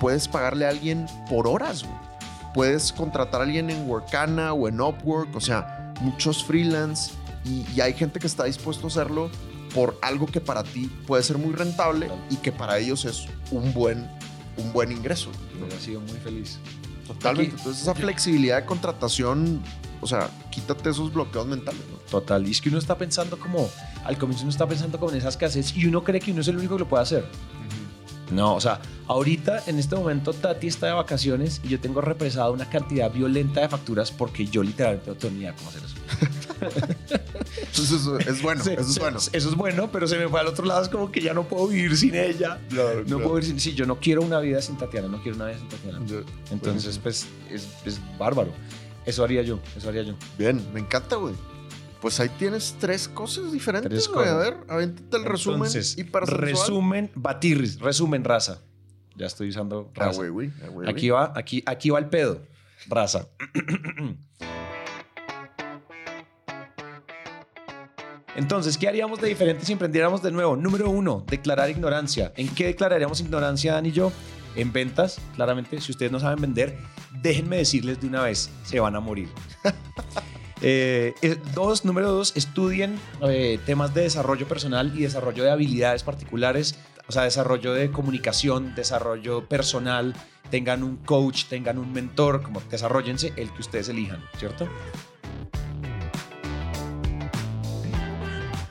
puedes 0.00 0.28
pagarle 0.28 0.66
a 0.66 0.70
alguien 0.70 1.06
por 1.28 1.46
horas, 1.46 1.84
güey. 1.84 2.10
Puedes 2.52 2.92
contratar 2.92 3.40
a 3.40 3.44
alguien 3.44 3.70
en 3.70 3.88
Workana 3.88 4.52
o 4.52 4.66
en 4.66 4.80
Upwork, 4.80 5.36
o 5.36 5.40
sea, 5.40 5.94
muchos 6.00 6.42
freelance 6.42 7.12
y, 7.44 7.64
y 7.74 7.80
hay 7.80 7.94
gente 7.94 8.18
que 8.20 8.26
está 8.26 8.44
dispuesto 8.44 8.86
a 8.86 8.90
hacerlo 8.90 9.30
por 9.74 9.98
algo 10.02 10.26
que 10.26 10.40
para 10.40 10.62
ti 10.64 10.90
puede 11.06 11.22
ser 11.22 11.38
muy 11.38 11.52
rentable 11.54 12.10
y 12.30 12.36
que 12.36 12.50
para 12.52 12.78
ellos 12.78 13.04
es 13.04 13.26
un 13.50 13.72
buen, 13.72 14.08
un 14.56 14.72
buen 14.72 14.90
ingreso. 14.92 15.30
¿no? 15.58 15.66
Hubiera 15.66 15.80
sido 15.80 16.00
muy 16.00 16.18
feliz. 16.18 16.58
Totalmente. 17.06 17.52
Aquí- 17.52 17.58
Entonces 17.60 17.82
esa 17.82 17.94
flexibilidad 17.94 18.56
de 18.60 18.66
contratación, 18.66 19.62
o 20.00 20.06
sea, 20.06 20.28
quítate 20.50 20.90
esos 20.90 21.12
bloqueos 21.12 21.46
mentales, 21.46 21.80
¿no? 21.90 21.98
Total. 22.10 22.46
Y 22.46 22.50
es 22.50 22.60
que 22.60 22.68
uno 22.68 22.78
está 22.78 22.96
pensando 22.98 23.38
como, 23.38 23.68
al 24.04 24.18
comienzo 24.18 24.42
uno 24.42 24.50
está 24.50 24.66
pensando 24.66 24.98
como 24.98 25.12
en 25.12 25.18
esa 25.18 25.28
escasez 25.28 25.74
y 25.76 25.86
uno 25.86 26.02
cree 26.04 26.20
que 26.20 26.32
uno 26.32 26.40
es 26.40 26.48
el 26.48 26.56
único 26.56 26.74
que 26.76 26.80
lo 26.80 26.88
puede 26.88 27.02
hacer. 27.04 27.24
No, 28.30 28.54
o 28.54 28.60
sea, 28.60 28.80
ahorita 29.08 29.64
en 29.66 29.78
este 29.78 29.96
momento 29.96 30.32
Tati 30.32 30.66
está 30.68 30.86
de 30.86 30.92
vacaciones 30.92 31.60
y 31.64 31.68
yo 31.68 31.80
tengo 31.80 32.00
represada 32.00 32.50
una 32.50 32.68
cantidad 32.68 33.10
violenta 33.10 33.60
de 33.60 33.68
facturas 33.68 34.10
porque 34.12 34.46
yo 34.46 34.62
literalmente 34.62 35.10
no 35.10 35.16
tengo 35.16 35.36
idea 35.38 35.54
cómo 35.54 35.70
hacer 35.70 35.82
eso. 35.84 35.96
Eso 37.72 38.18
es 38.18 38.42
bueno, 38.42 38.62
Sí, 38.62 38.70
eso 38.70 38.80
es 38.82 38.98
bueno. 38.98 39.18
Eso 39.18 39.48
es 39.48 39.54
bueno, 39.54 39.90
pero 39.90 40.06
se 40.06 40.18
me 40.18 40.28
fue 40.28 40.40
al 40.40 40.46
otro 40.46 40.64
lado. 40.66 40.82
Es 40.82 40.88
como 40.88 41.10
que 41.10 41.20
ya 41.20 41.32
no 41.34 41.44
puedo 41.44 41.68
vivir 41.68 41.96
sin 41.96 42.14
ella. 42.14 42.58
Claro, 42.68 43.02
No 43.06 43.16
puedo 43.18 43.34
vivir 43.36 43.44
sin. 43.48 43.60
Sí, 43.60 43.74
yo 43.74 43.86
no 43.86 43.98
quiero 43.98 44.22
una 44.22 44.38
vida 44.40 44.60
sin 44.60 44.76
Tatiana, 44.76 45.08
no 45.08 45.22
quiero 45.22 45.36
una 45.36 45.46
vida 45.46 45.58
sin 45.58 45.68
Tatiana. 45.68 46.00
Yo- 46.06 46.22
Entonces, 46.50 46.98
pues, 46.98 47.26
es, 47.50 47.66
es 47.84 48.00
bárbaro. 48.18 48.52
Eso 49.06 49.24
haría 49.24 49.42
yo, 49.42 49.58
eso 49.76 49.88
haría 49.88 50.02
yo. 50.02 50.14
Bien, 50.38 50.62
me 50.74 50.80
encanta, 50.80 51.16
güey. 51.16 51.34
Pues 52.00 52.18
ahí 52.20 52.30
tienes 52.38 52.76
tres 52.80 53.08
cosas 53.08 53.52
diferentes, 53.52 53.90
Tres 53.90 54.08
güey. 54.08 54.26
A 54.28 54.32
cosas. 54.32 54.50
ver, 54.50 54.56
avéntate 54.68 55.16
el 55.18 55.24
resumen 55.24 55.56
Entonces, 55.58 55.98
hipersensual. 55.98 56.40
resumen, 56.40 57.10
batirris, 57.14 57.78
resumen, 57.78 58.24
raza. 58.24 58.62
Ya 59.16 59.26
estoy 59.26 59.50
usando 59.50 59.90
Ah, 59.96 60.06
raza. 60.06 60.18
güey, 60.18 60.30
güey. 60.30 60.50
ah, 60.64 60.68
güey, 60.68 60.88
Aquí 60.88 61.10
va, 61.10 61.32
aquí, 61.36 61.62
aquí 61.66 61.90
va 61.90 61.98
el 61.98 62.06
pedo. 62.06 62.40
Raza. 62.88 63.28
Entonces, 68.36 68.78
¿qué 68.78 68.88
haríamos 68.88 69.20
de 69.20 69.28
diferente 69.28 69.64
si 69.66 69.72
emprendiéramos 69.72 70.22
de 70.22 70.30
nuevo? 70.30 70.56
Número 70.56 70.88
uno, 70.88 71.24
declarar 71.28 71.68
ignorancia. 71.68 72.32
¿En 72.36 72.48
qué 72.54 72.66
declararíamos 72.66 73.20
ignorancia, 73.20 73.74
Dan 73.74 73.86
y 73.86 73.92
yo? 73.92 74.12
En 74.56 74.72
ventas, 74.72 75.20
claramente. 75.34 75.80
Si 75.80 75.92
ustedes 75.92 76.12
no 76.12 76.20
saben 76.20 76.40
vender, 76.40 76.78
déjenme 77.22 77.56
decirles 77.58 78.00
de 78.00 78.06
una 78.06 78.22
vez, 78.22 78.50
se 78.64 78.78
van 78.80 78.94
a 78.96 79.00
morir. 79.00 79.28
Eh, 80.62 81.14
dos, 81.54 81.84
número 81.84 82.10
dos, 82.10 82.36
estudien 82.36 82.98
eh, 83.22 83.58
temas 83.64 83.94
de 83.94 84.02
desarrollo 84.02 84.46
personal 84.46 84.92
y 84.94 85.02
desarrollo 85.02 85.44
de 85.44 85.50
habilidades 85.50 86.02
particulares, 86.02 86.76
o 87.08 87.12
sea, 87.12 87.22
desarrollo 87.22 87.72
de 87.72 87.90
comunicación, 87.90 88.74
desarrollo 88.74 89.48
personal, 89.48 90.14
tengan 90.50 90.82
un 90.82 90.96
coach, 90.96 91.44
tengan 91.46 91.78
un 91.78 91.92
mentor, 91.92 92.42
como 92.42 92.60
desarrollense 92.70 93.32
el 93.36 93.50
que 93.52 93.60
ustedes 93.60 93.88
elijan, 93.88 94.22
¿cierto? 94.38 94.68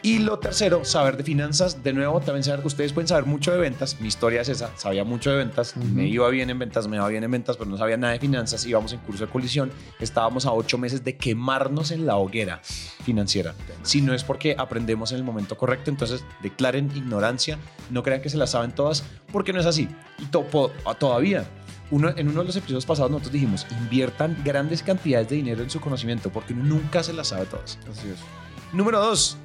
Y 0.09 0.19
lo 0.19 0.39
tercero, 0.39 0.83
saber 0.85 1.17
de 1.17 1.23
finanzas. 1.23 1.83
De 1.83 1.93
nuevo, 1.93 2.19
también 2.19 2.43
saber 2.43 2.61
que 2.61 2.67
ustedes 2.67 2.93
pueden 2.93 3.07
saber 3.07 3.25
mucho 3.25 3.51
de 3.51 3.57
ventas. 3.59 3.97
Mi 3.99 4.07
historia 4.07 4.41
es 4.41 4.49
esa. 4.49 4.75
Sabía 4.77 5.03
mucho 5.03 5.29
de 5.29 5.37
ventas. 5.37 5.75
Ujú. 5.75 5.85
Me 5.85 6.07
iba 6.07 6.27
bien 6.29 6.49
en 6.49 6.57
ventas, 6.57 6.87
me 6.87 6.95
iba 6.97 7.07
bien 7.07 7.23
en 7.23 7.31
ventas, 7.31 7.57
pero 7.57 7.69
no 7.69 7.77
sabía 7.77 7.97
nada 7.97 8.13
de 8.13 8.19
finanzas. 8.19 8.65
Íbamos 8.65 8.91
en 8.93 8.99
curso 8.99 9.25
de 9.25 9.31
colisión. 9.31 9.71
Estábamos 9.99 10.45
a 10.45 10.51
ocho 10.53 10.77
meses 10.77 11.03
de 11.03 11.15
quemarnos 11.17 11.91
en 11.91 12.05
la 12.05 12.15
hoguera 12.17 12.59
financiera. 13.03 13.53
Si 13.83 14.01
no 14.01 14.13
es 14.13 14.23
porque 14.23 14.55
aprendemos 14.57 15.11
en 15.11 15.17
el 15.19 15.23
momento 15.23 15.57
correcto, 15.57 15.89
entonces 15.91 16.23
declaren 16.41 16.89
ignorancia. 16.95 17.59
No 17.91 18.01
crean 18.01 18.21
que 18.21 18.29
se 18.29 18.37
la 18.37 18.47
saben 18.47 18.71
todas, 18.71 19.03
porque 19.31 19.53
no 19.53 19.59
es 19.59 19.65
así. 19.65 19.87
Y 20.17 20.25
to- 20.25 20.43
po- 20.47 20.71
todavía. 20.97 21.45
Uno, 21.91 22.09
en 22.15 22.27
uno 22.29 22.41
de 22.41 22.45
los 22.47 22.55
episodios 22.55 22.85
pasados 22.85 23.09
nosotros 23.09 23.33
dijimos, 23.33 23.65
inviertan 23.81 24.37
grandes 24.43 24.83
cantidades 24.83 25.27
de 25.29 25.37
dinero 25.37 25.63
en 25.63 25.69
su 25.71 25.79
conocimiento, 25.81 26.29
porque 26.31 26.53
nunca 26.53 27.01
se 27.03 27.13
las 27.13 27.29
sabe 27.29 27.45
todas. 27.47 27.79
Así 27.91 28.07
es. 28.09 28.19
Número 28.73 28.99
dos, 28.99 29.37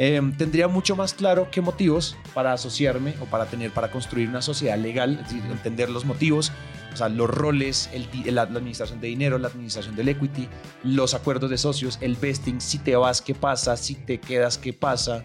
eh, 0.00 0.22
tendría 0.38 0.68
mucho 0.68 0.94
más 0.94 1.12
claro 1.12 1.48
qué 1.50 1.60
motivos 1.60 2.16
para 2.32 2.52
asociarme 2.52 3.16
o 3.20 3.24
para 3.24 3.46
tener, 3.46 3.72
para 3.72 3.90
construir 3.90 4.28
una 4.28 4.40
sociedad 4.40 4.78
legal, 4.78 5.26
entender 5.50 5.90
los 5.90 6.04
motivos, 6.04 6.52
o 6.92 6.96
sea, 6.96 7.08
los 7.08 7.28
roles, 7.28 7.90
la, 8.24 8.32
la 8.32 8.42
administración 8.42 9.00
de 9.00 9.08
dinero, 9.08 9.38
la 9.38 9.48
administración 9.48 9.96
del 9.96 10.08
equity, 10.08 10.48
los 10.84 11.14
acuerdos 11.14 11.50
de 11.50 11.58
socios, 11.58 11.98
el 12.00 12.14
vesting, 12.14 12.60
si 12.60 12.78
te 12.78 12.94
vas, 12.94 13.20
qué 13.20 13.34
pasa, 13.34 13.76
si 13.76 13.96
te 13.96 14.20
quedas, 14.20 14.56
qué 14.56 14.72
pasa. 14.72 15.24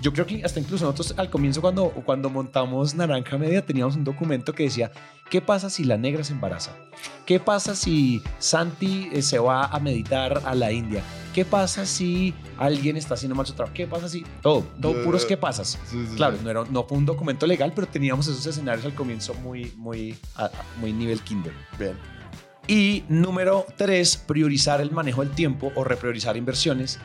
Yo 0.00 0.12
creo 0.12 0.26
que 0.26 0.42
hasta 0.44 0.58
incluso 0.58 0.84
nosotros 0.84 1.14
al 1.16 1.30
comienzo 1.30 1.60
cuando, 1.60 1.90
cuando 1.90 2.28
montamos 2.30 2.94
Naranja 2.94 3.38
Media 3.38 3.64
teníamos 3.64 3.94
un 3.94 4.02
documento 4.04 4.52
que 4.52 4.64
decía, 4.64 4.90
¿qué 5.30 5.40
pasa 5.40 5.70
si 5.70 5.84
la 5.84 5.96
negra 5.96 6.24
se 6.24 6.32
embaraza? 6.32 6.72
¿Qué 7.24 7.38
pasa 7.38 7.76
si 7.76 8.20
Santi 8.38 9.08
eh, 9.12 9.22
se 9.22 9.38
va 9.38 9.66
a 9.66 9.78
meditar 9.78 10.42
a 10.44 10.54
la 10.56 10.72
India? 10.72 11.02
¿Qué 11.32 11.44
pasa 11.44 11.86
si 11.86 12.34
alguien 12.58 12.96
está 12.96 13.14
haciendo 13.14 13.34
mal 13.36 13.46
su 13.46 13.52
trabajo? 13.52 13.74
¿Qué 13.74 13.86
pasa 13.86 14.08
si...? 14.08 14.24
Todo, 14.42 14.64
todo 14.80 14.92
puros 15.04 15.24
qué 15.24 15.36
pasas. 15.36 15.78
Claro, 16.16 16.36
no, 16.42 16.50
era, 16.50 16.64
no 16.68 16.84
fue 16.84 16.98
un 16.98 17.06
documento 17.06 17.46
legal, 17.46 17.72
pero 17.74 17.86
teníamos 17.86 18.26
esos 18.26 18.44
escenarios 18.44 18.84
al 18.84 18.94
comienzo 18.94 19.34
muy, 19.34 19.72
muy, 19.76 20.16
a- 20.36 20.50
muy 20.80 20.92
nivel 20.92 21.20
kinder. 21.20 21.52
Bien. 21.78 21.96
Y 22.66 23.04
número 23.08 23.66
tres, 23.76 24.16
priorizar 24.16 24.80
el 24.80 24.90
manejo 24.90 25.24
del 25.24 25.30
tiempo 25.34 25.72
o 25.74 25.84
repriorizar 25.84 26.36
inversiones. 26.36 26.98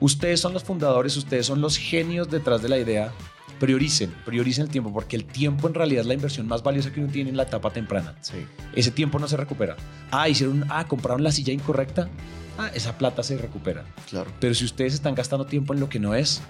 Ustedes 0.00 0.40
son 0.40 0.52
los 0.54 0.64
fundadores, 0.64 1.16
ustedes 1.16 1.46
son 1.46 1.60
los 1.60 1.76
genios 1.76 2.30
detrás 2.30 2.62
de 2.62 2.68
la 2.68 2.78
idea. 2.78 3.12
Prioricen, 3.58 4.14
prioricen 4.24 4.64
el 4.64 4.70
tiempo, 4.70 4.90
porque 4.92 5.16
el 5.16 5.26
tiempo 5.26 5.68
en 5.68 5.74
realidad 5.74 6.00
es 6.00 6.06
la 6.06 6.14
inversión 6.14 6.48
más 6.48 6.62
valiosa 6.62 6.90
que 6.92 7.00
uno 7.00 7.12
tiene 7.12 7.28
en 7.28 7.36
la 7.36 7.42
etapa 7.42 7.70
temprana. 7.70 8.14
Sí. 8.22 8.46
Ese 8.74 8.90
tiempo 8.90 9.18
no 9.18 9.28
se 9.28 9.36
recupera. 9.36 9.76
Ah, 10.10 10.28
hicieron, 10.30 10.64
ah, 10.70 10.86
compraron 10.88 11.22
la 11.22 11.30
silla 11.30 11.52
incorrecta. 11.52 12.08
Ah, 12.56 12.70
esa 12.74 12.96
plata 12.96 13.22
se 13.22 13.36
recupera. 13.36 13.84
Claro. 14.08 14.32
Pero 14.40 14.54
si 14.54 14.64
ustedes 14.64 14.94
están 14.94 15.14
gastando 15.14 15.44
tiempo 15.44 15.74
en 15.74 15.80
lo 15.80 15.90
que 15.90 15.98
no 15.98 16.14
es, 16.14 16.40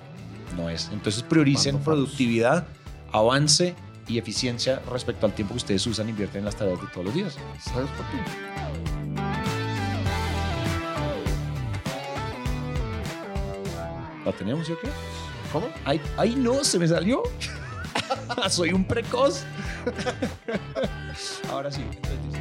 no 0.56 0.70
es. 0.70 0.88
Entonces 0.92 1.24
prioricen 1.24 1.74
Mando 1.74 1.84
productividad, 1.84 2.66
avance 3.12 3.74
y 4.06 4.18
eficiencia 4.18 4.80
respecto 4.90 5.26
al 5.26 5.34
tiempo 5.34 5.54
que 5.54 5.58
ustedes 5.58 5.86
usan 5.86 6.06
e 6.06 6.10
invierten 6.10 6.40
en 6.40 6.44
las 6.44 6.56
tareas 6.56 6.80
de 6.80 6.86
todos 6.88 7.06
los 7.06 7.14
días. 7.14 7.36
¿Sabes, 7.60 7.88
papi? 7.90 8.99
¿La 14.30 14.36
tenemos 14.36 14.64
sí 14.64 14.72
o 14.74 14.78
qué? 14.78 14.88
¿Cómo? 15.52 15.66
¡Ay, 15.84 16.00
ay 16.16 16.36
no! 16.36 16.62
¡Se 16.62 16.78
me 16.78 16.86
salió! 16.86 17.24
¡Soy 18.48 18.72
un 18.72 18.84
precoz! 18.84 19.42
Ahora 21.50 21.68
sí. 21.72 21.82
entonces. 21.82 22.40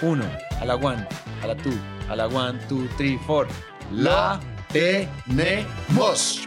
Uno, 0.00 0.24
a 0.60 0.64
la 0.64 0.76
one, 0.76 1.04
a 1.42 1.48
la 1.48 1.56
two, 1.56 1.72
a 2.08 2.14
la 2.14 2.28
one, 2.28 2.60
two, 2.68 2.86
three, 2.96 3.18
four. 3.26 3.48
La 3.90 4.38
tenemos. 4.72 6.46